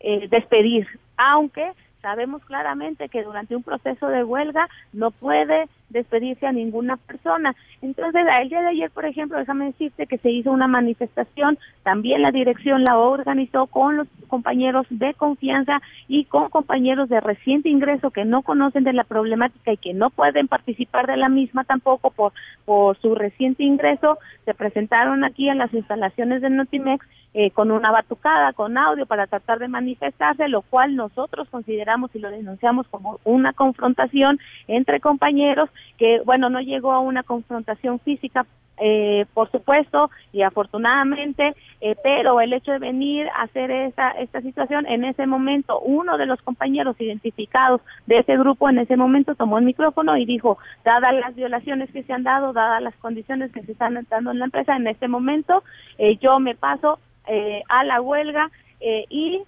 eh, 0.00 0.28
despedir, 0.28 0.86
aunque 1.16 1.70
sabemos 2.00 2.42
claramente 2.44 3.08
que 3.08 3.22
durante 3.22 3.54
un 3.54 3.62
proceso 3.62 4.08
de 4.08 4.24
huelga 4.24 4.68
no 4.92 5.10
puede 5.10 5.68
despedirse 5.90 6.46
a 6.46 6.52
ninguna 6.52 6.96
persona. 6.96 7.54
Entonces, 7.82 8.24
el 8.40 8.48
día 8.48 8.62
de 8.62 8.68
ayer, 8.68 8.90
por 8.90 9.04
ejemplo, 9.04 9.38
déjame 9.38 9.66
decirte 9.66 10.06
que 10.06 10.18
se 10.18 10.30
hizo 10.30 10.50
una 10.50 10.68
manifestación, 10.68 11.58
también 11.82 12.22
la 12.22 12.30
dirección 12.30 12.84
la 12.84 12.96
organizó 12.98 13.66
con 13.66 13.96
los 13.96 14.08
compañeros 14.28 14.86
de 14.90 15.14
confianza 15.14 15.80
y 16.08 16.24
con 16.24 16.48
compañeros 16.48 17.08
de 17.08 17.20
reciente 17.20 17.68
ingreso 17.68 18.10
que 18.10 18.24
no 18.24 18.42
conocen 18.42 18.84
de 18.84 18.92
la 18.92 19.04
problemática 19.04 19.72
y 19.72 19.76
que 19.76 19.94
no 19.94 20.10
pueden 20.10 20.48
participar 20.48 21.06
de 21.06 21.16
la 21.16 21.28
misma 21.28 21.64
tampoco 21.64 22.10
por, 22.10 22.32
por 22.64 22.96
su 22.98 23.14
reciente 23.14 23.64
ingreso. 23.64 24.18
Se 24.44 24.54
presentaron 24.54 25.24
aquí 25.24 25.48
en 25.48 25.58
las 25.58 25.72
instalaciones 25.74 26.42
de 26.42 26.50
Notimex 26.50 27.04
eh, 27.32 27.52
con 27.52 27.70
una 27.70 27.92
batucada, 27.92 28.52
con 28.52 28.76
audio 28.76 29.06
para 29.06 29.28
tratar 29.28 29.60
de 29.60 29.68
manifestarse, 29.68 30.48
lo 30.48 30.62
cual 30.62 30.96
nosotros 30.96 31.48
consideramos 31.48 32.10
y 32.12 32.18
lo 32.18 32.28
denunciamos 32.28 32.88
como 32.88 33.20
una 33.22 33.52
confrontación 33.52 34.40
entre 34.66 34.98
compañeros 34.98 35.70
que, 35.98 36.20
bueno, 36.24 36.48
no 36.48 36.60
llegó 36.60 36.92
a 36.92 37.00
una 37.00 37.22
confrontación 37.22 37.98
física 38.00 38.46
eh, 38.82 39.26
por 39.34 39.50
supuesto 39.50 40.10
y 40.32 40.40
afortunadamente, 40.40 41.54
eh, 41.82 41.96
pero 42.02 42.40
el 42.40 42.54
hecho 42.54 42.72
de 42.72 42.78
venir 42.78 43.28
a 43.28 43.42
hacer 43.42 43.70
esta, 43.70 44.12
esta 44.12 44.40
situación, 44.40 44.86
en 44.86 45.04
ese 45.04 45.26
momento 45.26 45.80
uno 45.80 46.16
de 46.16 46.24
los 46.24 46.40
compañeros 46.40 46.96
identificados 46.98 47.82
de 48.06 48.20
ese 48.20 48.38
grupo 48.38 48.70
en 48.70 48.78
ese 48.78 48.96
momento 48.96 49.34
tomó 49.34 49.58
el 49.58 49.66
micrófono 49.66 50.16
y 50.16 50.24
dijo, 50.24 50.56
dadas 50.82 51.12
las 51.14 51.34
violaciones 51.34 51.90
que 51.90 52.02
se 52.04 52.12
han 52.14 52.22
dado, 52.22 52.54
dadas 52.54 52.82
las 52.82 52.94
condiciones 52.96 53.52
que 53.52 53.62
se 53.62 53.72
están 53.72 53.98
dando 54.08 54.30
en 54.30 54.38
la 54.38 54.46
empresa, 54.46 54.74
en 54.74 54.86
este 54.86 55.08
momento 55.08 55.62
eh, 55.98 56.16
yo 56.16 56.40
me 56.40 56.54
paso 56.54 57.00
eh, 57.26 57.62
a 57.68 57.84
la 57.84 58.00
huelga 58.00 58.50
eh, 58.80 59.04
y 59.10 59.42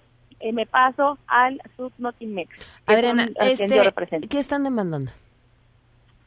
me 0.51 0.67
paso 0.67 1.17
al 1.25 1.59
Subnotimex. 1.75 2.49
Adriana, 2.85 3.25
son, 3.25 3.47
este, 3.47 3.83
represento. 3.83 4.27
¿qué 4.27 4.39
están 4.39 4.63
demandando? 4.63 5.09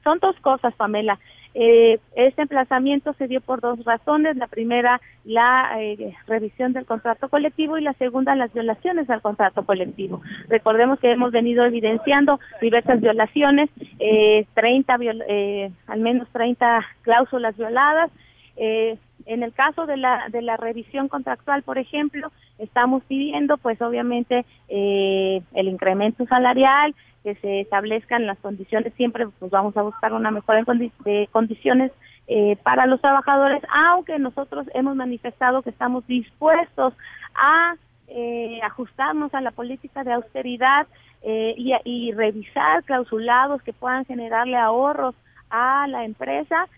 Son 0.06 0.20
dos 0.20 0.36
cosas, 0.40 0.72
Pamela. 0.76 1.18
Eh, 1.52 1.98
este 2.14 2.42
emplazamiento 2.42 3.12
se 3.14 3.26
dio 3.26 3.40
por 3.40 3.60
dos 3.60 3.84
razones. 3.84 4.36
La 4.36 4.46
primera, 4.46 5.00
la 5.24 5.72
eh, 5.80 6.14
revisión 6.28 6.72
del 6.72 6.86
contrato 6.86 7.28
colectivo 7.28 7.76
y 7.76 7.82
la 7.82 7.92
segunda, 7.94 8.36
las 8.36 8.52
violaciones 8.52 9.10
al 9.10 9.20
contrato 9.20 9.64
colectivo. 9.66 10.22
Recordemos 10.48 11.00
que 11.00 11.10
hemos 11.10 11.32
venido 11.32 11.64
evidenciando 11.64 12.38
diversas 12.60 13.00
violaciones, 13.00 13.68
eh, 13.98 14.46
30, 14.54 14.96
viol- 14.96 15.24
eh, 15.28 15.72
al 15.88 15.98
menos 15.98 16.28
30 16.30 16.86
cláusulas 17.02 17.56
violadas. 17.56 18.12
Eh, 18.56 18.96
en 19.26 19.42
el 19.42 19.52
caso 19.52 19.86
de 19.86 19.96
la, 19.96 20.28
de 20.30 20.40
la 20.42 20.56
revisión 20.56 21.08
contractual, 21.08 21.62
por 21.62 21.78
ejemplo, 21.78 22.30
estamos 22.58 23.02
pidiendo, 23.04 23.56
pues 23.58 23.80
obviamente, 23.82 24.44
eh, 24.68 25.42
el 25.54 25.68
incremento 25.68 26.24
salarial, 26.26 26.94
que 27.22 27.34
se 27.36 27.60
establezcan 27.60 28.24
las 28.26 28.38
condiciones, 28.38 28.94
siempre 28.94 29.26
pues 29.40 29.50
vamos 29.50 29.76
a 29.76 29.82
buscar 29.82 30.12
una 30.12 30.30
mejora 30.30 30.62
condi- 30.62 30.92
de 31.04 31.28
condiciones 31.32 31.90
eh, 32.28 32.56
para 32.62 32.86
los 32.86 33.00
trabajadores, 33.00 33.62
aunque 33.68 34.18
nosotros 34.18 34.66
hemos 34.74 34.94
manifestado 34.94 35.62
que 35.62 35.70
estamos 35.70 36.06
dispuestos 36.06 36.94
a 37.34 37.74
eh, 38.08 38.60
ajustarnos 38.62 39.34
a 39.34 39.40
la 39.40 39.50
política 39.50 40.04
de 40.04 40.12
austeridad 40.12 40.86
eh, 41.22 41.54
y, 41.56 41.72
y 41.84 42.12
revisar 42.12 42.84
clausulados 42.84 43.60
que 43.62 43.72
puedan 43.72 44.04
generarle 44.04 44.56
ahorros 44.56 45.16
a 45.50 45.86
la 45.88 46.04
empresa. 46.04 46.68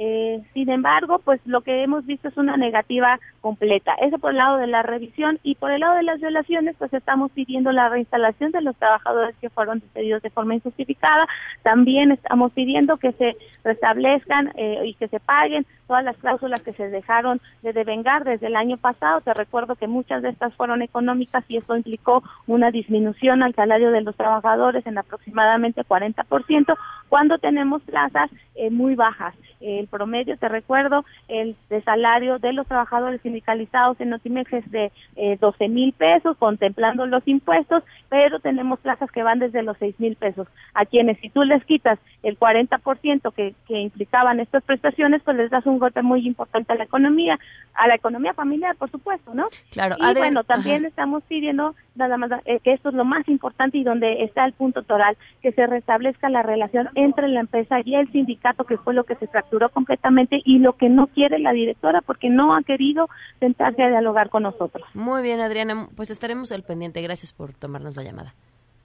Eh, 0.00 0.40
sin 0.54 0.70
embargo, 0.70 1.18
pues 1.18 1.40
lo 1.44 1.62
que 1.62 1.82
hemos 1.82 2.06
visto 2.06 2.28
es 2.28 2.36
una 2.36 2.56
negativa 2.56 3.18
completa. 3.40 3.94
Eso 4.00 4.18
por 4.18 4.32
el 4.32 4.38
lado 4.38 4.58
de 4.58 4.66
la 4.66 4.82
revisión 4.82 5.38
y 5.42 5.54
por 5.54 5.70
el 5.70 5.80
lado 5.80 5.96
de 5.96 6.02
las 6.02 6.20
violaciones, 6.20 6.76
pues 6.78 6.92
estamos 6.92 7.30
pidiendo 7.32 7.72
la 7.72 7.88
reinstalación 7.88 8.52
de 8.52 8.62
los 8.62 8.76
trabajadores 8.76 9.36
que 9.40 9.50
fueron 9.50 9.80
despedidos 9.80 10.22
de 10.22 10.30
forma 10.30 10.54
injustificada. 10.54 11.26
También 11.62 12.12
estamos 12.12 12.52
pidiendo 12.52 12.96
que 12.96 13.12
se 13.12 13.36
restablezcan 13.64 14.52
eh, 14.56 14.82
y 14.84 14.94
que 14.94 15.08
se 15.08 15.20
paguen 15.20 15.66
todas 15.86 16.04
las 16.04 16.16
cláusulas 16.18 16.60
que 16.60 16.74
se 16.74 16.88
dejaron 16.88 17.40
de 17.62 17.72
devengar 17.72 18.24
desde 18.24 18.46
el 18.46 18.56
año 18.56 18.76
pasado. 18.76 19.20
Te 19.22 19.34
recuerdo 19.34 19.74
que 19.74 19.88
muchas 19.88 20.22
de 20.22 20.28
estas 20.28 20.54
fueron 20.54 20.82
económicas 20.82 21.44
y 21.48 21.56
esto 21.56 21.76
implicó 21.76 22.22
una 22.46 22.70
disminución 22.70 23.42
al 23.42 23.54
salario 23.54 23.90
de 23.90 24.02
los 24.02 24.16
trabajadores 24.16 24.86
en 24.86 24.98
aproximadamente 24.98 25.82
40%, 25.82 26.76
cuando 27.08 27.38
tenemos 27.38 27.82
plazas 27.82 28.30
eh, 28.54 28.70
muy 28.70 28.94
bajas. 28.94 29.34
El 29.60 29.88
promedio, 29.88 30.36
te 30.36 30.48
recuerdo, 30.48 31.04
el 31.26 31.56
de 31.68 31.82
salario 31.82 32.38
de 32.38 32.52
los 32.52 32.66
trabajadores 32.66 33.20
sindicalizados 33.28 34.00
en 34.00 34.10
Notimex 34.10 34.52
es 34.52 34.70
de 34.70 34.90
eh, 35.16 35.36
12 35.38 35.68
mil 35.68 35.92
pesos, 35.92 36.36
contemplando 36.38 37.06
los 37.06 37.26
impuestos, 37.28 37.82
pero 38.08 38.40
tenemos 38.40 38.80
plazas 38.80 39.10
que 39.10 39.22
van 39.22 39.38
desde 39.38 39.62
los 39.62 39.76
6 39.78 40.00
mil 40.00 40.16
pesos. 40.16 40.48
A 40.74 40.86
quienes, 40.86 41.18
si 41.20 41.28
tú 41.28 41.42
les 41.42 41.62
quitas 41.64 41.98
el 42.22 42.38
40% 42.38 43.32
que, 43.34 43.54
que 43.66 43.80
implicaban 43.80 44.40
estas 44.40 44.62
prestaciones, 44.64 45.22
pues 45.22 45.36
les 45.36 45.50
das 45.50 45.66
un 45.66 45.78
golpe 45.78 46.02
muy 46.02 46.26
importante 46.26 46.72
a 46.72 46.76
la 46.76 46.84
economía, 46.84 47.38
a 47.74 47.86
la 47.86 47.94
economía 47.94 48.32
familiar, 48.32 48.76
por 48.76 48.90
supuesto, 48.90 49.34
¿no? 49.34 49.46
Claro, 49.70 49.96
y 49.98 50.14
bueno, 50.18 50.44
también 50.44 50.78
ajá. 50.78 50.88
estamos 50.88 51.22
pidiendo, 51.24 51.74
nada 51.94 52.16
más, 52.16 52.30
eh, 52.46 52.60
que 52.64 52.72
esto 52.72 52.88
es 52.88 52.94
lo 52.94 53.04
más 53.04 53.28
importante 53.28 53.78
y 53.78 53.84
donde 53.84 54.24
está 54.24 54.44
el 54.46 54.54
punto 54.54 54.82
toral, 54.82 55.16
que 55.42 55.52
se 55.52 55.66
restablezca 55.66 56.30
la 56.30 56.42
relación 56.42 56.88
entre 56.94 57.28
la 57.28 57.40
empresa 57.40 57.76
y 57.84 57.94
el 57.94 58.10
sindicato, 58.10 58.64
que 58.64 58.78
fue 58.78 58.94
lo 58.94 59.04
que 59.04 59.16
se 59.16 59.26
fracturó 59.26 59.68
completamente 59.68 60.40
y 60.44 60.58
lo 60.58 60.74
que 60.74 60.88
no 60.88 61.08
quiere 61.08 61.38
la 61.38 61.52
directora, 61.52 62.00
porque 62.00 62.30
no 62.30 62.54
ha 62.54 62.62
querido 62.62 63.08
sentarse 63.40 63.82
a 63.82 63.88
dialogar 63.88 64.30
con 64.30 64.42
nosotros. 64.42 64.86
Muy 64.94 65.22
bien, 65.22 65.40
Adriana, 65.40 65.88
pues 65.96 66.10
estaremos 66.10 66.52
al 66.52 66.62
pendiente. 66.62 67.02
Gracias 67.02 67.32
por 67.32 67.52
tomarnos 67.52 67.96
la 67.96 68.02
llamada. 68.02 68.34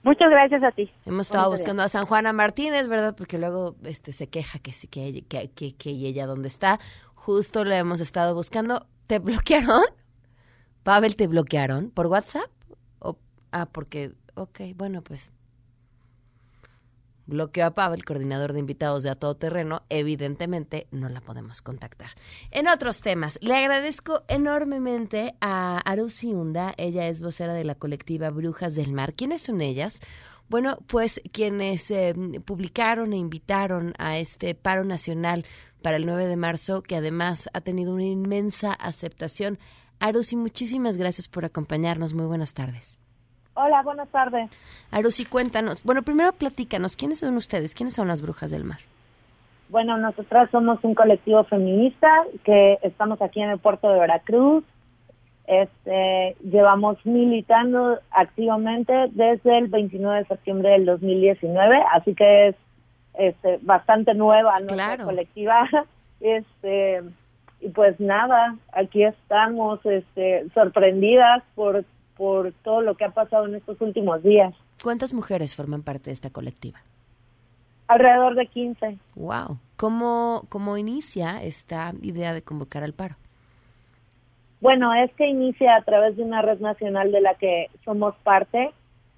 Muchas 0.04 0.30
gracias 0.30 0.62
a 0.62 0.70
ti. 0.70 0.90
Hemos 1.06 1.26
estado 1.26 1.50
buscando 1.50 1.82
a 1.82 1.88
San 1.88 2.04
Juana 2.04 2.34
Martínez, 2.34 2.88
¿verdad? 2.88 3.14
Porque 3.16 3.38
luego 3.38 3.74
este 3.84 4.12
se 4.12 4.26
queja 4.26 4.58
que 4.58 4.72
sí, 4.72 4.86
que, 4.86 5.24
que, 5.28 5.74
que 5.74 5.90
y 5.90 6.06
ella 6.06 6.26
dónde 6.26 6.48
está. 6.48 6.78
Justo 7.14 7.64
la 7.64 7.78
hemos 7.78 8.00
estado 8.00 8.34
buscando. 8.34 8.86
¿Te 9.06 9.18
bloquearon? 9.20 9.82
Pavel, 10.82 11.16
¿te 11.16 11.26
bloquearon 11.26 11.90
por 11.90 12.08
WhatsApp? 12.08 12.50
O, 12.98 13.16
ah, 13.50 13.66
porque, 13.66 14.12
ok, 14.34 14.60
bueno, 14.76 15.00
pues 15.00 15.32
bloqueó 17.26 17.66
a 17.66 17.74
Pavel, 17.74 18.04
coordinador 18.04 18.52
de 18.52 18.60
invitados 18.60 19.02
de 19.02 19.10
A 19.10 19.14
Todo 19.14 19.36
Terreno. 19.36 19.82
Evidentemente 19.88 20.86
no 20.90 21.08
la 21.08 21.20
podemos 21.20 21.62
contactar. 21.62 22.10
En 22.50 22.68
otros 22.68 23.00
temas, 23.00 23.38
le 23.40 23.54
agradezco 23.54 24.22
enormemente 24.28 25.34
a 25.40 25.78
Arusi 25.78 26.32
Hunda. 26.32 26.74
Ella 26.76 27.08
es 27.08 27.20
vocera 27.20 27.54
de 27.54 27.64
la 27.64 27.74
colectiva 27.74 28.30
Brujas 28.30 28.74
del 28.74 28.92
Mar. 28.92 29.14
¿Quiénes 29.14 29.42
son 29.42 29.60
ellas? 29.60 30.00
Bueno, 30.48 30.78
pues 30.86 31.20
quienes 31.32 31.90
eh, 31.90 32.14
publicaron 32.44 33.12
e 33.12 33.16
invitaron 33.16 33.94
a 33.98 34.18
este 34.18 34.54
paro 34.54 34.84
nacional 34.84 35.46
para 35.82 35.96
el 35.96 36.06
9 36.06 36.26
de 36.26 36.36
marzo, 36.36 36.82
que 36.82 36.96
además 36.96 37.48
ha 37.52 37.60
tenido 37.60 37.94
una 37.94 38.04
inmensa 38.04 38.72
aceptación. 38.72 39.58
Arusi, 40.00 40.36
muchísimas 40.36 40.96
gracias 40.96 41.28
por 41.28 41.44
acompañarnos. 41.44 42.14
Muy 42.14 42.26
buenas 42.26 42.54
tardes. 42.54 43.03
Hola, 43.54 43.82
buenas 43.82 44.08
tardes. 44.08 44.50
Arusi, 44.90 45.24
cuéntanos. 45.24 45.82
Bueno, 45.84 46.02
primero 46.02 46.32
platícanos, 46.32 46.96
¿quiénes 46.96 47.20
son 47.20 47.36
ustedes? 47.36 47.74
¿Quiénes 47.74 47.94
son 47.94 48.08
las 48.08 48.20
Brujas 48.20 48.50
del 48.50 48.64
Mar? 48.64 48.78
Bueno, 49.68 49.96
nosotras 49.96 50.50
somos 50.50 50.78
un 50.82 50.94
colectivo 50.94 51.44
feminista 51.44 52.08
que 52.44 52.78
estamos 52.82 53.20
aquí 53.22 53.40
en 53.40 53.50
el 53.50 53.58
puerto 53.58 53.88
de 53.90 53.98
Veracruz. 54.00 54.64
Este, 55.46 56.36
llevamos 56.42 56.96
militando 57.04 57.98
activamente 58.10 58.92
desde 59.12 59.58
el 59.58 59.68
29 59.68 60.18
de 60.20 60.24
septiembre 60.26 60.70
del 60.70 60.86
2019, 60.86 61.76
así 61.92 62.14
que 62.14 62.48
es 62.48 62.56
este, 63.18 63.58
bastante 63.62 64.14
nueva 64.14 64.58
nuestra 64.60 64.76
Claro. 64.96 65.04
colectiva. 65.04 65.68
Este, 66.20 67.02
y 67.60 67.68
pues 67.68 68.00
nada, 68.00 68.56
aquí 68.72 69.04
estamos 69.04 69.84
este, 69.84 70.46
sorprendidas 70.54 71.42
por, 71.54 71.84
por 72.16 72.52
todo 72.62 72.80
lo 72.80 72.96
que 72.96 73.04
ha 73.04 73.10
pasado 73.10 73.46
en 73.46 73.54
estos 73.56 73.80
últimos 73.80 74.22
días. 74.22 74.54
¿Cuántas 74.82 75.12
mujeres 75.12 75.54
forman 75.54 75.82
parte 75.82 76.10
de 76.10 76.12
esta 76.12 76.30
colectiva? 76.30 76.80
Alrededor 77.86 78.34
de 78.34 78.46
15. 78.46 78.98
Wow. 79.16 79.58
¿Cómo, 79.76 80.44
¿Cómo 80.48 80.78
inicia 80.78 81.42
esta 81.42 81.92
idea 82.02 82.32
de 82.32 82.42
convocar 82.42 82.82
al 82.82 82.94
paro? 82.94 83.16
Bueno, 84.60 84.94
es 84.94 85.12
que 85.12 85.26
inicia 85.26 85.76
a 85.76 85.82
través 85.82 86.16
de 86.16 86.22
una 86.22 86.40
red 86.40 86.58
nacional 86.60 87.12
de 87.12 87.20
la 87.20 87.34
que 87.34 87.68
somos 87.84 88.14
parte. 88.22 88.70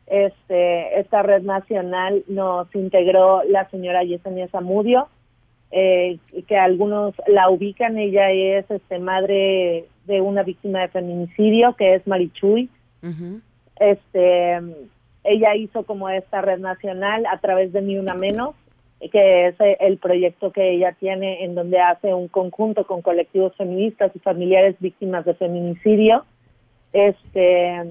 Este, 0.08 0.98
esta 0.98 1.22
red 1.22 1.42
nacional 1.42 2.24
nos 2.26 2.74
integró 2.74 3.42
la 3.44 3.68
señora 3.70 4.02
Yesenia 4.02 4.48
Zamudio, 4.48 5.08
eh, 5.70 6.18
que 6.48 6.56
algunos 6.56 7.14
la 7.28 7.48
ubican. 7.48 7.96
Ella 7.96 8.30
es 8.30 8.68
este, 8.70 8.98
madre 8.98 9.86
de 10.06 10.20
una 10.20 10.42
víctima 10.42 10.80
de 10.80 10.88
feminicidio, 10.88 11.74
que 11.76 11.94
es 11.94 12.06
Marichuy. 12.08 12.68
Este, 13.78 14.60
ella 15.24 15.54
hizo 15.54 15.84
como 15.84 16.08
esta 16.08 16.40
red 16.40 16.58
nacional 16.58 17.26
a 17.26 17.38
través 17.38 17.72
de 17.72 17.82
Ni 17.82 17.98
Una 17.98 18.14
Menos, 18.14 18.54
que 19.12 19.48
es 19.48 19.60
eh, 19.60 19.76
el 19.80 19.98
proyecto 19.98 20.52
que 20.52 20.70
ella 20.70 20.96
tiene 20.98 21.44
en 21.44 21.54
donde 21.54 21.80
hace 21.80 22.14
un 22.14 22.28
conjunto 22.28 22.86
con 22.86 23.02
colectivos 23.02 23.54
feministas 23.56 24.10
y 24.14 24.18
familiares 24.20 24.76
víctimas 24.80 25.24
de 25.24 25.34
feminicidio. 25.34 26.24
Este, 26.92 27.82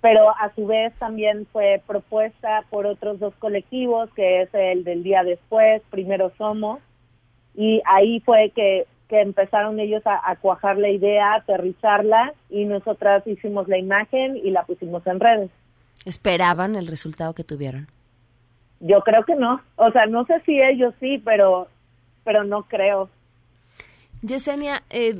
pero 0.00 0.30
a 0.30 0.52
su 0.54 0.66
vez 0.66 0.92
también 0.98 1.46
fue 1.52 1.80
propuesta 1.86 2.64
por 2.70 2.86
otros 2.86 3.18
dos 3.18 3.34
colectivos, 3.36 4.10
que 4.14 4.42
es 4.42 4.48
el 4.52 4.84
del 4.84 5.02
día 5.02 5.24
después, 5.24 5.82
Primero 5.90 6.32
Somos, 6.36 6.80
y 7.54 7.82
ahí 7.86 8.20
fue 8.20 8.50
que, 8.54 8.86
que 9.12 9.20
empezaron 9.20 9.78
ellos 9.78 10.02
a, 10.06 10.30
a 10.30 10.36
cuajar 10.36 10.78
la 10.78 10.88
idea, 10.88 11.32
a 11.32 11.36
aterrizarla, 11.36 12.32
y 12.48 12.64
nosotras 12.64 13.26
hicimos 13.26 13.68
la 13.68 13.76
imagen 13.76 14.38
y 14.38 14.50
la 14.50 14.64
pusimos 14.64 15.06
en 15.06 15.20
redes. 15.20 15.50
¿Esperaban 16.06 16.76
el 16.76 16.86
resultado 16.86 17.34
que 17.34 17.44
tuvieron? 17.44 17.88
Yo 18.80 19.02
creo 19.02 19.22
que 19.24 19.34
no, 19.34 19.60
o 19.76 19.90
sea, 19.90 20.06
no 20.06 20.24
sé 20.24 20.40
si 20.46 20.58
ellos 20.58 20.94
sí, 20.98 21.20
pero, 21.22 21.68
pero 22.24 22.42
no 22.42 22.62
creo. 22.62 23.10
Yesenia, 24.22 24.82
eh, 24.88 25.12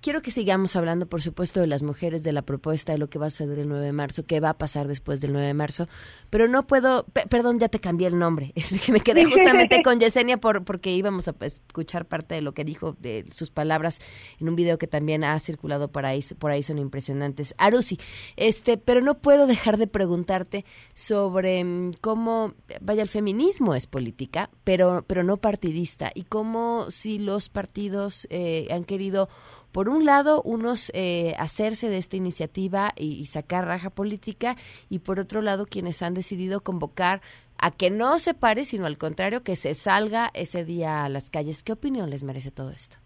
quiero 0.00 0.22
que 0.22 0.30
sigamos 0.30 0.76
hablando, 0.76 1.06
por 1.06 1.22
supuesto, 1.22 1.60
de 1.60 1.66
las 1.66 1.82
mujeres, 1.82 2.22
de 2.22 2.32
la 2.32 2.42
propuesta, 2.42 2.92
de 2.92 2.98
lo 2.98 3.08
que 3.10 3.18
va 3.18 3.26
a 3.26 3.30
suceder 3.30 3.58
el 3.58 3.68
9 3.68 3.84
de 3.84 3.92
marzo, 3.92 4.24
qué 4.26 4.40
va 4.40 4.50
a 4.50 4.58
pasar 4.58 4.88
después 4.88 5.20
del 5.20 5.32
9 5.32 5.46
de 5.46 5.54
marzo, 5.54 5.88
pero 6.30 6.48
no 6.48 6.66
puedo, 6.66 7.04
pe- 7.12 7.26
perdón, 7.26 7.58
ya 7.58 7.68
te 7.68 7.78
cambié 7.80 8.06
el 8.08 8.18
nombre, 8.18 8.52
es 8.56 8.80
que 8.80 8.92
me 8.92 9.00
quedé 9.00 9.24
justamente 9.24 9.82
con 9.82 10.00
Yesenia 10.00 10.38
por, 10.38 10.64
porque 10.64 10.92
íbamos 10.92 11.28
a 11.28 11.32
pues, 11.32 11.60
escuchar 11.66 12.06
parte 12.06 12.34
de 12.34 12.42
lo 12.42 12.52
que 12.54 12.64
dijo, 12.64 12.96
de 13.00 13.24
sus 13.32 13.50
palabras, 13.50 14.00
en 14.40 14.48
un 14.48 14.56
video 14.56 14.78
que 14.78 14.86
también 14.86 15.24
ha 15.24 15.38
circulado 15.40 15.90
por 15.92 16.06
ahí, 16.06 16.20
por 16.38 16.50
ahí 16.50 16.62
son 16.62 16.78
impresionantes. 16.78 17.54
Arusi, 17.58 17.98
este, 18.36 18.76
pero 18.78 19.00
no 19.00 19.18
puedo 19.18 19.46
dejar 19.46 19.76
de 19.76 19.86
preguntarte 19.86 20.64
sobre 20.94 21.62
mm, 21.64 21.92
cómo, 22.00 22.54
vaya, 22.80 23.02
el 23.02 23.08
feminismo 23.08 23.74
es 23.74 23.86
política, 23.86 24.50
pero, 24.64 25.04
pero 25.06 25.22
no 25.24 25.36
partidista, 25.36 26.10
y 26.14 26.22
cómo 26.24 26.90
si 26.90 27.18
los 27.18 27.48
partidos 27.48 28.26
eh, 28.30 28.68
han 28.70 28.84
querido, 28.84 29.28
por 29.72 29.88
un 29.88 30.04
lado, 30.04 30.42
unos 30.42 30.90
eh, 30.94 31.34
hacerse 31.38 31.88
de 31.88 31.98
esta 31.98 32.16
iniciativa 32.16 32.92
y, 32.96 33.12
y 33.14 33.26
sacar 33.26 33.66
raja 33.66 33.90
política, 33.90 34.56
y 34.88 35.00
por 35.00 35.18
otro 35.20 35.42
lado, 35.42 35.66
quienes 35.66 36.02
han 36.02 36.14
decidido 36.14 36.60
convocar 36.60 37.20
a 37.60 37.70
que 37.70 37.90
no 37.90 38.18
se 38.18 38.34
pare, 38.34 38.64
sino 38.64 38.86
al 38.86 38.98
contrario, 38.98 39.42
que 39.42 39.56
se 39.56 39.74
salga 39.74 40.30
ese 40.34 40.64
día 40.64 41.04
a 41.04 41.08
las 41.08 41.30
calles. 41.30 41.62
¿Qué 41.62 41.72
opinión 41.72 42.10
les 42.10 42.22
merece 42.22 42.50
todo 42.50 42.70
esto? 42.70 42.96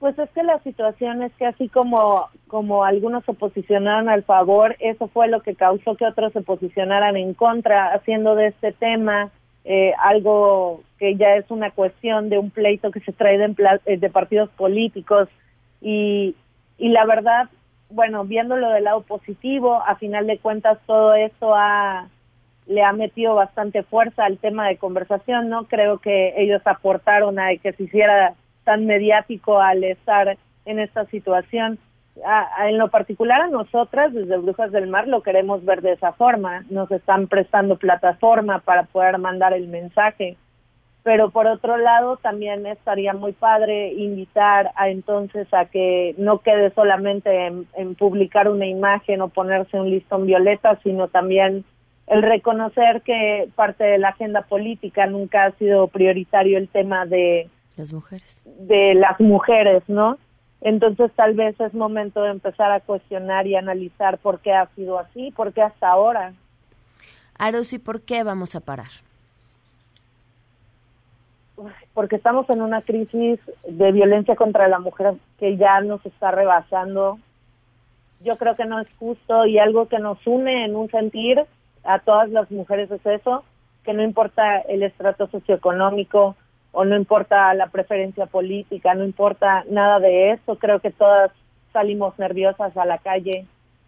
Pues 0.00 0.18
es 0.18 0.28
que 0.30 0.42
la 0.42 0.58
situación 0.62 1.22
es 1.22 1.32
que 1.34 1.46
así 1.46 1.68
como, 1.68 2.28
como 2.48 2.84
algunos 2.84 3.24
se 3.24 3.32
posicionaron 3.32 4.10
al 4.10 4.22
favor, 4.24 4.76
eso 4.80 5.08
fue 5.08 5.28
lo 5.28 5.40
que 5.40 5.54
causó 5.54 5.96
que 5.96 6.04
otros 6.04 6.32
se 6.34 6.42
posicionaran 6.42 7.16
en 7.16 7.32
contra, 7.32 7.94
haciendo 7.94 8.34
de 8.34 8.48
este 8.48 8.72
tema 8.72 9.30
eh, 9.64 9.92
algo 9.98 10.82
que 10.98 11.16
ya 11.16 11.36
es 11.36 11.50
una 11.50 11.70
cuestión 11.70 12.28
de 12.28 12.38
un 12.38 12.50
pleito 12.50 12.90
que 12.90 13.00
se 13.00 13.12
trae 13.12 13.36
eh, 13.42 13.96
de 13.96 14.10
partidos 14.10 14.50
políticos. 14.50 15.28
Y, 15.80 16.34
y 16.78 16.88
la 16.88 17.04
verdad, 17.06 17.48
bueno, 17.90 18.24
viéndolo 18.24 18.70
del 18.70 18.84
lado 18.84 19.02
positivo, 19.02 19.82
a 19.86 19.96
final 19.96 20.26
de 20.26 20.38
cuentas 20.38 20.78
todo 20.86 21.14
esto 21.14 21.54
ha, 21.54 22.08
le 22.66 22.82
ha 22.82 22.92
metido 22.92 23.34
bastante 23.34 23.82
fuerza 23.82 24.24
al 24.24 24.38
tema 24.38 24.68
de 24.68 24.76
conversación, 24.76 25.48
¿no? 25.48 25.64
Creo 25.64 25.98
que 25.98 26.34
ellos 26.36 26.62
aportaron 26.64 27.38
a 27.38 27.56
que 27.56 27.72
se 27.72 27.84
hiciera 27.84 28.34
tan 28.64 28.86
mediático 28.86 29.60
al 29.60 29.84
estar 29.84 30.36
en 30.64 30.78
esta 30.78 31.04
situación. 31.06 31.78
A- 32.24 32.48
a- 32.62 32.68
en 32.68 32.78
lo 32.78 32.88
particular 32.88 33.40
a 33.42 33.48
nosotras, 33.48 34.12
desde 34.12 34.36
Brujas 34.36 34.70
del 34.72 34.86
Mar, 34.86 35.08
lo 35.08 35.22
queremos 35.22 35.64
ver 35.64 35.80
de 35.82 35.92
esa 35.92 36.12
forma. 36.12 36.64
Nos 36.70 36.90
están 36.90 37.26
prestando 37.26 37.76
plataforma 37.76 38.60
para 38.60 38.84
poder 38.84 39.18
mandar 39.18 39.52
el 39.52 39.66
mensaje. 39.68 40.36
Pero 41.02 41.30
por 41.30 41.46
otro 41.46 41.76
lado, 41.76 42.16
también 42.16 42.64
estaría 42.66 43.12
muy 43.12 43.32
padre 43.32 43.92
invitar 43.92 44.70
a 44.76 44.88
entonces 44.88 45.46
a 45.52 45.66
que 45.66 46.14
no 46.16 46.38
quede 46.38 46.70
solamente 46.70 47.46
en, 47.46 47.66
en 47.76 47.94
publicar 47.94 48.48
una 48.48 48.66
imagen 48.66 49.20
o 49.20 49.28
ponerse 49.28 49.78
un 49.78 49.90
listón 49.90 50.24
violeta, 50.24 50.78
sino 50.82 51.08
también 51.08 51.64
el 52.06 52.22
reconocer 52.22 53.02
que 53.02 53.48
parte 53.54 53.84
de 53.84 53.98
la 53.98 54.10
agenda 54.10 54.42
política 54.42 55.06
nunca 55.06 55.44
ha 55.46 55.50
sido 55.52 55.88
prioritario 55.88 56.56
el 56.58 56.68
tema 56.68 57.04
de 57.06 57.48
Las 57.76 57.92
mujeres. 57.92 58.42
de 58.60 58.94
las 58.94 59.18
mujeres, 59.20 59.82
¿no? 59.88 60.16
Entonces 60.64 61.12
tal 61.14 61.34
vez 61.34 61.60
es 61.60 61.74
momento 61.74 62.22
de 62.22 62.30
empezar 62.30 62.72
a 62.72 62.80
cuestionar 62.80 63.46
y 63.46 63.54
analizar 63.54 64.16
por 64.16 64.40
qué 64.40 64.54
ha 64.54 64.66
sido 64.74 64.98
así, 64.98 65.30
por 65.30 65.52
qué 65.52 65.60
hasta 65.60 65.90
ahora. 65.90 66.32
Arusi, 67.38 67.78
¿por 67.78 68.00
qué 68.00 68.24
vamos 68.24 68.56
a 68.56 68.60
parar? 68.60 68.88
Porque 71.92 72.16
estamos 72.16 72.48
en 72.48 72.62
una 72.62 72.80
crisis 72.80 73.38
de 73.68 73.92
violencia 73.92 74.36
contra 74.36 74.66
la 74.66 74.78
mujer 74.78 75.14
que 75.38 75.58
ya 75.58 75.82
nos 75.82 76.04
está 76.06 76.30
rebasando. 76.30 77.18
Yo 78.20 78.36
creo 78.36 78.56
que 78.56 78.64
no 78.64 78.80
es 78.80 78.88
justo 78.98 79.44
y 79.44 79.58
algo 79.58 79.88
que 79.88 79.98
nos 79.98 80.26
une 80.26 80.64
en 80.64 80.76
un 80.76 80.90
sentir 80.90 81.42
a 81.84 81.98
todas 81.98 82.30
las 82.30 82.50
mujeres 82.50 82.90
es 82.90 83.04
eso, 83.04 83.44
que 83.84 83.92
no 83.92 84.02
importa 84.02 84.60
el 84.60 84.82
estrato 84.82 85.26
socioeconómico 85.26 86.36
o 86.74 86.84
no 86.84 86.96
importa 86.96 87.54
la 87.54 87.68
preferencia 87.68 88.26
política, 88.26 88.94
no 88.94 89.04
importa 89.04 89.64
nada 89.70 90.00
de 90.00 90.32
eso, 90.32 90.56
creo 90.56 90.80
que 90.80 90.90
todas 90.90 91.30
salimos 91.72 92.18
nerviosas 92.18 92.76
a 92.76 92.84
la 92.84 92.98
calle 92.98 93.46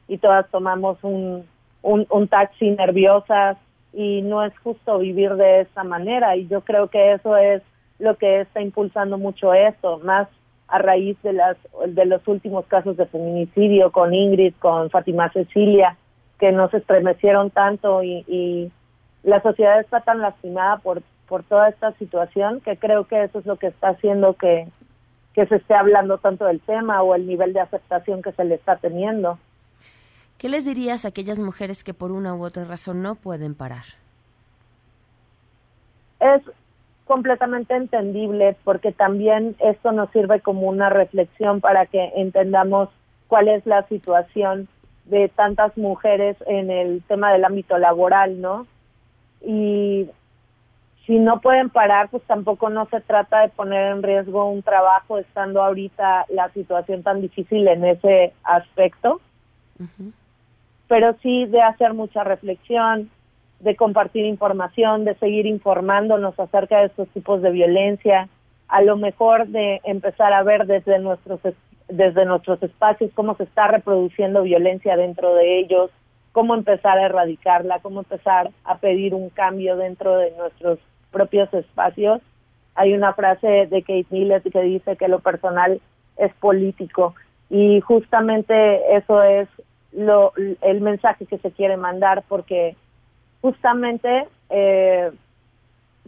y 0.09 0.19
todas 0.19 0.49
tomamos 0.51 0.97
un, 1.03 1.45
un, 1.83 2.07
un 2.09 2.29
taxi 2.29 2.71
nerviosas 2.71 3.59
y 3.93 4.23
no 4.23 4.45
es 4.45 4.57
justo 4.61 4.99
vivir 4.99 5.35
de 5.35 5.63
esa 5.63 5.83
manera 5.83 6.37
y 6.37 6.47
yo 6.47 6.61
creo 6.61 6.89
que 6.89 7.13
eso 7.13 7.37
es 7.37 7.61
lo 7.99 8.17
que 8.17 8.43
está 8.43 8.61
impulsando 8.61 9.19
mucho 9.19 9.53
esto, 9.53 9.99
más 10.05 10.29
a 10.69 10.79
raíz 10.79 11.21
de 11.23 11.33
las 11.33 11.57
de 11.89 12.07
los 12.07 12.27
últimos 12.29 12.67
casos 12.67 12.97
de 12.97 13.07
feminicidio 13.07 13.91
con 13.91 14.15
Ingrid, 14.15 14.55
con 14.61 14.91
Fátima 14.91 15.31
Cecilia, 15.33 15.97
que 16.39 16.53
nos 16.53 16.73
estremecieron 16.73 17.51
tanto 17.51 18.03
y, 18.03 18.25
y 18.29 18.71
la 19.25 19.43
sociedad 19.43 19.81
está 19.81 20.01
tan 20.01 20.21
lastimada 20.21 20.77
por 20.79 21.03
por 21.29 21.43
toda 21.43 21.69
esta 21.69 21.93
situación 21.93 22.61
que 22.61 22.77
creo 22.77 23.07
que 23.07 23.25
eso 23.25 23.39
es 23.39 23.47
lo 23.47 23.57
que 23.57 23.69
está 23.69 23.89
haciendo 23.89 24.35
que 24.35 24.69
que 25.35 25.47
se 25.47 25.57
esté 25.57 25.75
hablando 25.75 26.17
tanto 26.17 26.47
del 26.47 26.61
tema 26.61 27.03
o 27.03 27.15
el 27.15 27.27
nivel 27.27 27.53
de 27.53 27.61
aceptación 27.61 28.23
que 28.23 28.33
se 28.33 28.43
le 28.45 28.55
está 28.55 28.77
teniendo. 28.77 29.39
¿Qué 30.39 30.49
les 30.49 30.65
dirías 30.65 31.05
a 31.05 31.09
aquellas 31.09 31.39
mujeres 31.39 31.85
que 31.85 31.93
por 31.93 32.11
una 32.11 32.35
u 32.35 32.43
otra 32.43 32.65
razón 32.65 33.03
no 33.03 33.17
pueden 33.17 33.55
parar? 33.55 33.85
es 36.21 36.43
completamente 37.05 37.75
entendible 37.75 38.57
porque 38.65 38.93
también 38.93 39.55
esto 39.61 39.93
nos 39.93 40.11
sirve 40.11 40.41
como 40.41 40.69
una 40.69 40.89
reflexión 40.91 41.61
para 41.61 41.87
que 41.87 42.13
entendamos 42.17 42.89
cuál 43.29 43.49
es 43.49 43.65
la 43.67 43.87
situación 43.89 44.69
de 45.05 45.29
tantas 45.29 45.77
mujeres 45.77 46.37
en 46.47 46.71
el 46.71 47.03
tema 47.07 47.33
del 47.33 47.45
ámbito 47.45 47.79
laboral, 47.79 48.41
¿no? 48.41 48.67
Y 49.41 50.09
si 51.07 51.19
no 51.19 51.41
pueden 51.41 51.71
parar, 51.71 52.09
pues 52.09 52.23
tampoco 52.25 52.69
no 52.69 52.87
se 52.87 53.01
trata 53.01 53.41
de 53.43 53.49
poner 53.49 53.93
en 53.93 54.03
riesgo 54.03 54.51
un 54.51 54.63
trabajo 54.63 55.19
estando 55.19 55.63
ahorita 55.63 56.27
la 56.31 56.49
situación 56.51 57.03
tan 57.03 57.21
difícil 57.21 57.67
en 57.69 57.85
ese 57.85 58.33
aspecto, 58.43 59.21
pero 60.89 61.15
sí 61.23 61.47
de 61.47 61.63
hacer 61.63 61.95
mucha 61.95 62.25
reflexión, 62.25 63.11
de 63.61 63.77
compartir 63.77 64.25
información, 64.25 65.05
de 65.05 65.15
seguir 65.17 65.47
informándonos 65.47 66.39
acerca 66.39 66.81
de 66.81 66.87
estos 66.87 67.09
tipos 67.09 67.41
de 67.43 67.51
violencia, 67.51 68.29
a 68.69 68.83
lo 68.83 68.97
mejor 68.97 69.47
de 69.49 69.81
empezar 69.85 70.33
a 70.33 70.43
ver 70.43 70.67
desde 70.67 70.99
nuestros 70.99 71.45
es- 71.45 71.55
desde 71.89 72.25
nuestros 72.25 72.61
espacios 72.65 73.13
cómo 73.15 73.37
se 73.37 73.45
está 73.45 73.69
reproduciendo 73.69 74.43
violencia 74.43 74.97
dentro 74.97 75.35
de 75.35 75.61
ellos, 75.61 75.91
cómo 76.33 76.55
empezar 76.57 76.99
a 76.99 77.07
erradicarla, 77.07 77.79
cómo 77.79 78.01
empezar 78.01 78.51
a 78.65 78.79
pedir 78.79 79.15
un 79.15 79.31
cambio 79.31 79.77
dentro 79.77 80.17
de 80.19 80.33
nuestros 80.33 80.81
propios 81.11 81.53
espacios. 81.55 82.21
Hay 82.75 82.95
una 82.95 83.15
frase 83.15 83.67
de 83.67 83.83
Kate 83.83 84.07
Millett 84.11 84.51
que 84.51 84.61
dice 84.63 84.97
que 84.97 85.09
lo 85.09 85.21
personal 85.21 85.81
es 86.17 86.33
político 86.35 87.15
y 87.49 87.81
justamente 87.81 88.97
eso 88.97 89.23
es 89.23 89.49
lo, 89.93 90.33
el 90.63 90.81
mensaje 90.81 91.27
que 91.27 91.39
se 91.39 91.53
quiere 91.53 91.77
mandar 91.77 92.25
porque 92.29 92.77
justamente 93.41 94.27
eh, 94.51 95.11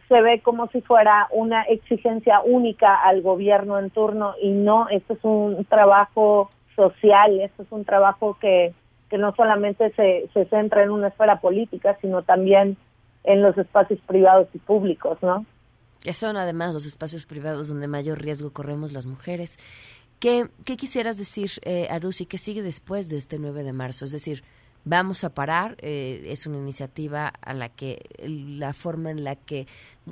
se 0.09 0.21
ve 0.21 0.41
como 0.41 0.69
si 0.69 0.81
fuera 0.81 1.29
una 1.31 1.63
exigencia 1.63 2.41
única 2.41 2.97
al 2.97 3.23
gobierno 3.23 3.79
en 3.79 3.91
turno 3.91 4.35
y 4.41 4.51
no, 4.51 4.89
esto 4.89 5.15
es 5.15 5.25
un 5.25 5.65
trabajo 5.67 6.51
social, 6.75 7.41
esto 7.41 7.63
es 7.63 7.73
un 7.73 7.85
trabajo 7.85 8.37
que, 8.41 8.73
que 9.11 9.19
no 9.19 9.35
solamente 9.35 9.91
se, 9.91 10.29
se 10.33 10.45
centra 10.47 10.83
en 10.83 10.91
una 10.91 11.09
esfera 11.09 11.41
política, 11.41 11.97
sino 12.01 12.23
también 12.23 12.77
en 13.25 13.43
los 13.43 13.57
espacios 13.59 14.01
privados 14.07 14.49
y 14.55 14.59
públicos, 14.59 15.19
¿no? 15.23 15.45
Que 16.01 16.13
son 16.13 16.37
además 16.37 16.73
los 16.73 16.87
espacios 16.87 17.27
privados 17.27 17.69
donde 17.69 17.89
mayor 17.89 18.21
riesgo 18.21 18.53
corremos 18.53 18.93
las 18.93 19.07
mujeres. 19.07 19.59
¿Qué, 20.21 20.49
qué 20.65 20.77
quisieras 20.77 21.17
decir, 21.17 21.51
eh, 21.63 21.89
Arusi, 21.91 22.27
qué 22.27 22.39
sigue 22.39 22.63
después 22.63 23.09
de 23.09 23.17
este 23.19 23.39
9 23.39 23.63
de 23.63 23.73
marzo? 23.73 24.05
Es 24.05 24.13
decir, 24.13 24.43
vamos 24.85 25.23
a 25.25 25.31
parar, 25.31 25.77
eh, 25.81 26.25
es 26.29 26.47
una 26.47 26.59
iniciativa 26.59 27.29
a 27.29 27.55
la 27.55 27.69
que 27.69 28.01
la 28.21 28.73
forma 28.73 29.11
en 29.11 29.25
la 29.25 29.37
que, 29.37 29.67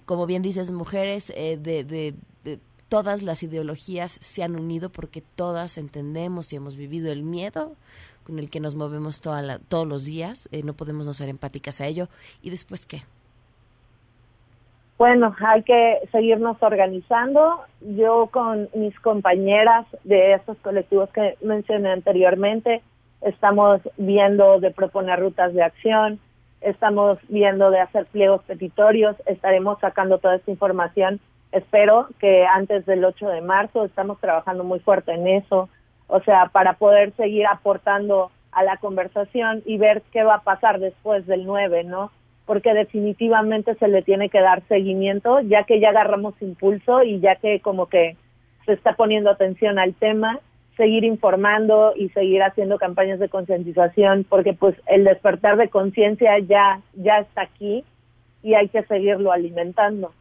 como 0.04 0.26
bien 0.26 0.42
dices, 0.42 0.70
mujeres 0.70 1.30
eh, 1.34 1.58
de, 1.60 1.84
de, 1.84 2.14
de 2.44 2.60
todas 2.88 3.22
las 3.22 3.42
ideologías 3.42 4.18
se 4.20 4.42
han 4.42 4.58
unido 4.58 4.90
porque 4.90 5.22
todas 5.22 5.78
entendemos 5.78 6.52
y 6.52 6.56
hemos 6.56 6.76
vivido 6.76 7.10
el 7.10 7.22
miedo 7.22 7.74
con 8.26 8.38
el 8.38 8.50
que 8.50 8.60
nos 8.60 8.74
movemos 8.74 9.20
toda 9.20 9.40
la- 9.40 9.58
todos 9.58 9.86
los 9.86 10.04
días, 10.04 10.48
eh, 10.50 10.62
no 10.64 10.74
podemos 10.74 11.06
no 11.06 11.14
ser 11.14 11.28
empáticas 11.28 11.80
a 11.80 11.86
ello. 11.86 12.08
¿Y 12.42 12.50
después 12.50 12.84
qué? 12.86 13.02
Bueno, 14.98 15.34
hay 15.46 15.62
que 15.62 16.00
seguirnos 16.10 16.56
organizando. 16.60 17.60
Yo 17.80 18.28
con 18.32 18.68
mis 18.74 18.98
compañeras 19.00 19.86
de 20.04 20.34
estos 20.34 20.56
colectivos 20.58 21.10
que 21.10 21.36
mencioné 21.42 21.90
anteriormente, 21.92 22.82
estamos 23.20 23.80
viendo 23.96 24.58
de 24.58 24.70
proponer 24.70 25.20
rutas 25.20 25.52
de 25.54 25.62
acción, 25.62 26.18
estamos 26.60 27.18
viendo 27.28 27.70
de 27.70 27.80
hacer 27.80 28.06
pliegos 28.06 28.42
petitorios, 28.44 29.16
estaremos 29.26 29.78
sacando 29.80 30.18
toda 30.18 30.36
esta 30.36 30.50
información 30.50 31.20
espero 31.52 32.08
que 32.18 32.44
antes 32.46 32.84
del 32.86 33.04
8 33.04 33.28
de 33.28 33.40
marzo 33.40 33.84
estamos 33.84 34.18
trabajando 34.20 34.64
muy 34.64 34.80
fuerte 34.80 35.12
en 35.12 35.26
eso, 35.26 35.68
o 36.08 36.20
sea, 36.20 36.46
para 36.46 36.74
poder 36.74 37.12
seguir 37.16 37.46
aportando 37.46 38.30
a 38.52 38.62
la 38.62 38.76
conversación 38.78 39.62
y 39.66 39.76
ver 39.76 40.02
qué 40.12 40.22
va 40.22 40.36
a 40.36 40.42
pasar 40.42 40.80
después 40.80 41.26
del 41.26 41.44
9, 41.44 41.84
¿no? 41.84 42.10
Porque 42.46 42.72
definitivamente 42.74 43.74
se 43.74 43.88
le 43.88 44.02
tiene 44.02 44.30
que 44.30 44.40
dar 44.40 44.62
seguimiento, 44.68 45.40
ya 45.40 45.64
que 45.64 45.80
ya 45.80 45.90
agarramos 45.90 46.34
impulso 46.40 47.02
y 47.02 47.20
ya 47.20 47.36
que 47.36 47.60
como 47.60 47.86
que 47.86 48.16
se 48.64 48.72
está 48.72 48.94
poniendo 48.94 49.30
atención 49.30 49.78
al 49.78 49.94
tema, 49.94 50.40
seguir 50.76 51.04
informando 51.04 51.92
y 51.96 52.08
seguir 52.10 52.42
haciendo 52.42 52.78
campañas 52.78 53.18
de 53.18 53.28
concientización, 53.28 54.24
porque 54.28 54.52
pues 54.52 54.76
el 54.86 55.04
despertar 55.04 55.56
de 55.56 55.68
conciencia 55.68 56.38
ya 56.38 56.80
ya 56.94 57.18
está 57.18 57.42
aquí 57.42 57.84
y 58.42 58.54
hay 58.54 58.68
que 58.68 58.82
seguirlo 58.84 59.32
alimentando. 59.32 60.12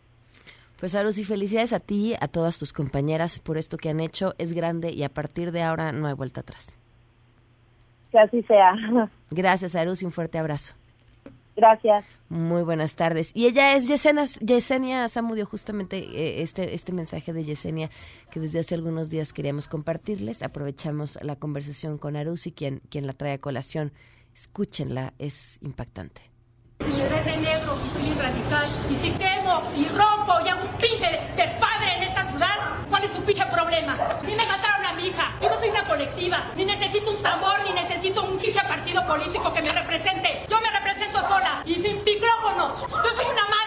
Pues 0.80 0.94
Arus, 0.96 1.18
y 1.18 1.24
felicidades 1.24 1.74
a 1.74 1.80
ti, 1.80 2.16
a 2.20 2.28
todas 2.28 2.60
tus 2.60 2.74
compañeras 2.74 3.40
por 3.40 3.58
esto 3.58 3.78
que 3.78 3.90
han 3.90 4.00
hecho. 4.00 4.36
Es 4.38 4.54
grande 4.54 4.92
y 4.92 5.04
a 5.04 5.10
partir 5.10 5.52
de 5.52 5.64
ahora 5.64 5.92
no 5.92 6.08
hay 6.08 6.14
vuelta 6.14 6.42
atrás. 6.42 6.78
Que 8.12 8.20
así 8.20 8.44
sea. 8.44 8.74
Gracias, 9.32 9.76
Arus, 9.76 10.02
y 10.02 10.06
un 10.06 10.12
fuerte 10.12 10.38
abrazo. 10.38 10.74
Gracias. 11.56 12.04
Muy 12.28 12.64
buenas 12.64 12.96
tardes. 12.96 13.32
Y 13.34 13.46
ella 13.46 13.76
es 13.76 13.88
Yesenia, 13.88 14.26
Yesenia 14.42 15.08
Zamudio, 15.08 15.46
justamente 15.46 15.98
eh, 16.00 16.42
este, 16.42 16.74
este 16.76 16.92
mensaje 16.92 17.32
de 17.32 17.44
Yesenia 17.44 17.90
que 18.30 18.42
desde 18.42 18.60
hace 18.60 18.76
algunos 18.76 19.10
días 19.10 19.32
queríamos 19.32 19.68
compartirles. 19.68 20.44
Aprovechamos 20.44 21.18
la 21.22 21.38
conversación 21.38 21.98
con 21.98 22.18
Arusi, 22.18 22.52
quien, 22.52 22.82
quien 22.90 23.08
la 23.08 23.14
trae 23.14 23.34
a 23.34 23.38
colación. 23.38 23.94
Escúchenla, 24.34 25.14
es 25.18 25.60
impactante. 25.62 26.30
Si 26.82 26.92
me 26.92 27.08
ven 27.08 27.26
de 27.26 27.38
negro 27.38 27.78
y 27.86 27.90
soy 27.90 28.10
un 28.12 28.20
radical, 28.20 28.70
y 28.92 28.96
si 28.96 29.12
quemo 29.12 29.62
y 29.78 29.86
y 30.44 30.50
hago 30.50 30.62
un 30.64 30.78
pinche 30.80 31.22
despadre 31.36 31.98
en 31.98 32.04
esta 32.04 32.26
ciudad, 32.26 32.58
¿cuál 32.90 33.04
es 33.04 33.12
su 33.12 33.22
pinche 33.22 33.46
problema? 33.46 33.96
Mí 34.24 34.34
me 34.36 34.46
mataron 34.46 34.84
a 34.84 34.94
mi 34.94 35.08
hija, 35.08 35.32
yo 35.40 35.50
no 35.50 35.60
soy 35.60 35.70
una 35.70 35.84
colectiva, 35.84 36.46
ni 36.56 36.66
necesito 36.66 37.12
un 37.12 37.22
tambor, 37.22 37.60
ni 37.64 37.74
necesito 37.74 38.24
un 38.24 38.40
pinche 38.40 38.62
partido 38.62 39.06
político 39.06 39.54
que 39.54 39.62
me 39.62 39.70
represente. 39.70 40.46
Yo 40.50 40.60
me 40.62 40.72
represento 40.72 41.20
sola 41.22 41.62
y 41.64 41.76
sin 41.76 42.04
micrófono. 42.04 42.76
Yo 42.90 43.14
soy 43.14 43.26
una 43.26 43.44
madre 43.44 43.65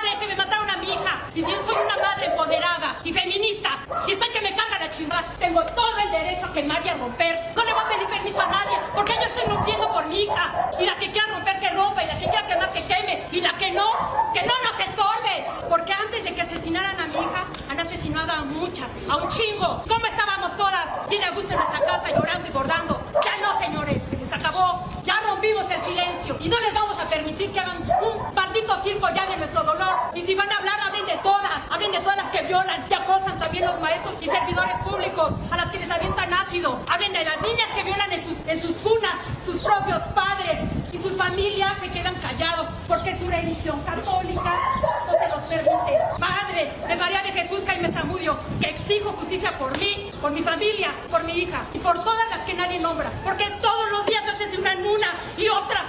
y 1.34 1.44
si 1.44 1.52
yo 1.52 1.62
soy 1.64 1.76
una 1.84 1.96
madre 1.98 2.26
empoderada 2.26 2.98
y 3.04 3.12
feminista, 3.12 3.78
y 4.06 4.12
estoy 4.12 4.28
que 4.30 4.40
me 4.40 4.56
carga 4.56 4.78
la 4.78 4.90
chingada, 4.90 5.24
tengo 5.38 5.62
todo 5.62 5.98
el 5.98 6.10
derecho 6.10 6.46
a 6.46 6.52
quemar 6.52 6.84
y 6.84 6.88
a 6.88 6.94
romper. 6.94 7.52
No 7.54 7.62
le 7.62 7.72
voy 7.74 7.82
a 7.84 7.88
pedir 7.88 8.08
permiso 8.08 8.40
a 8.40 8.46
nadie, 8.46 8.78
porque 8.94 9.12
yo 9.14 9.26
estoy 9.26 9.44
rompiendo 9.44 9.92
por 9.92 10.06
mi 10.06 10.22
hija, 10.22 10.70
y 10.80 10.86
la 10.86 10.98
que 10.98 11.10
quiera 11.10 11.26
romper 11.28 11.60
que 11.60 11.70
rompa, 11.70 12.02
y 12.02 12.06
la 12.06 12.18
que 12.18 12.24
quiera 12.24 12.46
quemar 12.46 12.72
que 12.72 12.86
queme, 12.86 13.22
y 13.30 13.40
la 13.42 13.56
que 13.58 13.70
no, 13.70 14.32
que 14.32 14.42
no 14.42 14.54
nos 14.64 14.80
estorbe. 14.80 15.46
Porque 15.68 15.92
antes 15.92 16.24
de 16.24 16.34
que 16.34 16.40
asesinaran 16.40 16.98
a 16.98 17.06
mi 17.06 17.18
hija, 17.18 17.44
han 17.68 17.80
asesinado 17.80 18.32
a 18.32 18.44
muchas, 18.44 18.90
a 19.10 19.16
un 19.16 19.28
chingo. 19.28 19.82
¿Cómo 19.86 20.06
estábamos 20.06 20.56
todas? 20.56 20.88
Bien 21.10 21.22
a 21.24 21.30
gusto 21.32 21.52
en 21.52 21.58
nuestra 21.58 21.84
casa, 21.84 22.08
llorando 22.10 22.48
y 22.48 22.50
bordando. 22.50 23.02
Ya 23.22 23.36
no, 23.42 23.58
señores, 23.58 24.02
se 24.28 24.34
acabó. 24.34 24.84
Ya 25.04 25.20
rompimos 25.26 25.70
el 25.70 25.80
silencio 25.80 26.36
y 26.40 26.48
no 26.48 26.58
les 26.60 26.74
vamos 26.74 26.98
a 26.98 27.08
permitir 27.08 27.50
que 27.52 27.60
hagan 27.60 27.82
un 27.82 28.34
maldito 28.34 28.76
circo 28.82 29.08
ya 29.14 29.26
de 29.26 29.36
nuestro 29.36 29.62
dolor. 29.62 29.94
Y 30.14 30.22
si 30.22 30.34
van 30.34 30.50
a 30.52 30.56
hablar, 30.56 30.78
hablen 30.80 31.06
de 31.06 31.16
todas. 31.22 31.62
Hablen 31.70 31.92
de 31.92 32.00
todas 32.00 32.16
las 32.16 32.30
que 32.30 32.42
violan 32.42 32.84
y 32.88 32.94
acosan 32.94 33.38
también 33.38 33.64
los 33.64 33.80
maestros 33.80 34.14
y 34.20 34.26
servidores 34.26 34.76
públicos, 34.78 35.32
a 35.50 35.56
las 35.56 35.70
que 35.70 35.78
les 35.78 35.90
avientan 35.90 36.32
ácido. 36.32 36.80
Hablen 36.90 37.12
de 37.12 37.24
las 37.24 37.40
niñas 37.40 37.68
que 37.74 37.82
violan 37.82 38.12
en 38.12 38.24
sus, 38.24 38.46
en 38.46 38.60
sus 38.60 38.76
cunas, 38.76 39.16
sus 39.44 39.60
propios 39.62 40.02
padres 40.14 40.60
y 40.92 40.98
sus 40.98 41.16
familias 41.16 41.72
se 41.80 41.90
quedan 41.90 42.14
callados 42.16 42.68
porque 42.86 43.16
su 43.18 43.28
religión 43.28 43.80
católica 43.82 44.58
no 45.06 45.12
se 45.12 45.28
los 45.28 45.42
permite. 45.42 45.98
Padre 46.18 46.72
de 46.86 46.96
María 46.96 47.22
de 47.22 47.32
Jesús 47.32 47.60
Jaime 47.66 47.90
Zamudio, 47.90 48.38
que 48.60 48.70
exijo 48.70 49.12
justicia 49.12 49.56
por 49.58 49.76
mí, 49.78 50.10
por 50.20 50.30
mi 50.30 50.42
familia, 50.42 50.90
por 51.10 51.24
mi 51.24 51.32
hija 51.32 51.62
y 51.74 51.78
por 51.78 52.02
todas 52.02 52.28
las 52.30 52.40
que 52.40 52.54
nadie 52.54 52.78
nombra, 52.78 53.10
porque 53.24 53.48
todos 53.60 53.90
los 53.90 54.06
días 54.06 54.22
asesinan 54.26 54.84
una 54.86 55.18
y 55.36 55.48
otra 55.48 55.84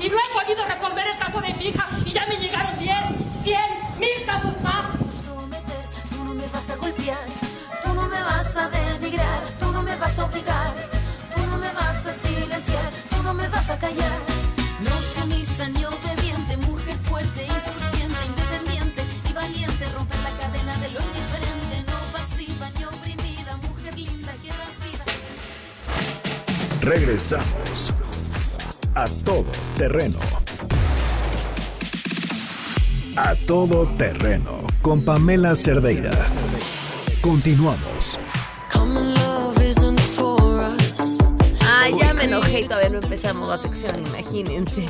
y 0.00 0.08
no 0.08 0.16
he 0.16 0.32
podido 0.32 0.64
resolver 0.64 1.06
el 1.06 1.18
caso 1.18 1.40
de 1.40 1.52
mi 1.54 1.66
hija 1.68 1.88
y 2.04 2.12
ya 2.12 2.26
me 2.26 2.36
llegaron 2.36 2.78
10, 2.78 2.96
100, 3.44 3.60
mil 3.98 4.24
casos 4.24 4.60
más. 4.62 4.86
Tú 6.10 6.24
no 6.24 6.34
me 6.34 6.46
vas 6.48 6.70
a 6.70 6.76
golpear, 6.76 7.18
tú 7.84 7.92
no 7.94 8.08
me 8.08 8.22
vas 8.22 8.56
a 8.56 8.68
denigrar, 8.68 9.42
tú 9.58 9.70
no 9.72 9.82
me 9.82 9.96
vas 9.96 10.18
a 10.18 10.24
obligar, 10.24 10.74
tú 11.34 11.46
no 11.50 11.58
me 11.58 11.70
vas 11.72 12.06
a 12.06 12.12
silenciar, 12.12 12.90
tú 13.10 13.22
no 13.22 13.34
me 13.34 13.48
vas 13.48 13.68
a 13.70 13.78
callar. 13.78 14.18
No 14.80 14.96
sumisa 15.02 15.68
ni 15.68 15.84
obediente, 15.84 16.56
mujer 16.56 16.96
fuerte, 17.02 17.44
insurgente, 17.44 18.26
independiente 18.26 19.04
y 19.28 19.32
valiente, 19.34 19.84
romper 19.94 20.20
la 20.20 20.30
cadena 20.30 20.76
de 20.78 20.90
lo 20.92 21.00
indiferente, 21.00 21.84
no 21.86 21.98
pasiva 22.12 22.70
ni 22.70 22.84
oprimida, 22.84 23.56
mujer 23.56 23.98
linda 23.98 24.32
que 24.32 24.48
das 24.48 24.74
vida. 24.82 25.04
Regresamos 26.80 27.92
a 28.94 29.04
todo 29.24 29.46
terreno. 29.76 30.18
A 33.16 33.34
todo 33.46 33.86
terreno 33.96 34.62
con 34.82 35.04
Pamela 35.04 35.54
Cerdeira. 35.54 36.10
Continuamos. 37.20 38.18
Ah, 41.62 41.88
ya 41.98 42.14
me 42.14 42.24
enojé 42.24 42.60
y 42.60 42.64
todavía 42.68 42.90
no 42.90 42.98
empezamos 42.98 43.48
la 43.48 43.58
sección, 43.58 44.06
imagínense. 44.06 44.86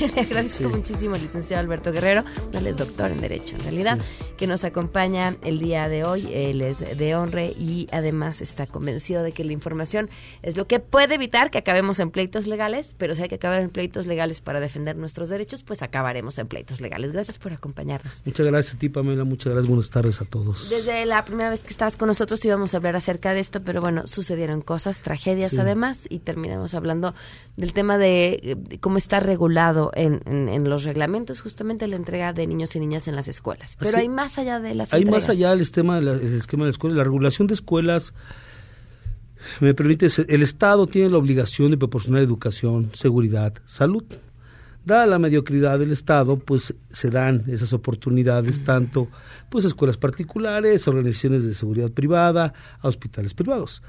Le 0.14 0.20
agradezco 0.20 0.68
muchísimo 0.68 1.14
al 1.14 1.22
licenciado 1.22 1.60
Alberto 1.60 1.92
Guerrero, 1.92 2.24
él 2.52 2.66
es 2.66 2.76
doctor 2.76 3.10
en 3.10 3.20
Derecho 3.20 3.54
en 3.56 3.62
realidad, 3.62 3.98
que 4.36 4.46
nos 4.46 4.64
acompaña 4.64 5.36
el 5.42 5.58
día 5.58 5.88
de 5.88 6.04
hoy. 6.04 6.28
Él 6.32 6.60
es 6.62 6.78
de 6.80 7.14
honre 7.14 7.54
y 7.58 7.88
además 7.92 8.40
está 8.40 8.66
convencido 8.66 9.22
de 9.22 9.32
que 9.32 9.44
la 9.44 9.52
información 9.52 10.10
es 10.42 10.56
lo 10.56 10.66
que 10.66 10.80
puede 10.80 11.14
evitar 11.14 11.50
que 11.50 11.58
acabemos 11.58 12.00
en 12.00 12.10
pleitos 12.10 12.46
legales, 12.46 12.94
pero 12.98 13.14
si 13.14 13.22
hay 13.22 13.28
que 13.28 13.36
acabar 13.36 13.60
en 13.60 13.70
pleitos 13.70 14.06
legales 14.06 14.40
para 14.40 14.60
defender 14.60 14.96
nuestros 14.96 15.28
derechos, 15.28 15.62
pues 15.62 15.82
acabaremos 15.82 16.38
en 16.38 16.48
pleitos 16.48 16.80
legales. 16.80 17.12
Gracias 17.12 17.38
por 17.38 17.52
acompañarnos. 17.52 18.22
Muchas 18.24 18.46
gracias 18.46 18.74
a 18.74 18.78
ti, 18.78 18.88
Pamela. 18.88 19.24
Muchas 19.24 19.52
gracias. 19.52 19.68
Buenas 19.68 19.90
tardes 19.90 20.20
a 20.20 20.24
todos. 20.24 20.70
Desde 20.70 21.04
la 21.06 21.24
primera 21.24 21.50
vez 21.50 21.62
que 21.62 21.70
estabas 21.70 21.96
con 21.96 22.08
nosotros 22.08 22.44
íbamos 22.44 22.74
a 22.74 22.78
hablar 22.78 22.96
acerca 22.96 23.32
de 23.32 23.40
esto, 23.40 23.62
pero 23.62 23.80
bueno, 23.80 24.06
sucedieron 24.06 24.60
cosas, 24.62 25.00
tragedias 25.00 25.52
Sí. 25.52 25.60
además, 25.60 26.06
y 26.08 26.20
terminamos 26.20 26.74
hablando 26.74 27.14
del 27.56 27.72
tema 27.72 27.98
de 27.98 28.58
cómo 28.80 28.96
está 28.98 29.20
regulado 29.20 29.83
en, 29.94 30.20
en- 30.26 30.48
en 30.48 30.68
los 30.70 30.84
reglamentos 30.84 31.40
justamente 31.40 31.86
la 31.88 31.96
entrega 31.96 32.32
de 32.32 32.46
niños 32.46 32.74
y 32.76 32.80
niñas 32.80 33.08
en 33.08 33.16
las 33.16 33.28
escuelas. 33.28 33.76
Pero 33.78 33.90
Así- 33.90 34.00
hay 34.00 34.08
más 34.08 34.38
allá 34.38 34.60
de 34.60 34.74
las 34.74 34.92
Hay 34.94 35.02
entregas. 35.02 35.24
más 35.24 35.30
allá 35.30 35.50
del 35.50 35.60
esquema 35.60 35.96
de 35.96 36.02
la, 36.02 36.12
el 36.12 36.34
esquema 36.36 36.64
de 36.64 36.68
la 36.68 36.72
escuela. 36.72 36.96
La 36.96 37.04
regulación 37.04 37.46
de 37.48 37.54
escuelas, 37.54 38.14
me 39.60 39.74
permite, 39.74 40.08
el 40.28 40.42
Estado 40.42 40.86
tiene 40.86 41.10
la 41.10 41.18
obligación 41.18 41.70
de 41.70 41.76
proporcionar 41.76 42.22
educación, 42.22 42.90
seguridad, 42.94 43.52
salud. 43.66 44.04
Dada 44.84 45.06
la 45.06 45.18
mediocridad 45.18 45.78
del 45.78 45.92
Estado, 45.92 46.38
pues 46.38 46.74
se 46.90 47.10
dan 47.10 47.44
esas 47.48 47.72
oportunidades 47.72 48.62
tanto 48.64 49.08
pues 49.48 49.64
a 49.64 49.68
escuelas 49.68 49.96
particulares, 49.96 50.86
a 50.86 50.90
organizaciones 50.90 51.42
de 51.44 51.54
seguridad 51.54 51.90
privada, 51.90 52.52
a 52.80 52.88
hospitales 52.88 53.32
privados. 53.32 53.82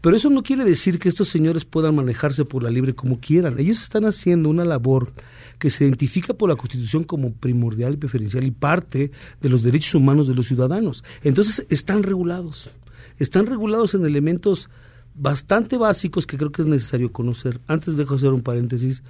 Pero 0.00 0.16
eso 0.16 0.28
no 0.28 0.42
quiere 0.42 0.64
decir 0.64 0.98
que 0.98 1.08
estos 1.08 1.28
señores 1.28 1.64
puedan 1.64 1.94
manejarse 1.94 2.44
por 2.44 2.64
la 2.64 2.70
libre 2.70 2.94
como 2.94 3.20
quieran. 3.20 3.60
Ellos 3.60 3.80
están 3.80 4.04
haciendo 4.04 4.48
una 4.48 4.64
labor 4.64 5.12
que 5.60 5.70
se 5.70 5.84
identifica 5.84 6.34
por 6.34 6.48
la 6.48 6.56
Constitución 6.56 7.04
como 7.04 7.32
primordial 7.32 7.94
y 7.94 7.98
preferencial 7.98 8.44
y 8.44 8.50
parte 8.50 9.12
de 9.40 9.48
los 9.48 9.62
derechos 9.62 9.94
humanos 9.94 10.26
de 10.26 10.34
los 10.34 10.46
ciudadanos. 10.46 11.04
Entonces 11.22 11.64
están 11.68 12.02
regulados. 12.02 12.70
Están 13.18 13.46
regulados 13.46 13.94
en 13.94 14.04
elementos 14.04 14.68
bastante 15.14 15.76
básicos 15.76 16.26
que 16.26 16.36
creo 16.36 16.50
que 16.50 16.62
es 16.62 16.68
necesario 16.68 17.12
conocer. 17.12 17.60
Antes 17.66 17.96
dejo 17.96 18.14
hacer 18.14 18.30
un 18.30 18.40
paréntesis, 18.40 19.02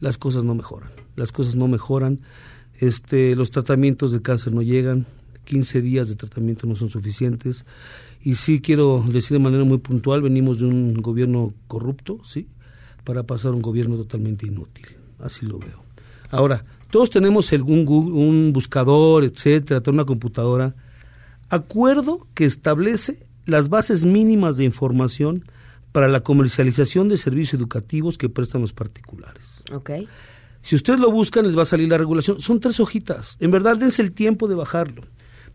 las 0.00 0.18
cosas 0.18 0.44
no 0.44 0.54
mejoran. 0.54 0.90
Las 1.16 1.32
cosas 1.32 1.56
no 1.56 1.68
mejoran. 1.68 2.20
Este, 2.78 3.34
los 3.36 3.50
tratamientos 3.50 4.12
de 4.12 4.22
cáncer 4.22 4.52
no 4.52 4.62
llegan. 4.62 5.06
15 5.44 5.80
días 5.80 6.08
de 6.08 6.16
tratamiento 6.16 6.66
no 6.66 6.76
son 6.76 6.90
suficientes. 6.90 7.64
Y 8.22 8.34
sí 8.34 8.60
quiero 8.60 9.04
decir 9.08 9.36
de 9.36 9.42
manera 9.42 9.64
muy 9.64 9.78
puntual, 9.78 10.22
venimos 10.22 10.58
de 10.58 10.66
un 10.66 10.94
gobierno 10.94 11.54
corrupto, 11.68 12.20
¿sí? 12.24 12.48
Para 13.04 13.22
pasar 13.22 13.52
a 13.52 13.54
un 13.54 13.62
gobierno 13.62 13.96
totalmente 13.96 14.46
inútil. 14.46 14.86
Así 15.20 15.46
lo 15.46 15.58
veo. 15.58 15.84
Ahora, 16.30 16.64
todos 16.90 17.10
tenemos 17.10 17.52
algún 17.52 17.86
un 17.88 18.52
buscador, 18.52 19.24
etcétera, 19.24 19.80
toda 19.80 19.94
una 19.94 20.04
computadora. 20.04 20.74
Acuerdo 21.48 22.26
que 22.34 22.44
establece 22.44 23.20
las 23.44 23.68
bases 23.68 24.04
mínimas 24.04 24.56
de 24.56 24.64
información 24.64 25.44
para 25.92 26.08
la 26.08 26.20
comercialización 26.20 27.08
de 27.08 27.16
servicios 27.16 27.54
educativos 27.54 28.18
que 28.18 28.28
prestan 28.28 28.60
los 28.60 28.72
particulares. 28.72 29.55
Ok. 29.72 29.90
Si 30.62 30.74
ustedes 30.74 30.98
lo 30.98 31.10
buscan, 31.10 31.46
les 31.46 31.56
va 31.56 31.62
a 31.62 31.66
salir 31.66 31.88
la 31.88 31.98
regulación. 31.98 32.40
Son 32.40 32.58
tres 32.60 32.80
hojitas. 32.80 33.36
En 33.40 33.50
verdad, 33.50 33.76
dense 33.76 34.02
el 34.02 34.12
tiempo 34.12 34.48
de 34.48 34.56
bajarlo. 34.56 35.02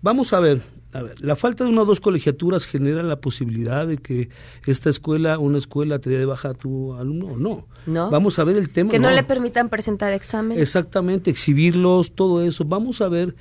Vamos 0.01 0.33
a 0.33 0.39
ver. 0.39 0.61
A 0.93 1.03
ver, 1.03 1.21
la 1.21 1.37
falta 1.37 1.63
de 1.63 1.69
una 1.69 1.83
o 1.83 1.85
dos 1.85 2.01
colegiaturas 2.01 2.65
genera 2.65 3.01
la 3.01 3.21
posibilidad 3.21 3.87
de 3.87 3.97
que 3.97 4.27
esta 4.65 4.89
escuela, 4.89 5.39
una 5.39 5.57
escuela, 5.57 5.99
te 5.99 6.09
dé 6.09 6.17
de 6.17 6.25
baja 6.25 6.49
a 6.49 6.53
tu 6.53 6.93
alumno 6.95 7.27
o 7.27 7.37
no. 7.37 7.67
¿No? 7.85 8.09
Vamos 8.09 8.39
a 8.39 8.43
ver 8.43 8.57
el 8.57 8.69
tema. 8.69 8.91
Que 8.91 8.99
no, 8.99 9.09
no. 9.09 9.15
le 9.15 9.23
permitan 9.23 9.69
presentar 9.69 10.11
examen. 10.11 10.59
Exactamente, 10.59 11.31
exhibirlos, 11.31 12.13
todo 12.13 12.41
eso. 12.41 12.65
Vamos 12.65 12.99
a 12.99 13.07
ver 13.07 13.35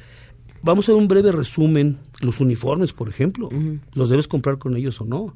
vamos 0.63 0.89
a 0.89 0.93
ver 0.93 1.01
un 1.01 1.09
breve 1.09 1.33
resumen. 1.33 1.99
Los 2.21 2.41
uniformes, 2.41 2.93
por 2.93 3.09
ejemplo, 3.09 3.49
¿los 3.95 4.11
debes 4.11 4.29
comprar 4.29 4.59
con 4.59 4.77
ellos 4.77 5.01
o 5.01 5.05
no? 5.05 5.35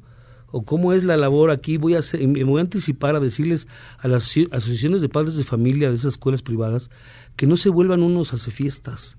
¿O 0.57 0.63
cómo 0.63 0.93
es 0.93 1.03
la 1.03 1.17
labor 1.17 1.51
aquí? 1.51 1.75
Voy 1.75 1.95
a 1.95 1.99
hacer- 1.99 2.25
me 2.27 2.45
voy 2.45 2.59
a 2.59 2.61
anticipar 2.61 3.13
a 3.15 3.19
decirles 3.19 3.67
a 3.99 4.07
las 4.07 4.23
asoci- 4.25 4.47
asociaciones 4.53 5.01
de 5.01 5.09
padres 5.09 5.35
de 5.35 5.43
familia 5.43 5.89
de 5.89 5.95
esas 5.95 6.13
escuelas 6.13 6.41
privadas 6.41 6.89
que 7.35 7.45
no 7.45 7.57
se 7.57 7.67
vuelvan 7.67 8.01
unos 8.01 8.33
hace 8.33 8.51
fiestas, 8.51 9.17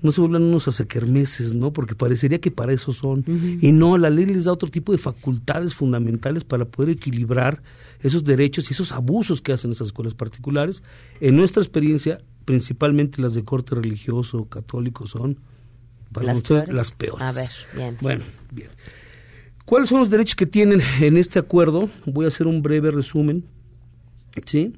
no 0.00 0.12
se 0.12 0.22
vuelvan 0.22 0.44
unos 0.44 0.68
hace 0.68 0.86
kermeses, 0.86 1.52
¿no? 1.52 1.74
Porque 1.74 1.94
parecería 1.94 2.40
que 2.40 2.50
para 2.50 2.72
eso 2.72 2.94
son. 2.94 3.22
Y 3.60 3.70
no, 3.72 3.98
la 3.98 4.08
ley 4.08 4.24
les 4.24 4.44
da 4.44 4.52
otro 4.52 4.70
tipo 4.70 4.92
de 4.92 4.98
facultades 4.98 5.74
fundamentales 5.74 6.42
para 6.42 6.64
poder 6.64 6.88
equilibrar 6.90 7.62
esos 8.00 8.24
derechos 8.24 8.70
y 8.70 8.72
esos 8.72 8.92
abusos 8.92 9.42
que 9.42 9.52
hacen 9.52 9.72
esas 9.72 9.88
escuelas 9.88 10.14
particulares. 10.14 10.82
En 11.20 11.36
nuestra 11.36 11.60
experiencia, 11.62 12.22
principalmente 12.46 13.20
las 13.20 13.34
de 13.34 13.44
corte 13.44 13.74
religioso, 13.74 14.46
católico, 14.46 15.06
son 15.06 15.38
para 16.12 16.28
Las 16.28 16.34
nosotros 16.36 16.58
peores. 16.60 16.74
las 16.74 16.90
peores. 16.92 17.22
A 17.22 17.32
ver, 17.32 17.50
bien. 17.76 17.96
Bueno, 18.00 18.24
bien. 18.50 18.68
¿Cuáles 19.72 19.88
son 19.88 20.00
los 20.00 20.10
derechos 20.10 20.36
que 20.36 20.44
tienen 20.44 20.82
en 21.00 21.16
este 21.16 21.38
acuerdo? 21.38 21.88
Voy 22.04 22.26
a 22.26 22.28
hacer 22.28 22.46
un 22.46 22.60
breve 22.60 22.90
resumen. 22.90 23.46
¿Sí? 24.44 24.74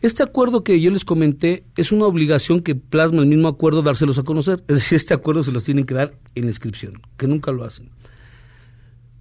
Este 0.00 0.22
acuerdo 0.22 0.62
que 0.62 0.80
yo 0.80 0.92
les 0.92 1.04
comenté 1.04 1.64
es 1.76 1.90
una 1.90 2.06
obligación 2.06 2.60
que 2.60 2.76
plasma 2.76 3.22
el 3.22 3.26
mismo 3.26 3.48
acuerdo 3.48 3.82
dárselos 3.82 4.20
a 4.20 4.22
conocer. 4.22 4.62
Es 4.68 4.76
decir, 4.76 4.94
este 4.94 5.12
acuerdo 5.12 5.42
se 5.42 5.50
los 5.50 5.64
tienen 5.64 5.86
que 5.86 5.94
dar 5.94 6.14
en 6.36 6.44
inscripción, 6.44 7.02
que 7.16 7.26
nunca 7.26 7.50
lo 7.50 7.64
hacen. 7.64 7.90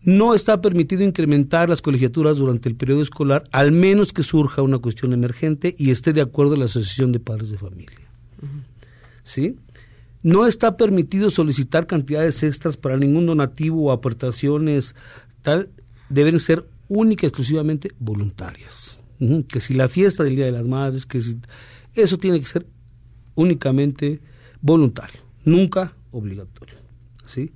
No 0.03 0.35
está 0.35 0.61
permitido 0.61 1.01
incrementar 1.01 1.67
las 1.67 1.81
colegiaturas 1.81 2.37
durante 2.37 2.69
el 2.69 2.75
periodo 2.75 3.01
escolar, 3.01 3.43
al 3.51 3.71
menos 3.71 4.13
que 4.13 4.21
surja 4.21 4.61
una 4.61 4.77
cuestión 4.77 5.13
emergente 5.13 5.73
y 5.79 5.89
esté 5.89 6.13
de 6.13 6.21
acuerdo 6.21 6.55
la 6.55 6.65
Asociación 6.65 7.11
de 7.11 7.19
Padres 7.19 7.49
de 7.49 7.57
Familia. 7.57 7.97
¿Sí? 9.23 9.55
No 10.23 10.45
está 10.45 10.77
permitido 10.77 11.31
solicitar 11.31 11.87
cantidades 11.87 12.43
extras 12.43 12.77
para 12.77 12.97
ningún 12.97 13.25
donativo 13.25 13.83
o 13.83 13.91
aportaciones, 13.91 14.95
tal, 15.41 15.69
deben 16.09 16.39
ser 16.39 16.67
única 16.87 17.25
y 17.25 17.29
exclusivamente 17.29 17.91
voluntarias. 17.99 18.99
Que 19.47 19.59
si 19.59 19.73
la 19.73 19.87
fiesta 19.87 20.23
del 20.23 20.35
Día 20.35 20.45
de 20.45 20.51
las 20.51 20.65
Madres, 20.65 21.05
que 21.05 21.19
si 21.21 21.37
eso 21.93 22.17
tiene 22.17 22.39
que 22.39 22.45
ser 22.45 22.65
únicamente 23.35 24.19
voluntario, 24.61 25.21
nunca 25.45 25.95
obligatorio. 26.11 26.75
¿sí? 27.25 27.51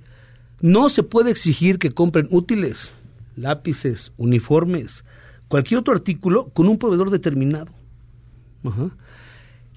No 0.60 0.88
se 0.88 1.02
puede 1.02 1.30
exigir 1.30 1.78
que 1.78 1.90
compren 1.90 2.28
útiles, 2.30 2.90
lápices, 3.36 4.12
uniformes, 4.16 5.04
cualquier 5.48 5.80
otro 5.80 5.94
artículo 5.94 6.48
con 6.50 6.68
un 6.68 6.78
proveedor 6.78 7.10
determinado. 7.10 7.72
Ajá. 8.64 8.96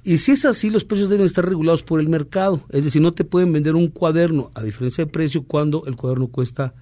Y 0.04 0.18
si 0.20 0.32
es 0.32 0.46
así, 0.46 0.70
los 0.70 0.86
precios 0.86 1.10
deben 1.10 1.26
estar 1.26 1.48
regulados 1.48 1.84
por 1.84 2.00
el 2.00 2.08
mercado. 2.08 2.64
Es 2.70 2.84
decir, 2.84 3.02
no 3.02 3.14
te 3.14 3.24
pueden 3.24 3.52
vender 3.52 3.76
un 3.76 3.88
cuaderno 3.90 4.52
a 4.56 4.64
diferencia 4.64 5.06
de 5.06 5.12
precio 5.12 5.44
cuando 5.44 5.84
el 5.86 5.96
cuaderno 5.96 6.28
cuesta, 6.28 6.74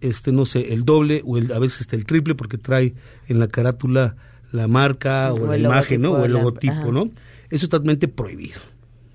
este, 0.00 0.32
no 0.32 0.44
sé, 0.44 0.72
el 0.72 0.84
doble 0.84 1.22
o 1.24 1.38
el, 1.38 1.52
a 1.52 1.58
veces 1.58 1.82
hasta 1.82 1.96
el 1.96 2.04
triple 2.04 2.34
porque 2.34 2.58
trae 2.58 2.94
en 3.28 3.38
la 3.38 3.48
carátula 3.48 4.16
la 4.50 4.66
marca 4.66 5.32
o, 5.32 5.44
O 5.44 5.46
la 5.46 5.58
imagen, 5.58 6.04
O 6.06 6.24
el 6.24 6.32
logotipo, 6.32 6.72
ajá. 6.72 6.90
¿no? 6.90 7.10
Eso 7.50 7.64
es 7.64 7.68
totalmente 7.68 8.08
prohibido. 8.08 8.58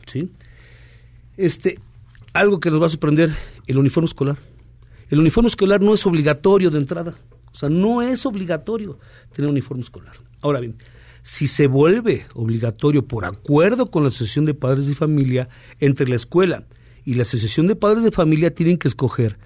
¿Sí? 0.06 0.32
Este, 1.38 1.80
algo 2.34 2.60
que 2.60 2.70
nos 2.72 2.82
va 2.82 2.88
a 2.88 2.90
sorprender, 2.90 3.32
el 3.68 3.78
uniforme 3.78 4.08
escolar. 4.08 4.38
El 5.10 5.20
uniforme 5.20 5.50
escolar 5.50 5.82
no 5.82 5.94
es 5.94 6.06
obligatorio 6.06 6.72
de 6.72 6.80
entrada. 6.80 7.16
O 7.52 7.56
sea, 7.56 7.70
no 7.70 8.02
es 8.02 8.26
obligatorio 8.26 9.00
tener 9.36 9.50
uniforme 9.50 9.84
escolar. 9.84 10.16
Ahora 10.42 10.60
bien, 10.60 10.76
si 11.24 11.48
se 11.48 11.68
vuelve 11.68 12.26
obligatorio 12.36 13.08
por 13.08 13.26
acuerdo 13.26 13.90
con 13.90 14.04
la 14.04 14.10
Asociación 14.10 14.46
de 14.46 14.54
Padres 14.54 14.88
de 14.88 14.96
Familia 14.96 15.50
entre 15.80 16.08
la 16.08 16.16
escuela 16.16 16.66
y 17.06 17.16
la 17.16 17.24
Asociación 17.24 17.68
de 17.68 17.76
Padres 17.76 18.04
de 18.04 18.12
Familia 18.12 18.54
tienen 18.54 18.78
que 18.78 18.88
escoger 18.88 19.38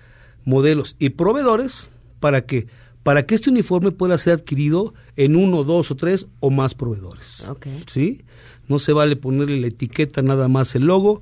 modelos 0.43 0.95
y 0.99 1.09
proveedores 1.09 1.89
para 2.19 2.45
que 2.45 2.67
para 3.03 3.25
que 3.25 3.35
este 3.35 3.49
uniforme 3.49 3.91
pueda 3.91 4.17
ser 4.17 4.33
adquirido 4.33 4.93
en 5.15 5.37
uno, 5.37 5.63
dos 5.63 5.91
o 5.91 5.95
tres 5.95 6.27
o 6.41 6.49
más 6.49 6.75
proveedores. 6.75 7.41
¿Sí? 7.85 8.25
No 8.67 8.79
se 8.79 8.91
vale 8.91 9.15
ponerle 9.15 9.61
la 9.61 9.67
etiqueta 9.67 10.21
nada 10.21 10.49
más 10.49 10.75
el 10.75 10.87
logo 10.87 11.21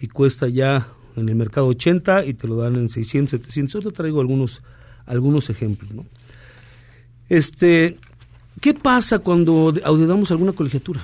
y 0.00 0.06
cuesta 0.06 0.46
ya 0.46 0.86
en 1.16 1.28
el 1.28 1.34
mercado 1.34 1.66
80 1.66 2.26
y 2.26 2.34
te 2.34 2.46
lo 2.46 2.54
dan 2.54 2.76
en 2.76 2.88
600, 2.88 3.30
700. 3.30 3.74
Ahora 3.74 3.90
traigo 3.90 4.20
algunos 4.20 4.62
algunos 5.06 5.50
ejemplos, 5.50 5.92
¿no? 5.92 6.06
Este, 7.28 7.98
¿qué 8.60 8.74
pasa 8.74 9.18
cuando 9.18 9.72
auditamos 9.84 10.30
alguna 10.30 10.52
colegiatura? 10.52 11.00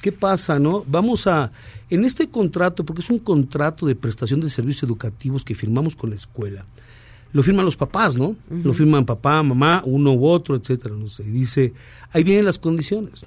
¿Qué 0.00 0.12
pasa, 0.12 0.58
no? 0.58 0.84
Vamos 0.86 1.26
a, 1.26 1.50
en 1.90 2.04
este 2.04 2.28
contrato, 2.28 2.84
porque 2.84 3.02
es 3.02 3.10
un 3.10 3.18
contrato 3.18 3.86
de 3.86 3.96
prestación 3.96 4.40
de 4.40 4.48
servicios 4.48 4.84
educativos 4.84 5.44
que 5.44 5.54
firmamos 5.54 5.96
con 5.96 6.10
la 6.10 6.16
escuela, 6.16 6.64
lo 7.32 7.42
firman 7.42 7.64
los 7.64 7.76
papás, 7.76 8.16
¿no? 8.16 8.36
Lo 8.48 8.72
firman 8.72 9.04
papá, 9.04 9.42
mamá, 9.42 9.82
uno 9.84 10.14
u 10.14 10.26
otro, 10.26 10.56
etcétera, 10.56 10.94
no 10.94 11.08
sé. 11.08 11.24
Y 11.24 11.30
dice, 11.30 11.74
ahí 12.10 12.22
vienen 12.22 12.46
las 12.46 12.58
condiciones. 12.58 13.26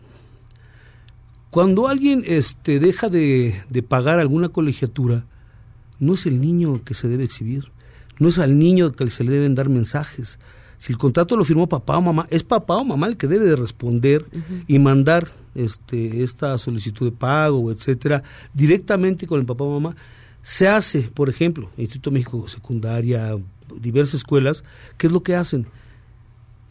Cuando 1.52 1.88
alguien 1.88 2.24
este, 2.26 2.80
deja 2.80 3.10
de, 3.10 3.62
de 3.70 3.84
pagar 3.84 4.20
alguna 4.20 4.50
colegiatura, 4.50 5.26
no 6.00 6.16
es 6.16 6.26
el 6.26 6.42
niño 6.42 6.82
que 6.84 6.96
se 6.96 7.08
debe 7.10 7.26
exhibir, 7.26 7.72
no 8.18 8.30
es 8.30 8.40
al 8.40 8.58
niño 8.58 8.92
que 8.94 9.10
se 9.10 9.24
le 9.24 9.32
deben 9.32 9.56
dar 9.56 9.70
mensajes. 9.70 10.40
Si 10.82 10.92
el 10.92 10.98
contrato 10.98 11.38
lo 11.38 11.46
firmó 11.46 11.70
papá 11.70 12.00
o 12.00 12.02
mamá, 12.02 12.26
es 12.32 12.42
papá 12.42 12.78
o 12.78 12.84
mamá 12.84 13.06
el 13.06 13.16
que 13.16 13.28
debe 13.28 13.46
de 13.46 13.56
responder 13.56 14.26
y 14.66 14.80
mandar 14.80 15.28
este, 15.54 16.24
esta 16.24 16.58
solicitud 16.58 17.06
de 17.06 17.12
pago, 17.16 17.72
etcétera, 17.72 18.24
directamente 18.52 19.28
con 19.28 19.40
el 19.40 19.46
papá 19.46 19.64
o 19.64 19.80
mamá. 19.80 19.96
Se 20.42 20.68
hace, 20.68 21.02
por 21.02 21.30
ejemplo, 21.30 21.70
Instituto 21.78 22.10
México 22.10 22.48
Secundaria, 22.48 23.38
diversas 23.80 24.16
escuelas, 24.16 24.64
¿qué 24.98 25.06
es 25.06 25.14
lo 25.14 25.22
que 25.22 25.36
hacen? 25.36 25.68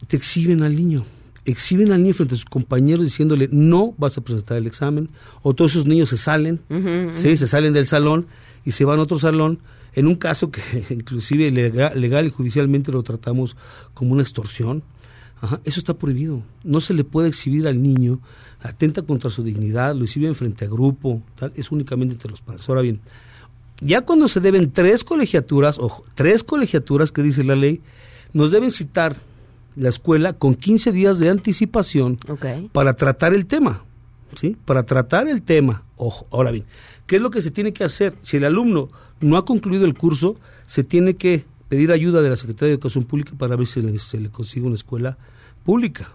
Te 0.09 0.17
exhiben 0.17 0.61
al 0.61 0.75
niño, 0.75 1.05
exhiben 1.45 1.91
al 1.91 2.03
niño 2.03 2.13
frente 2.13 2.35
a 2.35 2.37
sus 2.37 2.45
compañeros 2.45 3.05
diciéndole 3.05 3.49
no 3.51 3.93
vas 3.97 4.17
a 4.17 4.21
presentar 4.21 4.57
el 4.57 4.67
examen, 4.67 5.09
o 5.41 5.53
todos 5.53 5.71
esos 5.71 5.87
niños 5.87 6.09
se 6.09 6.17
salen, 6.17 6.61
se 7.13 7.35
salen 7.47 7.73
del 7.73 7.87
salón 7.87 8.27
y 8.65 8.71
se 8.71 8.85
van 8.85 8.99
a 8.99 9.03
otro 9.03 9.19
salón, 9.19 9.59
en 9.93 10.07
un 10.07 10.15
caso 10.15 10.51
que 10.51 10.61
inclusive 10.89 11.51
legal, 11.51 11.99
legal 11.99 12.27
y 12.27 12.29
judicialmente 12.29 12.91
lo 12.91 13.03
tratamos 13.03 13.55
como 13.93 14.13
una 14.13 14.21
extorsión. 14.21 14.83
Ajá, 15.41 15.59
eso 15.63 15.79
está 15.79 15.95
prohibido. 15.95 16.43
No 16.63 16.81
se 16.81 16.93
le 16.93 17.03
puede 17.03 17.27
exhibir 17.27 17.67
al 17.67 17.81
niño, 17.81 18.19
atenta 18.61 19.01
contra 19.01 19.31
su 19.31 19.43
dignidad, 19.43 19.95
lo 19.95 20.03
exhiben 20.03 20.35
frente 20.35 20.65
a 20.65 20.67
grupo, 20.67 21.23
tal, 21.35 21.51
es 21.55 21.71
únicamente 21.71 22.13
entre 22.13 22.29
los 22.29 22.41
padres. 22.41 22.69
Ahora 22.69 22.81
bien, 22.81 22.99
ya 23.79 24.01
cuando 24.01 24.27
se 24.27 24.39
deben 24.39 24.71
tres 24.71 25.03
colegiaturas, 25.03 25.79
ojo, 25.79 26.03
tres 26.13 26.43
colegiaturas 26.43 27.11
que 27.11 27.23
dice 27.23 27.43
la 27.43 27.55
ley, 27.55 27.81
nos 28.33 28.51
deben 28.51 28.69
citar 28.69 29.15
la 29.75 29.89
escuela 29.89 30.33
con 30.33 30.55
15 30.55 30.91
días 30.91 31.19
de 31.19 31.29
anticipación 31.29 32.17
para 32.73 32.95
tratar 32.95 33.33
el 33.33 33.45
tema, 33.45 33.83
¿sí? 34.39 34.55
Para 34.65 34.83
tratar 34.83 35.27
el 35.27 35.41
tema. 35.41 35.83
Ojo, 35.97 36.25
ahora 36.31 36.51
bien, 36.51 36.65
¿qué 37.07 37.17
es 37.17 37.21
lo 37.21 37.29
que 37.31 37.41
se 37.41 37.51
tiene 37.51 37.71
que 37.73 37.83
hacer? 37.83 38.15
Si 38.21 38.37
el 38.37 38.45
alumno 38.45 38.89
no 39.19 39.37
ha 39.37 39.45
concluido 39.45 39.85
el 39.85 39.93
curso, 39.93 40.35
se 40.67 40.83
tiene 40.83 41.15
que 41.15 41.45
pedir 41.69 41.91
ayuda 41.91 42.21
de 42.21 42.29
la 42.29 42.35
Secretaría 42.35 42.69
de 42.69 42.73
Educación 42.75 43.05
Pública 43.05 43.31
para 43.37 43.55
ver 43.55 43.67
si 43.67 43.81
le- 43.81 43.97
se 43.99 44.19
le 44.19 44.29
consigue 44.29 44.65
una 44.65 44.75
escuela 44.75 45.17
pública. 45.63 46.09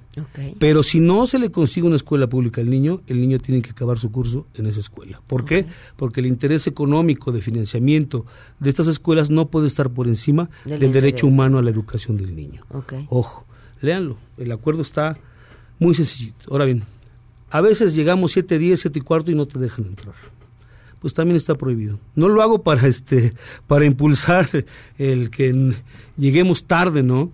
Pero 0.59 0.83
si 0.83 0.99
no 0.99 1.25
se 1.27 1.39
le 1.39 1.51
consigue 1.53 1.87
una 1.87 1.95
escuela 1.97 2.27
pública 2.27 2.61
al 2.61 2.69
niño, 2.69 3.01
el 3.07 3.21
niño 3.21 3.39
tiene 3.39 3.63
que 3.63 3.71
acabar 3.71 3.97
su 3.97 4.11
curso 4.11 4.47
en 4.55 4.67
esa 4.67 4.81
escuela. 4.81 5.23
¿Por 5.29 5.45
qué? 5.45 5.67
Porque 5.97 6.19
el 6.21 6.27
interés 6.27 6.67
económico 6.67 7.31
de 7.31 7.41
financiamiento 7.41 8.27
de 8.59 8.71
estas 8.71 8.89
escuelas 8.89 9.31
no 9.31 9.47
puede 9.47 9.69
estar 9.69 9.89
por 9.91 10.09
encima 10.09 10.51
Del 10.65 10.81
del, 10.81 10.93
derecho 10.93 11.29
humano 11.29 11.59
a 11.59 11.63
la 11.63 11.71
educación 11.71 12.17
del 12.17 12.35
niño. 12.35 12.65
Ojo, 13.09 13.46
léanlo. 13.81 14.17
El 14.39 14.53
acuerdo 14.53 14.83
está 14.83 15.19
muy 15.79 15.95
sencillito. 15.95 16.51
Ahora 16.51 16.65
bien, 16.65 16.85
a 17.51 17.61
veces 17.61 17.95
llegamos 17.95 18.33
siete 18.33 18.59
días, 18.59 18.81
siete 18.81 18.99
y 18.99 19.03
cuarto 19.03 19.31
y 19.31 19.35
no 19.35 19.47
te 19.47 19.59
dejan 19.59 19.87
entrar. 19.87 20.15
Pues 21.01 21.15
también 21.15 21.37
está 21.37 21.55
prohibido. 21.55 22.01
No 22.15 22.29
lo 22.29 22.43
hago 22.43 22.63
para 22.63 22.87
este, 22.87 23.35
para 23.67 23.85
impulsar 23.85 24.49
el 24.99 25.31
que 25.31 25.75
lleguemos 26.17 26.65
tarde, 26.65 27.03
¿no? 27.03 27.33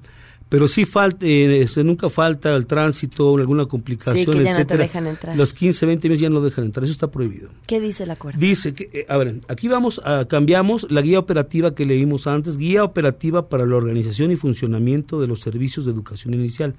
Pero 0.52 0.68
sí 0.68 0.84
falta, 0.84 1.24
eh, 1.24 1.62
este, 1.62 1.82
nunca 1.82 2.10
falta 2.10 2.54
el 2.54 2.66
tránsito, 2.66 3.34
alguna 3.38 3.64
complicación, 3.64 4.18
Sí, 4.18 4.26
que 4.26 4.32
ya 4.32 4.38
no 4.38 4.44
te 4.44 4.50
etcétera. 4.50 4.82
dejan 4.82 5.06
entrar. 5.06 5.34
Los 5.34 5.54
15, 5.54 5.86
20 5.86 6.08
minutos 6.08 6.20
ya 6.20 6.28
no 6.28 6.42
dejan 6.42 6.66
entrar. 6.66 6.84
Eso 6.84 6.92
está 6.92 7.10
prohibido. 7.10 7.48
¿Qué 7.66 7.80
dice 7.80 8.02
el 8.02 8.10
acuerdo? 8.10 8.38
Dice 8.38 8.74
que, 8.74 8.90
eh, 8.92 9.06
a 9.08 9.16
ver, 9.16 9.36
aquí 9.48 9.66
vamos 9.68 10.02
a 10.04 10.26
cambiamos 10.26 10.86
la 10.90 11.00
guía 11.00 11.18
operativa 11.18 11.74
que 11.74 11.86
leímos 11.86 12.26
antes, 12.26 12.58
guía 12.58 12.84
operativa 12.84 13.48
para 13.48 13.64
la 13.64 13.76
organización 13.76 14.30
y 14.30 14.36
funcionamiento 14.36 15.22
de 15.22 15.26
los 15.26 15.40
servicios 15.40 15.86
de 15.86 15.92
educación 15.92 16.34
inicial. 16.34 16.74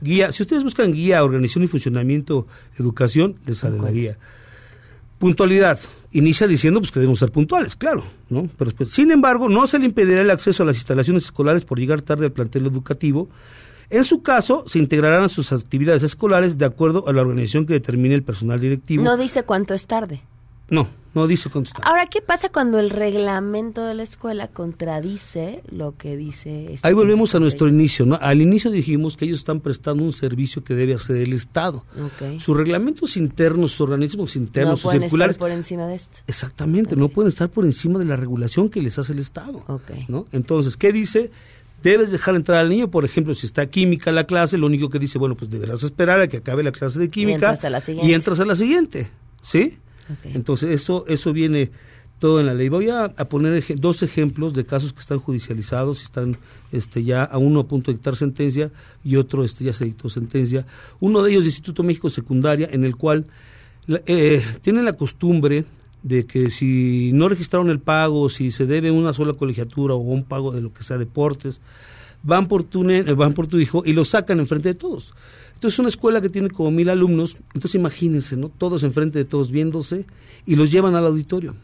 Guía, 0.00 0.30
si 0.30 0.44
ustedes 0.44 0.62
buscan 0.62 0.92
guía, 0.92 1.24
organización 1.24 1.64
y 1.64 1.66
funcionamiento, 1.66 2.46
educación, 2.78 3.34
les 3.44 3.58
sale 3.58 3.80
la 3.80 3.90
guía. 3.90 4.18
Puntualidad. 5.18 5.80
Inicia 6.16 6.46
diciendo 6.46 6.80
pues, 6.80 6.90
que 6.90 6.98
debemos 6.98 7.18
ser 7.18 7.30
puntuales, 7.30 7.76
claro, 7.76 8.02
¿no? 8.30 8.48
Pero, 8.56 8.70
pues, 8.72 8.90
sin 8.90 9.10
embargo, 9.10 9.50
no 9.50 9.66
se 9.66 9.78
le 9.78 9.84
impedirá 9.84 10.22
el 10.22 10.30
acceso 10.30 10.62
a 10.62 10.66
las 10.66 10.76
instalaciones 10.76 11.24
escolares 11.24 11.66
por 11.66 11.78
llegar 11.78 12.00
tarde 12.00 12.24
al 12.24 12.32
plantel 12.32 12.64
educativo. 12.64 13.28
En 13.90 14.02
su 14.04 14.22
caso, 14.22 14.64
se 14.66 14.78
integrarán 14.78 15.24
a 15.24 15.28
sus 15.28 15.52
actividades 15.52 16.02
escolares 16.02 16.56
de 16.56 16.64
acuerdo 16.64 17.06
a 17.06 17.12
la 17.12 17.20
organización 17.20 17.66
que 17.66 17.74
determine 17.74 18.14
el 18.14 18.22
personal 18.22 18.58
directivo. 18.58 19.04
No 19.04 19.18
dice 19.18 19.42
cuánto 19.42 19.74
es 19.74 19.86
tarde. 19.86 20.22
No, 20.68 20.88
no 21.14 21.26
dice 21.26 21.48
contestar. 21.48 21.82
Ahora, 21.86 22.06
¿qué 22.06 22.20
pasa 22.20 22.48
cuando 22.50 22.78
el 22.78 22.90
reglamento 22.90 23.84
de 23.84 23.94
la 23.94 24.02
escuela 24.02 24.48
contradice 24.48 25.62
lo 25.70 25.96
que 25.96 26.16
dice 26.16 26.74
este 26.74 26.86
Ahí 26.86 26.92
volvemos 26.92 27.34
a 27.34 27.38
nuestro 27.38 27.68
inicio, 27.68 28.04
¿no? 28.04 28.18
Al 28.20 28.42
inicio 28.42 28.70
dijimos 28.70 29.16
que 29.16 29.24
ellos 29.24 29.38
están 29.38 29.60
prestando 29.60 30.04
un 30.04 30.12
servicio 30.12 30.64
que 30.64 30.74
debe 30.74 30.94
hacer 30.94 31.16
el 31.16 31.32
Estado. 31.32 31.84
Ok. 31.98 32.40
Sus 32.40 32.56
reglamentos 32.56 33.16
internos, 33.16 33.72
sus 33.72 33.82
organismos 33.82 34.36
internos, 34.36 34.72
no 34.72 34.76
sus 34.76 34.84
pueden 34.84 35.02
circulares, 35.02 35.36
estar 35.36 35.48
por 35.48 35.50
encima 35.56 35.86
de 35.86 35.94
esto. 35.94 36.18
exactamente, 36.26 36.96
no 36.96 37.08
pueden 37.08 37.28
estar 37.28 37.48
por 37.48 37.64
encima 37.64 37.98
de 37.98 38.04
la 38.04 38.16
regulación 38.16 38.68
que 38.68 38.82
les 38.82 38.98
hace 38.98 39.12
el 39.12 39.20
Estado. 39.20 39.62
Ok. 39.68 39.92
¿no? 40.08 40.26
Entonces, 40.32 40.76
¿qué 40.76 40.92
dice? 40.92 41.30
Debes 41.82 42.10
dejar 42.10 42.34
entrar 42.34 42.58
al 42.58 42.68
niño, 42.68 42.90
por 42.90 43.04
ejemplo, 43.04 43.34
si 43.34 43.46
está 43.46 43.66
química 43.66 44.10
la 44.10 44.24
clase, 44.24 44.58
lo 44.58 44.66
único 44.66 44.90
que 44.90 44.98
dice, 44.98 45.18
bueno, 45.18 45.36
pues 45.36 45.50
deberás 45.50 45.82
esperar 45.82 46.20
a 46.20 46.26
que 46.26 46.38
acabe 46.38 46.62
la 46.62 46.72
clase 46.72 46.98
de 46.98 47.10
química 47.10 47.34
entras 47.34 47.64
a 47.64 47.70
la 47.70 47.80
siguiente. 47.80 48.10
y 48.10 48.14
entras 48.14 48.40
a 48.40 48.44
la 48.44 48.54
siguiente, 48.56 49.08
¿sí? 49.40 49.78
Entonces, 50.24 50.70
eso 50.70 51.04
eso 51.08 51.32
viene 51.32 51.70
todo 52.18 52.40
en 52.40 52.46
la 52.46 52.54
ley. 52.54 52.68
Voy 52.68 52.88
a, 52.88 53.08
poner 53.08 53.62
dos 53.76 54.02
ejemplos 54.02 54.54
de 54.54 54.64
casos 54.64 54.92
que 54.92 55.00
están 55.00 55.18
judicializados, 55.18 56.02
están 56.02 56.38
este, 56.72 57.04
ya 57.04 57.24
a 57.24 57.38
uno 57.38 57.60
a 57.60 57.66
punto 57.66 57.90
de 57.90 57.98
dictar 57.98 58.16
sentencia 58.16 58.70
y 59.04 59.16
otro 59.16 59.44
este, 59.44 59.64
ya 59.64 59.72
se 59.72 59.84
dictó 59.84 60.08
sentencia. 60.08 60.66
Uno 61.00 61.22
de 61.22 61.30
ellos 61.30 61.44
Instituto 61.44 61.82
México 61.82 62.08
Secundaria, 62.08 62.68
en 62.72 62.84
el 62.84 62.96
cual 62.96 63.26
eh, 63.88 64.44
tienen 64.62 64.84
la 64.84 64.94
costumbre 64.94 65.64
de 66.02 66.24
que 66.24 66.50
si 66.50 67.10
no 67.12 67.28
registraron 67.28 67.68
el 67.68 67.80
pago, 67.80 68.28
si 68.30 68.50
se 68.50 68.66
debe 68.66 68.90
una 68.90 69.12
sola 69.12 69.34
colegiatura 69.34 69.94
o 69.94 69.98
un 69.98 70.24
pago 70.24 70.52
de 70.52 70.60
lo 70.60 70.72
que 70.72 70.84
sea 70.84 70.98
deportes, 70.98 71.60
van 72.22 72.48
por 72.48 72.64
tu, 72.64 72.84
van 73.16 73.34
por 73.34 73.46
tu 73.46 73.58
hijo 73.58 73.82
y 73.84 73.92
lo 73.92 74.04
sacan 74.04 74.38
enfrente 74.38 74.70
de 74.70 74.74
todos. 74.74 75.14
Entonces 75.56 75.74
es 75.74 75.78
una 75.78 75.88
escuela 75.88 76.20
que 76.20 76.28
tiene 76.28 76.50
como 76.50 76.70
mil 76.70 76.90
alumnos, 76.90 77.38
entonces 77.54 77.74
imagínense, 77.74 78.36
¿no? 78.36 78.50
Todos 78.50 78.84
enfrente 78.84 79.18
de 79.18 79.24
todos 79.24 79.50
viéndose 79.50 80.04
y 80.44 80.54
los 80.54 80.70
llevan 80.70 80.94
al 80.94 81.06
auditorio. 81.06 81.54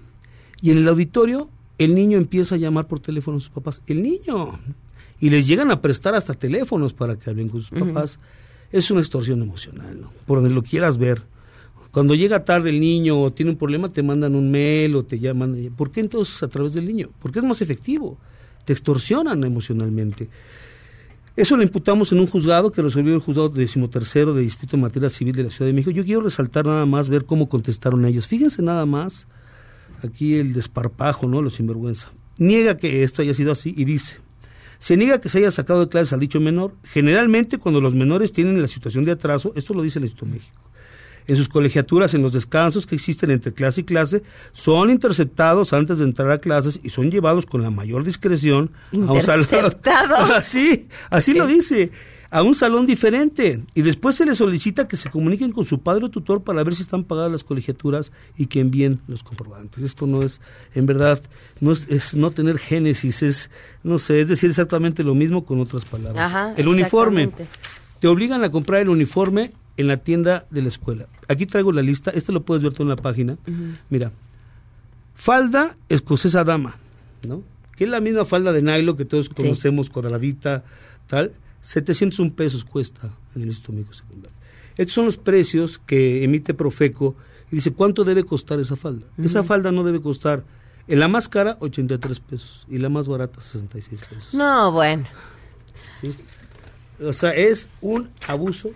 Y 0.62 0.70
en 0.70 0.78
el 0.78 0.88
auditorio 0.88 1.50
el 1.76 1.94
niño 1.94 2.16
empieza 2.16 2.54
a 2.54 2.58
llamar 2.58 2.86
por 2.86 3.00
teléfono 3.00 3.36
a 3.36 3.40
sus 3.40 3.50
papás. 3.50 3.82
El 3.86 4.02
niño. 4.02 4.58
Y 5.20 5.30
les 5.30 5.46
llegan 5.46 5.70
a 5.70 5.80
prestar 5.80 6.14
hasta 6.14 6.34
teléfonos 6.34 6.94
para 6.94 7.16
que 7.16 7.28
hablen 7.28 7.48
con 7.48 7.60
sus 7.60 7.78
papás. 7.78 8.18
Es 8.70 8.90
una 8.90 9.00
extorsión 9.00 9.42
emocional, 9.42 10.00
¿no? 10.00 10.10
Por 10.26 10.38
donde 10.40 10.54
lo 10.54 10.62
quieras 10.62 10.96
ver. 10.96 11.22
Cuando 11.90 12.14
llega 12.14 12.46
tarde 12.46 12.70
el 12.70 12.80
niño 12.80 13.20
o 13.20 13.32
tiene 13.32 13.52
un 13.52 13.58
problema, 13.58 13.90
te 13.90 14.02
mandan 14.02 14.34
un 14.34 14.50
mail 14.50 14.96
o 14.96 15.04
te 15.04 15.18
llaman. 15.18 15.70
¿Por 15.76 15.92
qué 15.92 16.00
entonces 16.00 16.42
a 16.42 16.48
través 16.48 16.72
del 16.72 16.86
niño? 16.86 17.10
Porque 17.20 17.40
es 17.40 17.44
más 17.44 17.60
efectivo. 17.60 18.16
Te 18.64 18.72
extorsionan 18.72 19.44
emocionalmente. 19.44 20.28
Eso 21.34 21.56
lo 21.56 21.62
imputamos 21.62 22.12
en 22.12 22.20
un 22.20 22.26
juzgado 22.26 22.72
que 22.72 22.82
resolvió 22.82 23.14
el 23.14 23.20
juzgado 23.20 23.48
decimotercero 23.48 24.34
de 24.34 24.42
Distrito 24.42 24.76
de 24.76 24.82
Materia 24.82 25.08
Civil 25.08 25.34
de 25.34 25.44
la 25.44 25.50
Ciudad 25.50 25.66
de 25.66 25.72
México. 25.72 25.90
Yo 25.90 26.04
quiero 26.04 26.20
resaltar 26.20 26.66
nada 26.66 26.84
más, 26.84 27.08
ver 27.08 27.24
cómo 27.24 27.48
contestaron 27.48 28.04
ellos. 28.04 28.26
Fíjense 28.26 28.60
nada 28.60 28.84
más 28.84 29.26
aquí 30.02 30.34
el 30.34 30.52
desparpajo, 30.52 31.26
¿no? 31.28 31.40
Los 31.40 31.54
sinvergüenza. 31.54 32.12
Niega 32.36 32.76
que 32.76 33.02
esto 33.02 33.22
haya 33.22 33.32
sido 33.32 33.52
así 33.52 33.72
y 33.74 33.84
dice, 33.84 34.16
se 34.78 34.96
niega 34.96 35.20
que 35.20 35.30
se 35.30 35.38
haya 35.38 35.50
sacado 35.50 35.80
de 35.80 35.88
clases 35.88 36.12
al 36.12 36.20
dicho 36.20 36.38
menor. 36.38 36.74
Generalmente 36.82 37.56
cuando 37.56 37.80
los 37.80 37.94
menores 37.94 38.32
tienen 38.32 38.60
la 38.60 38.68
situación 38.68 39.06
de 39.06 39.12
atraso, 39.12 39.52
esto 39.56 39.72
lo 39.72 39.82
dice 39.82 40.00
el 40.00 40.04
Instituto 40.04 40.30
México, 40.30 40.60
en 41.26 41.36
sus 41.36 41.48
colegiaturas, 41.48 42.14
en 42.14 42.22
los 42.22 42.32
descansos 42.32 42.86
que 42.86 42.94
existen 42.94 43.30
entre 43.30 43.52
clase 43.52 43.82
y 43.82 43.84
clase, 43.84 44.22
son 44.52 44.90
interceptados 44.90 45.72
antes 45.72 45.98
de 45.98 46.04
entrar 46.04 46.30
a 46.30 46.38
clases 46.38 46.80
y 46.82 46.90
son 46.90 47.10
llevados 47.10 47.46
con 47.46 47.62
la 47.62 47.70
mayor 47.70 48.04
discreción 48.04 48.70
a 48.92 48.96
un 49.12 49.22
salón. 49.22 49.42
Interceptados. 49.42 50.30
así, 50.36 50.88
así 51.10 51.34
lo 51.34 51.46
dice. 51.46 51.90
A 52.30 52.42
un 52.42 52.54
salón 52.54 52.86
diferente. 52.86 53.62
Y 53.74 53.82
después 53.82 54.16
se 54.16 54.24
les 54.24 54.38
solicita 54.38 54.88
que 54.88 54.96
se 54.96 55.10
comuniquen 55.10 55.52
con 55.52 55.66
su 55.66 55.80
padre 55.80 56.06
o 56.06 56.08
tutor 56.08 56.42
para 56.42 56.64
ver 56.64 56.74
si 56.74 56.80
están 56.80 57.04
pagadas 57.04 57.30
las 57.30 57.44
colegiaturas 57.44 58.10
y 58.38 58.46
que 58.46 58.60
envíen 58.60 59.00
los 59.06 59.22
comprobantes. 59.22 59.82
Esto 59.82 60.06
no 60.06 60.22
es, 60.22 60.40
en 60.74 60.86
verdad, 60.86 61.20
no 61.60 61.72
es, 61.72 61.84
es 61.90 62.14
no 62.14 62.30
tener 62.30 62.58
génesis, 62.58 63.22
es, 63.22 63.50
no 63.82 63.98
sé, 63.98 64.22
es 64.22 64.28
decir 64.28 64.48
exactamente 64.48 65.04
lo 65.04 65.14
mismo 65.14 65.44
con 65.44 65.60
otras 65.60 65.84
palabras. 65.84 66.24
Ajá, 66.24 66.54
el 66.56 66.68
uniforme. 66.68 67.30
Te 68.00 68.08
obligan 68.08 68.42
a 68.42 68.50
comprar 68.50 68.80
el 68.80 68.88
uniforme 68.88 69.52
en 69.76 69.88
la 69.88 69.96
tienda 69.98 70.46
de 70.50 70.62
la 70.62 70.68
escuela. 70.68 71.06
Aquí 71.28 71.46
traigo 71.46 71.72
la 71.72 71.82
lista, 71.82 72.10
este 72.10 72.32
lo 72.32 72.42
puedes 72.42 72.62
ver 72.62 72.72
tú 72.72 72.82
en 72.82 72.88
la 72.88 72.96
página. 72.96 73.36
Mira, 73.90 74.12
falda 75.14 75.76
escocesa 75.88 76.44
dama, 76.44 76.76
¿no? 77.26 77.42
Que 77.76 77.84
es 77.84 77.90
la 77.90 78.00
misma 78.00 78.24
falda 78.24 78.52
de 78.52 78.62
nylon 78.62 78.96
que 78.96 79.04
todos 79.04 79.28
conocemos, 79.28 79.90
cuadradita, 79.90 80.64
tal. 81.06 81.32
701 81.62 82.34
pesos 82.34 82.64
cuesta 82.64 83.10
en 83.34 83.42
el 83.42 83.48
Instituto 83.48 83.72
Médico 83.72 83.92
Secundario. 83.92 84.36
Estos 84.76 84.94
son 84.94 85.04
los 85.06 85.16
precios 85.16 85.80
que 85.86 86.24
emite 86.24 86.54
Profeco 86.54 87.14
y 87.50 87.56
dice, 87.56 87.72
¿cuánto 87.72 88.04
debe 88.04 88.24
costar 88.24 88.58
esa 88.60 88.76
falda? 88.76 89.06
Esa 89.22 89.44
falda 89.44 89.70
no 89.70 89.84
debe 89.84 90.00
costar, 90.00 90.42
en 90.88 90.98
la 90.98 91.08
más 91.08 91.28
cara, 91.28 91.56
83 91.60 92.20
pesos 92.20 92.66
y 92.68 92.78
la 92.78 92.88
más 92.88 93.06
barata, 93.06 93.40
66 93.40 94.00
pesos. 94.00 94.34
No, 94.34 94.72
bueno. 94.72 95.04
¿sí? 96.00 96.14
O 97.00 97.12
sea, 97.12 97.30
es 97.30 97.68
un 97.80 98.10
abuso 98.26 98.70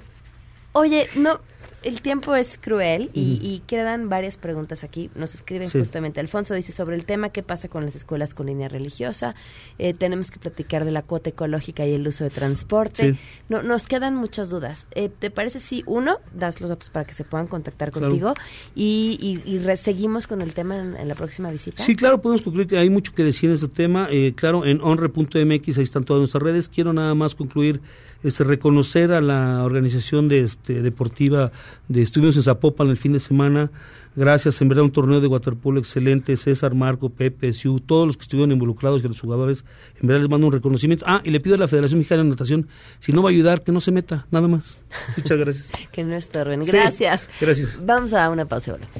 Oye, 0.77 1.07
no, 1.17 1.41
el 1.83 2.03
tiempo 2.03 2.35
es 2.35 2.59
cruel 2.61 3.11
y, 3.15 3.35
Ujú. 3.37 3.47
y 3.47 3.63
quedan 3.67 4.09
varias 4.09 4.37
preguntas 4.39 4.83
aquí. 4.83 5.09
Nos 5.15 5.35
escriben 5.37 5.71
Sí. 5.71 5.79
justamente. 5.79 6.19
Alfonso 6.21 6.53
dice 6.55 6.73
sobre 6.73 6.97
el 6.97 7.05
tema, 7.05 7.29
¿qué 7.31 7.43
pasa 7.45 7.69
con 7.69 7.85
las 7.85 7.95
escuelas 7.95 8.35
con 8.35 8.47
línea 8.47 8.69
religiosa? 8.69 9.37
Eh, 9.79 9.95
tenemos 9.95 10.31
que 10.33 10.39
platicar 10.41 10.85
de 10.85 10.91
la 10.91 11.03
cuota 11.03 11.31
ecológica 11.31 11.87
y 11.87 11.95
el 11.95 12.07
uso 12.09 12.25
de 12.25 12.31
transporte. 12.31 13.13
Sí. 13.13 13.19
No, 13.49 13.63
nos 13.63 13.87
quedan 13.87 14.17
muchas 14.17 14.51
dudas. 14.51 14.89
Eh, 14.97 15.09
¿Te 15.17 15.31
parece 15.31 15.61
si, 15.61 15.85
uno, 15.87 16.19
das 16.35 16.61
los 16.61 16.71
datos 16.71 16.91
para 16.91 17.07
que 17.07 17.15
se 17.15 17.23
puedan 17.25 17.47
contactar 17.47 17.93
Claro. 17.93 18.09
contigo 18.09 18.35
y, 18.75 19.43
y, 19.47 19.57
y 19.57 19.77
seguimos 19.77 20.27
con 20.27 20.43
el 20.43 20.55
tema 20.55 20.77
en, 20.79 20.97
en 20.97 21.07
la 21.09 21.15
próxima 21.15 21.51
visita? 21.53 21.85
Sí, 21.85 21.95
claro, 21.95 22.21
podemos 22.21 22.43
concluir 22.43 22.67
que 22.67 22.79
hay 22.79 22.91
mucho 22.91 23.15
que 23.15 23.23
decir 23.23 23.49
en 23.49 23.55
este 23.55 23.69
tema. 23.69 24.09
Eh, 24.11 24.35
claro, 24.37 24.65
en 24.67 24.81
honre.mx 24.83 25.79
ahí 25.79 25.85
están 25.85 26.05
todas 26.05 26.19
nuestras 26.19 26.43
redes. 26.43 26.69
Quiero 26.69 26.93
nada 26.93 27.15
más 27.15 27.35
concluir, 27.37 27.81
este, 28.27 28.45
reconocer 28.45 29.13
a 29.13 29.21
la 29.21 29.65
organización 29.65 30.29
de 30.29 30.41
este, 30.41 30.83
deportiva 30.83 31.53
de 31.89 32.03
Estuvimos 32.03 32.37
en 32.37 32.43
Zapopan 32.43 32.89
el 32.89 32.99
fin 32.99 33.13
de 33.13 33.21
semana. 33.21 33.71
Gracias, 34.17 34.63
en 34.63 34.69
verdad, 34.69 34.85
un 34.85 34.91
torneo 34.91 35.21
de 35.21 35.27
waterpolo 35.27 35.79
excelente. 35.79 36.37
César, 36.39 36.75
Marco, 36.75 37.11
Pepe, 37.11 37.53
Siu, 37.53 37.81
todos 37.81 38.07
los 38.07 38.17
que 38.17 38.23
estuvieron 38.23 38.51
involucrados 38.51 39.05
y 39.05 39.09
los 39.09 39.21
jugadores, 39.21 39.67
en 40.01 40.09
verdad 40.09 40.23
les 40.23 40.31
mando 40.31 40.47
un 40.47 40.53
reconocimiento. 40.55 41.05
Ah, 41.07 41.21
y 41.23 41.31
le 41.31 41.39
pido 41.39 41.55
a 41.55 41.59
la 41.59 41.69
Federación 41.69 41.99
Mexicana 41.99 42.23
de 42.23 42.31
Natación, 42.31 42.67
si 42.99 43.13
no 43.13 43.23
va 43.23 43.29
a 43.29 43.33
ayudar, 43.33 43.63
que 43.63 43.73
no 43.73 43.81
se 43.83 43.93
meta, 43.93 44.27
nada 44.31 44.49
más. 44.49 44.79
Muchas 45.19 45.39
gracias. 45.39 45.71
que 45.93 46.03
no 46.03 46.15
estorben. 46.15 46.65
Sí, 46.65 46.71
Gracias. 46.71 47.29
gracias. 47.41 47.79
Vamos 47.85 48.15
a 48.15 48.31
una 48.31 48.47
pausa 48.47 48.71
y 48.71 48.73
volvemos. 48.73 48.97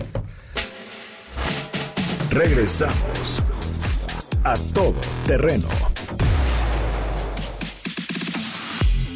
Regresamos 2.31 3.43
a 4.45 4.55
todo 4.75 4.95
terreno. 5.27 5.67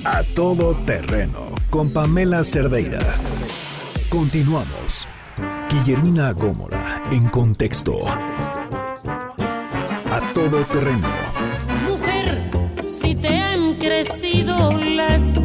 A 0.05 0.22
todo 0.34 0.74
terreno 0.86 1.51
con 1.68 1.92
Pamela 1.92 2.42
Cerdeira. 2.42 3.01
Continuamos. 4.09 5.07
Guillermina 5.68 6.32
Gómora 6.32 7.03
en 7.11 7.28
contexto. 7.28 7.98
A 10.11 10.32
todo 10.32 10.64
terreno. 10.64 11.07
Mujer, 11.86 12.51
si 12.86 13.14
te 13.14 13.28
han 13.28 13.74
crecido 13.74 14.72
las 14.72 15.36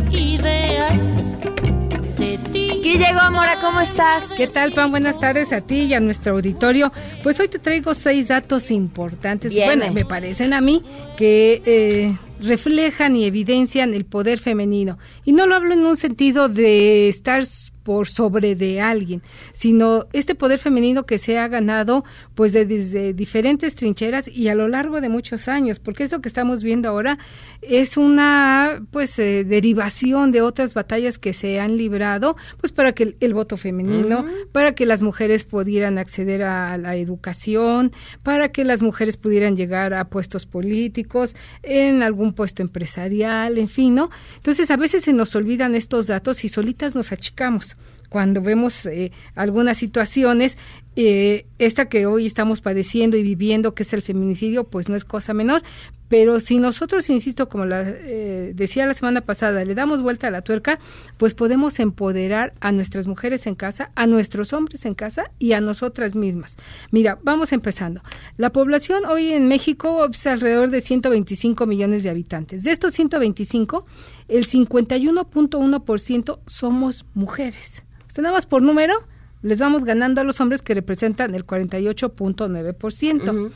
ti. 2.98 3.04
Guille 3.04 3.14
Gómora, 3.14 3.60
¿cómo 3.60 3.82
estás? 3.82 4.24
¿Qué 4.38 4.48
tal, 4.48 4.72
Pan? 4.72 4.92
Buenas 4.92 5.20
tardes 5.20 5.52
a 5.52 5.62
ti 5.62 5.82
y 5.82 5.94
a 5.94 6.00
nuestro 6.00 6.34
auditorio. 6.34 6.92
Pues 7.24 7.40
hoy 7.40 7.48
te 7.48 7.60
traigo 7.60 7.94
seis 7.94 8.28
datos 8.28 8.72
importantes. 8.72 9.54
Viene. 9.54 9.76
Bueno, 9.76 9.94
me 9.94 10.06
parecen 10.06 10.54
a 10.54 10.62
mí 10.62 10.84
que 11.18 11.62
eh, 11.66 12.18
reflejan 12.40 13.16
y 13.16 13.26
evidencian 13.26 13.94
el 13.94 14.06
poder 14.06 14.40
femenino. 14.40 14.98
Y 15.26 15.34
no 15.34 15.46
lo 15.48 15.56
hablo 15.56 15.74
en 15.74 15.86
un 15.86 15.98
sentido 15.98 16.48
de 16.48 17.10
estar 17.10 17.44
por 17.86 18.08
sobre 18.08 18.56
de 18.56 18.82
alguien, 18.82 19.22
sino 19.54 20.08
este 20.12 20.34
poder 20.34 20.58
femenino 20.58 21.06
que 21.06 21.20
se 21.20 21.38
ha 21.38 21.48
ganado 21.48 22.04
pues 22.34 22.52
de- 22.52 22.66
desde 22.66 23.14
diferentes 23.14 23.76
trincheras 23.76 24.28
y 24.28 24.48
a 24.48 24.56
lo 24.56 24.68
largo 24.68 25.02
de 25.02 25.08
muchos 25.08 25.48
años, 25.48 25.78
porque 25.80 26.04
eso 26.04 26.20
que 26.20 26.28
estamos 26.28 26.64
viendo 26.64 26.90
ahora 26.90 27.20
es 27.62 27.96
una 27.96 28.84
pues 28.92 29.18
eh, 29.20 29.44
derivación 29.46 30.32
de 30.32 30.42
otras 30.42 30.74
batallas 30.74 31.20
que 31.20 31.32
se 31.32 31.60
han 31.60 31.78
librado 31.78 32.36
pues 32.60 32.74
para 32.74 32.94
que 32.94 33.04
el, 33.04 33.18
el 33.20 33.34
voto 33.36 33.56
femenino, 33.56 34.26
para 34.52 34.74
que 34.74 34.88
las 34.88 35.04
mujeres 35.04 35.44
pudieran 35.44 36.00
acceder 36.00 36.42
a 36.42 36.78
la 36.80 36.96
educación, 36.96 37.92
para 38.24 38.50
que 38.50 38.66
las 38.66 38.82
mujeres 38.82 39.16
pudieran 39.16 39.56
llegar 39.56 39.94
a 39.94 40.10
puestos 40.10 40.48
políticos, 40.48 41.36
en 41.62 42.02
algún 42.02 42.34
puesto 42.34 42.64
empresarial, 42.64 43.60
en 43.60 43.70
fin, 43.70 43.94
¿no? 43.94 44.10
Entonces 44.38 44.72
a 44.72 44.78
veces 44.78 45.04
se 45.04 45.14
nos 45.14 45.36
olvidan 45.36 45.76
estos 45.76 46.08
datos 46.08 46.44
y 46.44 46.50
solitas 46.50 46.96
nos 46.96 47.12
achicamos 47.12 47.75
cuando 48.16 48.42
vemos 48.42 48.86
eh, 48.86 49.12
algunas 49.36 49.78
situaciones, 49.78 50.58
eh, 50.96 51.48
esta 51.60 51.90
que 51.90 52.06
hoy 52.06 52.26
estamos 52.26 52.62
padeciendo 52.62 53.18
y 53.18 53.24
viviendo, 53.24 53.76
que 53.76 53.84
es 53.84 53.92
el 53.92 54.02
feminicidio, 54.02 54.64
pues 54.64 54.88
no 54.88 54.96
es 54.96 55.04
cosa 55.04 55.34
menor. 55.34 55.64
Pero 56.08 56.40
si 56.40 56.58
nosotros, 56.58 57.10
insisto, 57.10 57.50
como 57.50 57.66
la, 57.66 57.82
eh, 57.86 58.54
decía 58.56 58.86
la 58.86 58.94
semana 58.94 59.20
pasada, 59.20 59.66
le 59.66 59.76
damos 59.76 60.02
vuelta 60.02 60.30
a 60.30 60.32
la 60.32 60.44
tuerca, 60.44 60.80
pues 61.18 61.34
podemos 61.34 61.78
empoderar 61.82 62.54
a 62.62 62.72
nuestras 62.72 63.06
mujeres 63.06 63.48
en 63.48 63.56
casa, 63.56 63.92
a 63.96 64.08
nuestros 64.08 64.54
hombres 64.54 64.86
en 64.86 64.96
casa 64.96 65.30
y 65.38 65.52
a 65.52 65.60
nosotras 65.60 66.16
mismas. 66.16 66.56
Mira, 66.92 67.20
vamos 67.22 67.52
empezando. 67.52 68.02
La 68.38 68.54
población 68.54 69.04
hoy 69.04 69.34
en 69.34 69.50
México 69.50 70.08
es 70.10 70.26
alrededor 70.26 70.70
de 70.70 70.80
125 70.80 71.66
millones 71.66 72.04
de 72.04 72.12
habitantes. 72.12 72.64
De 72.64 72.72
estos 72.72 72.94
125, 72.94 73.86
el 74.30 74.48
51.1% 74.48 76.40
somos 76.48 77.04
mujeres. 77.14 77.85
Nada 78.22 78.34
más 78.34 78.46
por 78.46 78.62
número, 78.62 78.94
les 79.42 79.60
vamos 79.60 79.84
ganando 79.84 80.22
a 80.22 80.24
los 80.24 80.40
hombres 80.42 80.62
que 80.62 80.74
representan 80.74 81.36
el 81.36 81.46
48.9%. 81.46 83.52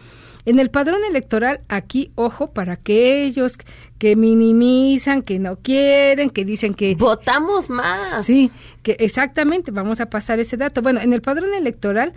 En 0.45 0.57
el 0.57 0.70
padrón 0.70 1.03
electoral, 1.03 1.62
aquí, 1.68 2.12
ojo, 2.16 2.53
para 2.53 2.74
aquellos 2.74 3.57
que 3.97 4.16
minimizan, 4.16 5.22
que 5.22 5.38
no 5.38 5.57
quieren, 5.57 6.30
que 6.30 6.45
dicen 6.45 6.74
que... 6.74 6.95
Votamos 6.95 7.70
más. 7.70 8.26
Sí, 8.26 8.49
que 8.82 8.95
exactamente, 8.99 9.72
vamos 9.72 9.99
a 9.99 10.10
pasar 10.10 10.39
ese 10.39 10.57
dato. 10.57 10.82
Bueno, 10.82 11.01
en 11.01 11.12
el 11.12 11.22
padrón 11.22 11.53
electoral 11.53 12.14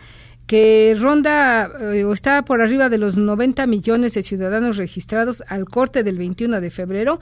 que 0.46 0.96
ronda 0.98 1.70
eh, 1.80 2.04
o 2.04 2.12
está 2.12 2.44
por 2.44 2.60
arriba 2.60 2.88
de 2.88 2.98
los 2.98 3.16
90 3.16 3.66
millones 3.66 4.14
de 4.14 4.22
ciudadanos 4.22 4.76
registrados 4.76 5.42
al 5.48 5.64
corte 5.64 6.02
del 6.02 6.18
21 6.18 6.60
de 6.60 6.70
febrero, 6.70 7.20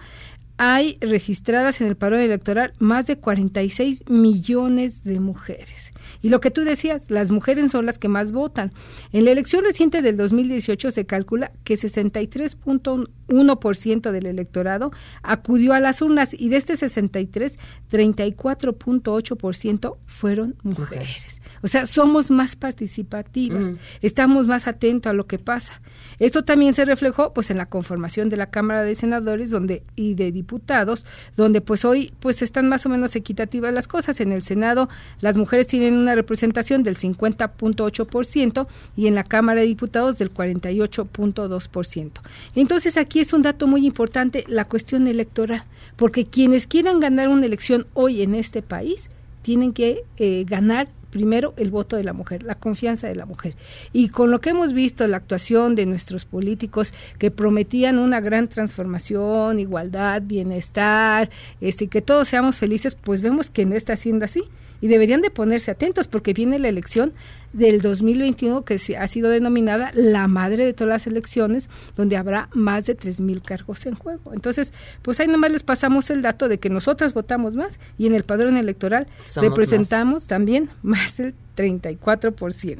hay 0.62 0.98
registradas 1.00 1.80
en 1.80 1.86
el 1.86 1.96
padrón 1.96 2.20
electoral 2.20 2.74
más 2.78 3.06
de 3.06 3.16
46 3.16 4.04
millones 4.11 5.02
de 5.04 5.18
mujeres. 5.18 5.90
Y 6.20 6.28
lo 6.28 6.42
que 6.42 6.50
tú 6.50 6.64
decías, 6.64 7.11
las 7.11 7.30
mujeres 7.30 7.70
son 7.70 7.86
las 7.86 7.98
que 7.98 8.08
más 8.08 8.30
votan. 8.30 8.70
En 9.11 9.24
la 9.24 9.30
elección 9.30 9.64
reciente 9.64 10.02
del 10.02 10.18
2018 10.18 10.90
se 10.90 11.06
calcula 11.06 11.50
que 11.64 11.78
63.1% 11.78 14.11
del 14.11 14.26
electorado 14.26 14.90
acudió 15.22 15.72
a 15.72 15.80
las 15.80 16.02
urnas 16.02 16.34
y 16.38 16.50
de 16.50 16.58
este 16.58 16.76
63, 16.76 17.58
34.8% 17.90 19.96
fueron 20.04 20.56
mujeres. 20.62 21.40
O 21.62 21.68
sea, 21.68 21.86
somos 21.86 22.30
más 22.30 22.54
participativas, 22.56 23.72
Mm. 23.72 23.76
estamos 24.02 24.46
más 24.46 24.66
atentos 24.66 25.08
a 25.08 25.14
lo 25.14 25.26
que 25.26 25.38
pasa. 25.38 25.80
Esto 26.20 26.44
también 26.44 26.74
se 26.74 26.84
reflejó 26.84 27.32
pues 27.32 27.50
en 27.50 27.56
la 27.56 27.66
conformación 27.66 28.28
de 28.28 28.36
la 28.36 28.50
Cámara 28.50 28.84
de 28.84 28.94
Senadores 28.94 29.50
donde 29.50 29.82
y 29.96 30.14
de 30.14 30.30
diputados, 30.30 31.06
donde 31.36 31.60
pues 31.62 31.84
hoy 31.84 32.12
pues 32.20 32.42
están 32.42 32.68
más 32.68 32.86
o 32.86 32.90
menos 32.90 33.16
equitativas 33.16 33.72
las 33.72 33.88
cosas. 33.88 34.20
En 34.20 34.30
el 34.30 34.42
Senado 34.42 34.88
las 35.20 35.36
mujeres 35.36 35.66
tienen 35.66 35.96
una 35.96 36.14
representación 36.14 36.82
del 36.82 36.96
50.8% 36.96 38.66
y 38.96 39.06
en 39.06 39.14
la 39.14 39.24
Cámara 39.24 39.62
de 39.62 39.66
Diputados 39.66 40.18
del 40.18 40.32
48.2%. 40.32 42.10
Entonces 42.54 42.96
aquí 42.96 43.20
es 43.20 43.32
un 43.32 43.42
dato 43.42 43.66
muy 43.66 43.86
importante 43.86 44.44
la 44.46 44.66
cuestión 44.66 45.06
electoral, 45.06 45.64
porque 45.96 46.26
quienes 46.26 46.66
quieran 46.66 47.00
ganar 47.00 47.28
una 47.28 47.46
elección 47.46 47.86
hoy 47.94 48.22
en 48.22 48.34
este 48.34 48.60
país 48.60 49.08
tienen 49.42 49.72
que 49.72 50.04
eh, 50.18 50.44
ganar 50.46 50.88
primero 51.11 51.54
el 51.56 51.70
voto 51.70 51.96
de 51.96 52.04
la 52.04 52.12
mujer, 52.12 52.42
la 52.42 52.54
confianza 52.54 53.08
de 53.08 53.14
la 53.14 53.26
mujer. 53.26 53.56
Y 53.92 54.08
con 54.08 54.30
lo 54.30 54.40
que 54.40 54.50
hemos 54.50 54.72
visto, 54.72 55.06
la 55.06 55.18
actuación 55.18 55.74
de 55.74 55.86
nuestros 55.86 56.24
políticos 56.24 56.94
que 57.18 57.30
prometían 57.30 57.98
una 57.98 58.20
gran 58.20 58.48
transformación, 58.48 59.58
igualdad, 59.58 60.22
bienestar, 60.22 61.30
este, 61.61 61.88
que 61.88 62.02
todos 62.02 62.28
seamos 62.28 62.58
felices, 62.58 62.94
pues 62.94 63.20
vemos 63.20 63.50
que 63.50 63.66
no 63.66 63.74
está 63.74 63.96
siendo 63.96 64.24
así. 64.24 64.42
Y 64.80 64.88
deberían 64.88 65.20
de 65.20 65.30
ponerse 65.30 65.70
atentos 65.70 66.08
porque 66.08 66.32
viene 66.32 66.58
la 66.58 66.68
elección 66.68 67.12
del 67.52 67.80
2021 67.80 68.64
que 68.64 68.78
ha 68.98 69.06
sido 69.06 69.28
denominada 69.28 69.90
la 69.94 70.28
madre 70.28 70.64
de 70.64 70.72
todas 70.72 70.88
las 70.88 71.06
elecciones, 71.06 71.68
donde 71.96 72.16
habrá 72.16 72.48
más 72.54 72.86
de 72.86 72.96
3.000 72.96 73.42
cargos 73.42 73.86
en 73.86 73.94
juego. 73.94 74.32
Entonces, 74.32 74.72
pues 75.02 75.18
ahí 75.20 75.28
nomás 75.28 75.50
les 75.50 75.62
pasamos 75.62 76.10
el 76.10 76.22
dato 76.22 76.48
de 76.48 76.58
que 76.58 76.70
nosotras 76.70 77.12
votamos 77.12 77.56
más 77.56 77.80
y 77.98 78.06
en 78.06 78.14
el 78.14 78.24
padrón 78.24 78.56
electoral 78.56 79.06
Somos 79.26 79.50
representamos 79.50 80.26
también 80.26 80.70
más 80.82 81.16
del 81.16 81.34
34%. 81.56 82.78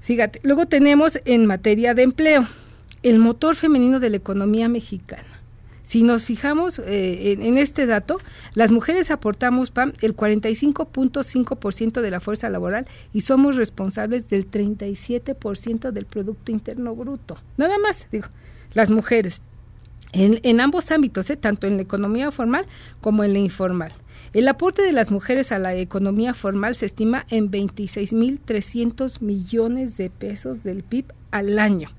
Fíjate, 0.00 0.40
luego 0.44 0.66
tenemos 0.66 1.18
en 1.24 1.46
materia 1.46 1.92
de 1.94 2.04
empleo, 2.04 2.48
el 3.02 3.18
motor 3.18 3.56
femenino 3.56 3.98
de 3.98 4.10
la 4.10 4.16
economía 4.16 4.68
mexicana. 4.68 5.35
Si 5.86 6.02
nos 6.02 6.24
fijamos 6.24 6.80
eh, 6.80 7.36
en, 7.40 7.58
este 7.58 7.86
dato, 7.86 8.20
las 8.54 8.72
mujeres 8.72 9.12
aportamos, 9.12 9.70
Pam, 9.70 9.92
el 10.00 10.16
45.5% 10.16 12.00
de 12.00 12.10
la 12.10 12.18
fuerza 12.18 12.50
laboral 12.50 12.88
y 13.12 13.20
somos 13.20 13.54
responsables 13.54 14.28
del 14.28 14.50
37% 14.50 15.92
del 15.92 16.06
Producto 16.06 16.50
Interno 16.50 16.94
Bruto. 16.96 17.36
Nada 17.56 17.78
más, 17.78 18.08
digo, 18.10 18.26
las 18.74 18.90
mujeres. 18.90 19.40
En, 20.12 20.40
en 20.42 20.60
ambos 20.60 20.90
ámbitos, 20.90 21.30
eh, 21.30 21.36
tanto 21.36 21.68
en 21.68 21.76
la 21.76 21.82
economía 21.82 22.32
formal 22.32 22.66
como 23.00 23.22
en 23.22 23.32
la 23.32 23.38
informal. 23.38 23.92
El 24.32 24.48
aporte 24.48 24.82
de 24.82 24.92
las 24.92 25.12
mujeres 25.12 25.52
a 25.52 25.58
la 25.60 25.74
economía 25.74 26.34
formal 26.34 26.74
se 26.74 26.86
estima 26.86 27.26
en 27.30 27.50
26.300 27.50 29.20
millones 29.20 29.96
de 29.96 30.10
pesos 30.10 30.64
del 30.64 30.82
PIB 30.82 31.12
al 31.30 31.60
año. 31.60 31.90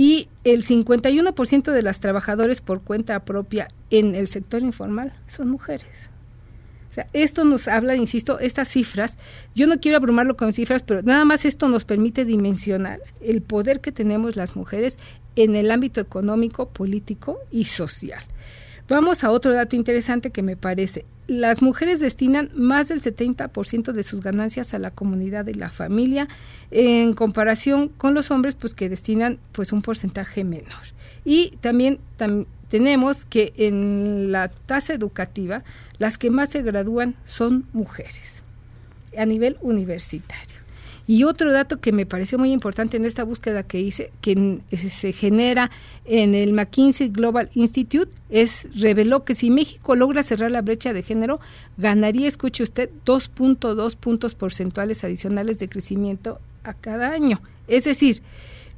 Y 0.00 0.28
el 0.44 0.64
51% 0.64 1.72
de 1.72 1.82
las 1.82 2.00
trabajadoras 2.00 2.62
por 2.62 2.80
cuenta 2.80 3.22
propia 3.26 3.68
en 3.90 4.14
el 4.14 4.28
sector 4.28 4.62
informal 4.62 5.12
son 5.26 5.50
mujeres. 5.50 6.08
O 6.90 6.94
sea, 6.94 7.06
esto 7.12 7.44
nos 7.44 7.68
habla, 7.68 7.96
insisto, 7.96 8.38
estas 8.38 8.68
cifras, 8.68 9.18
yo 9.54 9.66
no 9.66 9.78
quiero 9.78 9.98
abrumarlo 9.98 10.38
con 10.38 10.54
cifras, 10.54 10.82
pero 10.84 11.02
nada 11.02 11.26
más 11.26 11.44
esto 11.44 11.68
nos 11.68 11.84
permite 11.84 12.24
dimensionar 12.24 13.00
el 13.20 13.42
poder 13.42 13.82
que 13.82 13.92
tenemos 13.92 14.36
las 14.36 14.56
mujeres 14.56 14.96
en 15.36 15.54
el 15.54 15.70
ámbito 15.70 16.00
económico, 16.00 16.70
político 16.70 17.38
y 17.50 17.64
social. 17.64 18.24
Vamos 18.90 19.22
a 19.22 19.30
otro 19.30 19.54
dato 19.54 19.76
interesante 19.76 20.30
que 20.32 20.42
me 20.42 20.56
parece. 20.56 21.04
Las 21.28 21.62
mujeres 21.62 22.00
destinan 22.00 22.50
más 22.56 22.88
del 22.88 23.00
70% 23.00 23.92
de 23.92 24.02
sus 24.02 24.20
ganancias 24.20 24.74
a 24.74 24.80
la 24.80 24.90
comunidad 24.90 25.46
y 25.46 25.54
la 25.54 25.70
familia 25.70 26.26
en 26.72 27.14
comparación 27.14 27.88
con 27.88 28.14
los 28.14 28.32
hombres 28.32 28.56
pues 28.56 28.74
que 28.74 28.88
destinan 28.88 29.38
pues 29.52 29.72
un 29.72 29.80
porcentaje 29.82 30.42
menor. 30.42 30.82
Y 31.24 31.56
también 31.60 32.00
tam- 32.18 32.46
tenemos 32.68 33.24
que 33.26 33.52
en 33.56 34.32
la 34.32 34.48
tasa 34.48 34.92
educativa 34.92 35.62
las 35.98 36.18
que 36.18 36.30
más 36.30 36.50
se 36.50 36.62
gradúan 36.62 37.14
son 37.26 37.66
mujeres 37.72 38.42
a 39.16 39.24
nivel 39.24 39.56
universitario. 39.60 40.49
Y 41.12 41.24
otro 41.24 41.52
dato 41.52 41.80
que 41.80 41.90
me 41.90 42.06
pareció 42.06 42.38
muy 42.38 42.52
importante 42.52 42.96
en 42.96 43.04
esta 43.04 43.24
búsqueda 43.24 43.64
que 43.64 43.80
hice, 43.80 44.12
que 44.20 44.30
en- 44.30 44.62
se 44.70 45.12
genera 45.12 45.68
en 46.04 46.36
el 46.36 46.52
McKinsey 46.52 47.08
Global 47.08 47.50
Institute, 47.54 48.12
es 48.28 48.68
reveló 48.78 49.24
que 49.24 49.34
si 49.34 49.50
México 49.50 49.96
logra 49.96 50.22
cerrar 50.22 50.52
la 50.52 50.62
brecha 50.62 50.92
de 50.92 51.02
género, 51.02 51.40
ganaría, 51.78 52.28
escuche 52.28 52.62
usted, 52.62 52.90
2.2 53.04 53.96
puntos 53.96 54.36
porcentuales 54.36 55.02
adicionales 55.02 55.58
de 55.58 55.68
crecimiento 55.68 56.38
a 56.62 56.74
cada 56.74 57.10
año. 57.10 57.40
Es 57.66 57.82
decir, 57.84 58.22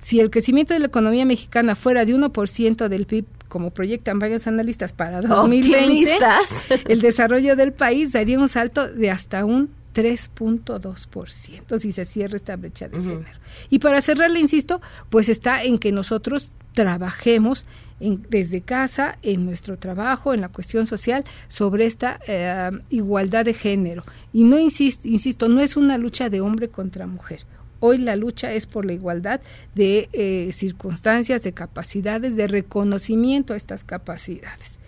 si 0.00 0.18
el 0.18 0.30
crecimiento 0.30 0.72
de 0.72 0.80
la 0.80 0.86
economía 0.86 1.26
mexicana 1.26 1.74
fuera 1.74 2.06
de 2.06 2.14
1% 2.14 2.88
del 2.88 3.04
PIB, 3.04 3.26
como 3.48 3.72
proyectan 3.72 4.18
varios 4.18 4.46
analistas 4.46 4.94
para 4.94 5.20
2020, 5.20 5.76
Optimistas. 6.14 6.66
el 6.88 7.02
desarrollo 7.02 7.56
del 7.56 7.74
país 7.74 8.10
daría 8.12 8.38
un 8.40 8.48
salto 8.48 8.88
de 8.88 9.10
hasta 9.10 9.44
un 9.44 9.68
3.2% 9.94 11.78
si 11.78 11.92
se 11.92 12.04
cierra 12.04 12.36
esta 12.36 12.56
brecha 12.56 12.88
de 12.88 12.96
género. 13.00 13.38
Y 13.70 13.78
para 13.78 14.00
cerrarle, 14.00 14.40
insisto, 14.40 14.80
pues 15.10 15.28
está 15.28 15.62
en 15.64 15.78
que 15.78 15.92
nosotros 15.92 16.52
trabajemos 16.74 17.66
en- 18.00 18.26
desde 18.30 18.62
casa, 18.62 19.18
en 19.22 19.44
nuestro 19.44 19.78
trabajo, 19.78 20.34
en 20.34 20.40
la 20.40 20.48
cuestión 20.48 20.86
social, 20.86 21.24
sobre 21.48 21.86
esta 21.86 22.18
eh, 22.26 22.70
igualdad 22.90 23.44
de 23.44 23.54
género. 23.54 24.02
Y 24.32 24.44
no 24.44 24.58
insisto, 24.58 25.06
insisto, 25.06 25.48
no 25.48 25.60
es 25.60 25.76
una 25.76 25.98
lucha 25.98 26.28
de 26.30 26.40
hombre 26.40 26.68
contra 26.68 27.06
mujer. 27.06 27.40
Hoy 27.80 27.98
la 27.98 28.14
lucha 28.16 28.52
es 28.52 28.66
por 28.66 28.84
la 28.84 28.92
igualdad 28.92 29.40
de 29.74 30.08
eh, 30.12 30.52
circunstancias, 30.52 31.42
de 31.42 31.52
capacidades, 31.52 32.36
de 32.36 32.46
reconocimiento 32.46 33.54
a 33.54 33.56
estas 33.56 33.82
capacidades. 33.82 34.78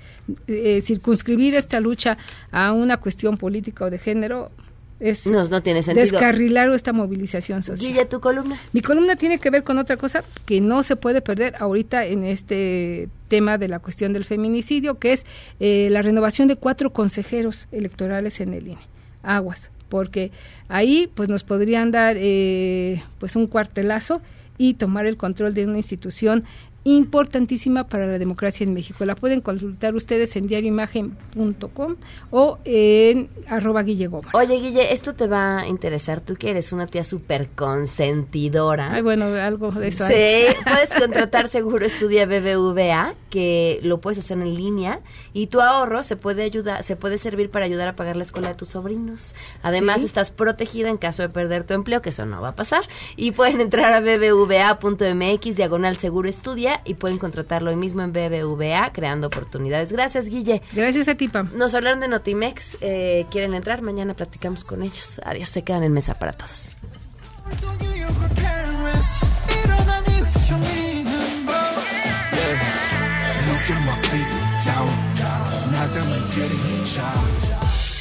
Eh, 0.47 0.81
circunscribir 0.81 1.55
esta 1.55 1.81
lucha 1.81 2.17
a 2.51 2.73
una 2.73 2.97
cuestión 2.99 3.37
política 3.37 3.85
o 3.85 3.91
de 3.91 3.99
género 3.99 4.53
es 5.01 5.27
No, 5.27 5.45
no 5.49 5.63
tiene 5.63 5.83
sentido. 5.83 6.07
descarrilar 6.07 6.71
esta 6.71 6.93
movilización 6.93 7.63
social. 7.63 8.09
Tu 8.09 8.21
columna. 8.21 8.59
Mi 8.73 8.81
columna 8.81 9.17
tiene 9.17 9.39
que 9.39 9.51
ver 9.51 9.65
con 9.65 9.79
otra 9.79 9.97
cosa 9.97 10.25
que 10.47 10.61
no 10.61 10.83
se 10.83 10.97
puede 10.97 11.21
perder 11.21 11.55
ahorita 11.59 12.07
en 12.07 12.25
este 12.25 13.09
tema 13.29 13.59
de 13.59 13.69
la 13.69 13.79
cuestión 13.81 14.13
del 14.13 14.25
feminicidio, 14.25 14.99
que 14.99 15.13
es 15.13 15.27
eh, 15.61 15.89
la 15.91 16.03
renovación 16.03 16.49
de 16.49 16.57
cuatro 16.57 16.93
consejeros 16.93 17.69
electorales 17.73 18.41
en 18.41 18.55
el 18.55 18.69
INE. 18.69 18.79
Aguas, 19.23 19.71
porque 19.89 20.31
ahí 20.69 21.11
pues 21.15 21.29
nos 21.29 21.45
podrían 21.45 21.91
dar 21.91 22.17
eh, 22.19 23.03
pues 23.19 23.37
un 23.37 23.47
cuartelazo 23.47 24.21
y 24.59 24.75
tomar 24.75 25.07
el 25.07 25.17
control 25.17 25.55
de 25.55 25.67
una 25.67 25.79
institución 25.79 26.45
importantísima 26.85 27.89
para 27.89 28.07
la 28.07 28.19
democracia 28.19 28.65
en 28.65 28.75
México. 28.75 29.05
La 29.05 29.15
pueden 29.15 29.41
consultar 29.41 29.95
ustedes 29.95 30.37
en 30.37 30.47
diarioimagen.com 30.47 31.97
o 32.31 32.59
en 32.65 33.29
arroba 33.49 33.83
Guille. 33.83 34.11
Oye, 34.35 34.61
Guille, 34.61 34.93
esto 34.93 35.15
te 35.15 35.27
va 35.27 35.61
a 35.61 35.67
interesar. 35.67 36.21
Tú 36.21 36.37
que 36.37 36.51
eres 36.51 36.73
una 36.73 36.87
tía 36.87 37.03
súper 37.05 37.49
consentidora. 37.51 38.93
Ay, 38.93 39.03
bueno, 39.03 39.27
algo 39.27 39.71
de 39.73 39.89
eso. 39.89 40.07
Sí, 40.07 40.13
hay. 40.13 40.55
puedes 40.65 40.91
contratar 40.91 41.49
Seguro 41.49 41.87
Estudia 41.87 42.27
BBVA, 42.27 43.15
que 43.31 43.81
lo 43.83 44.01
puedes 44.01 44.19
hacer 44.19 44.39
en 44.39 44.55
línea, 44.55 45.01
y 45.33 45.47
tu 45.47 45.61
ahorro 45.61 46.03
se 46.03 46.17
puede 46.17 46.43
ayudar, 46.43 46.83
se 46.83 46.97
puede 46.97 47.19
servir 47.19 47.51
para 47.51 47.65
ayudar 47.65 47.89
a 47.89 47.97
pagar 47.97 48.17
la 48.17 48.25
escuela 48.25 48.49
de 48.49 48.55
tus 48.55 48.69
sobrinos. 48.69 49.35
Además, 49.63 50.01
Sí. 50.01 50.07
estás 50.07 50.31
protegida 50.31 50.91
en 50.91 50.97
caso 50.99 51.23
de 51.23 51.29
perder 51.31 51.65
tu 51.65 51.73
empleo, 51.75 52.03
que 52.03 52.11
eso 52.11 52.27
no 52.27 52.41
va 52.43 52.49
a 52.51 52.57
pasar. 52.57 52.83
Y 53.17 53.31
pueden 53.33 53.61
entrar 53.61 53.93
a 53.95 54.01
bbva.mx, 54.01 55.57
diagonal 55.57 55.97
Seguro 55.97 56.29
Estudia, 56.29 56.74
y 56.85 56.95
pueden 56.95 57.19
contratarlo 57.19 57.71
hoy 57.71 57.77
mismo 57.77 58.03
en 58.03 58.13
BBVA, 58.13 58.91
creando 58.93 59.27
oportunidades. 59.29 59.93
Gracias, 59.93 60.29
Guille. 60.29 60.63
Gracias 60.73 61.09
a 61.09 61.15
ti, 61.15 61.29
Pam. 61.29 61.51
Nos 61.55 61.75
hablaron 61.75 62.01
de 62.01 62.09
Notimex. 62.09 62.79
eh, 62.81 63.27
¿Quieren 63.31 63.55
entrar? 63.55 63.83
Mañana 63.83 64.15
platicamos 64.15 64.65
con 64.65 64.83
ellos. 64.83 65.21
Adiós, 65.25 65.49
se 65.49 65.63
quedan 65.63 65.83
en 65.83 65.93
mesa 65.93 66.15
para 66.15 66.33
todos. 66.33 66.71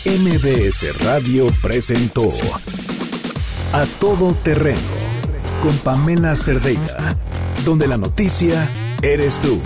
MBS 0.05 1.03
Radio 1.03 1.47
presentó 1.61 2.29
A 3.71 3.85
Todo 3.99 4.33
Terreno 4.35 5.02
con 5.63 5.77
Pamela 5.77 6.35
Cerdeira, 6.35 7.15
donde 7.63 7.87
la 7.87 7.95
noticia 7.95 8.67
eres 9.01 9.39
tú. 9.39 9.61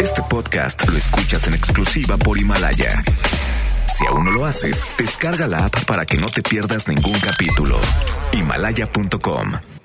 Este 0.00 0.22
podcast 0.30 0.88
lo 0.88 0.96
escuchas 0.96 1.46
en 1.46 1.52
exclusiva 1.52 2.16
por 2.16 2.38
Himalaya. 2.38 3.04
Si 3.94 4.06
aún 4.06 4.24
no 4.24 4.30
lo 4.30 4.46
haces, 4.46 4.86
descarga 4.96 5.46
la 5.46 5.66
app 5.66 5.84
para 5.84 6.06
que 6.06 6.16
no 6.16 6.26
te 6.28 6.42
pierdas 6.42 6.88
ningún 6.88 7.18
capítulo. 7.20 7.76
Himalaya.com 8.32 9.75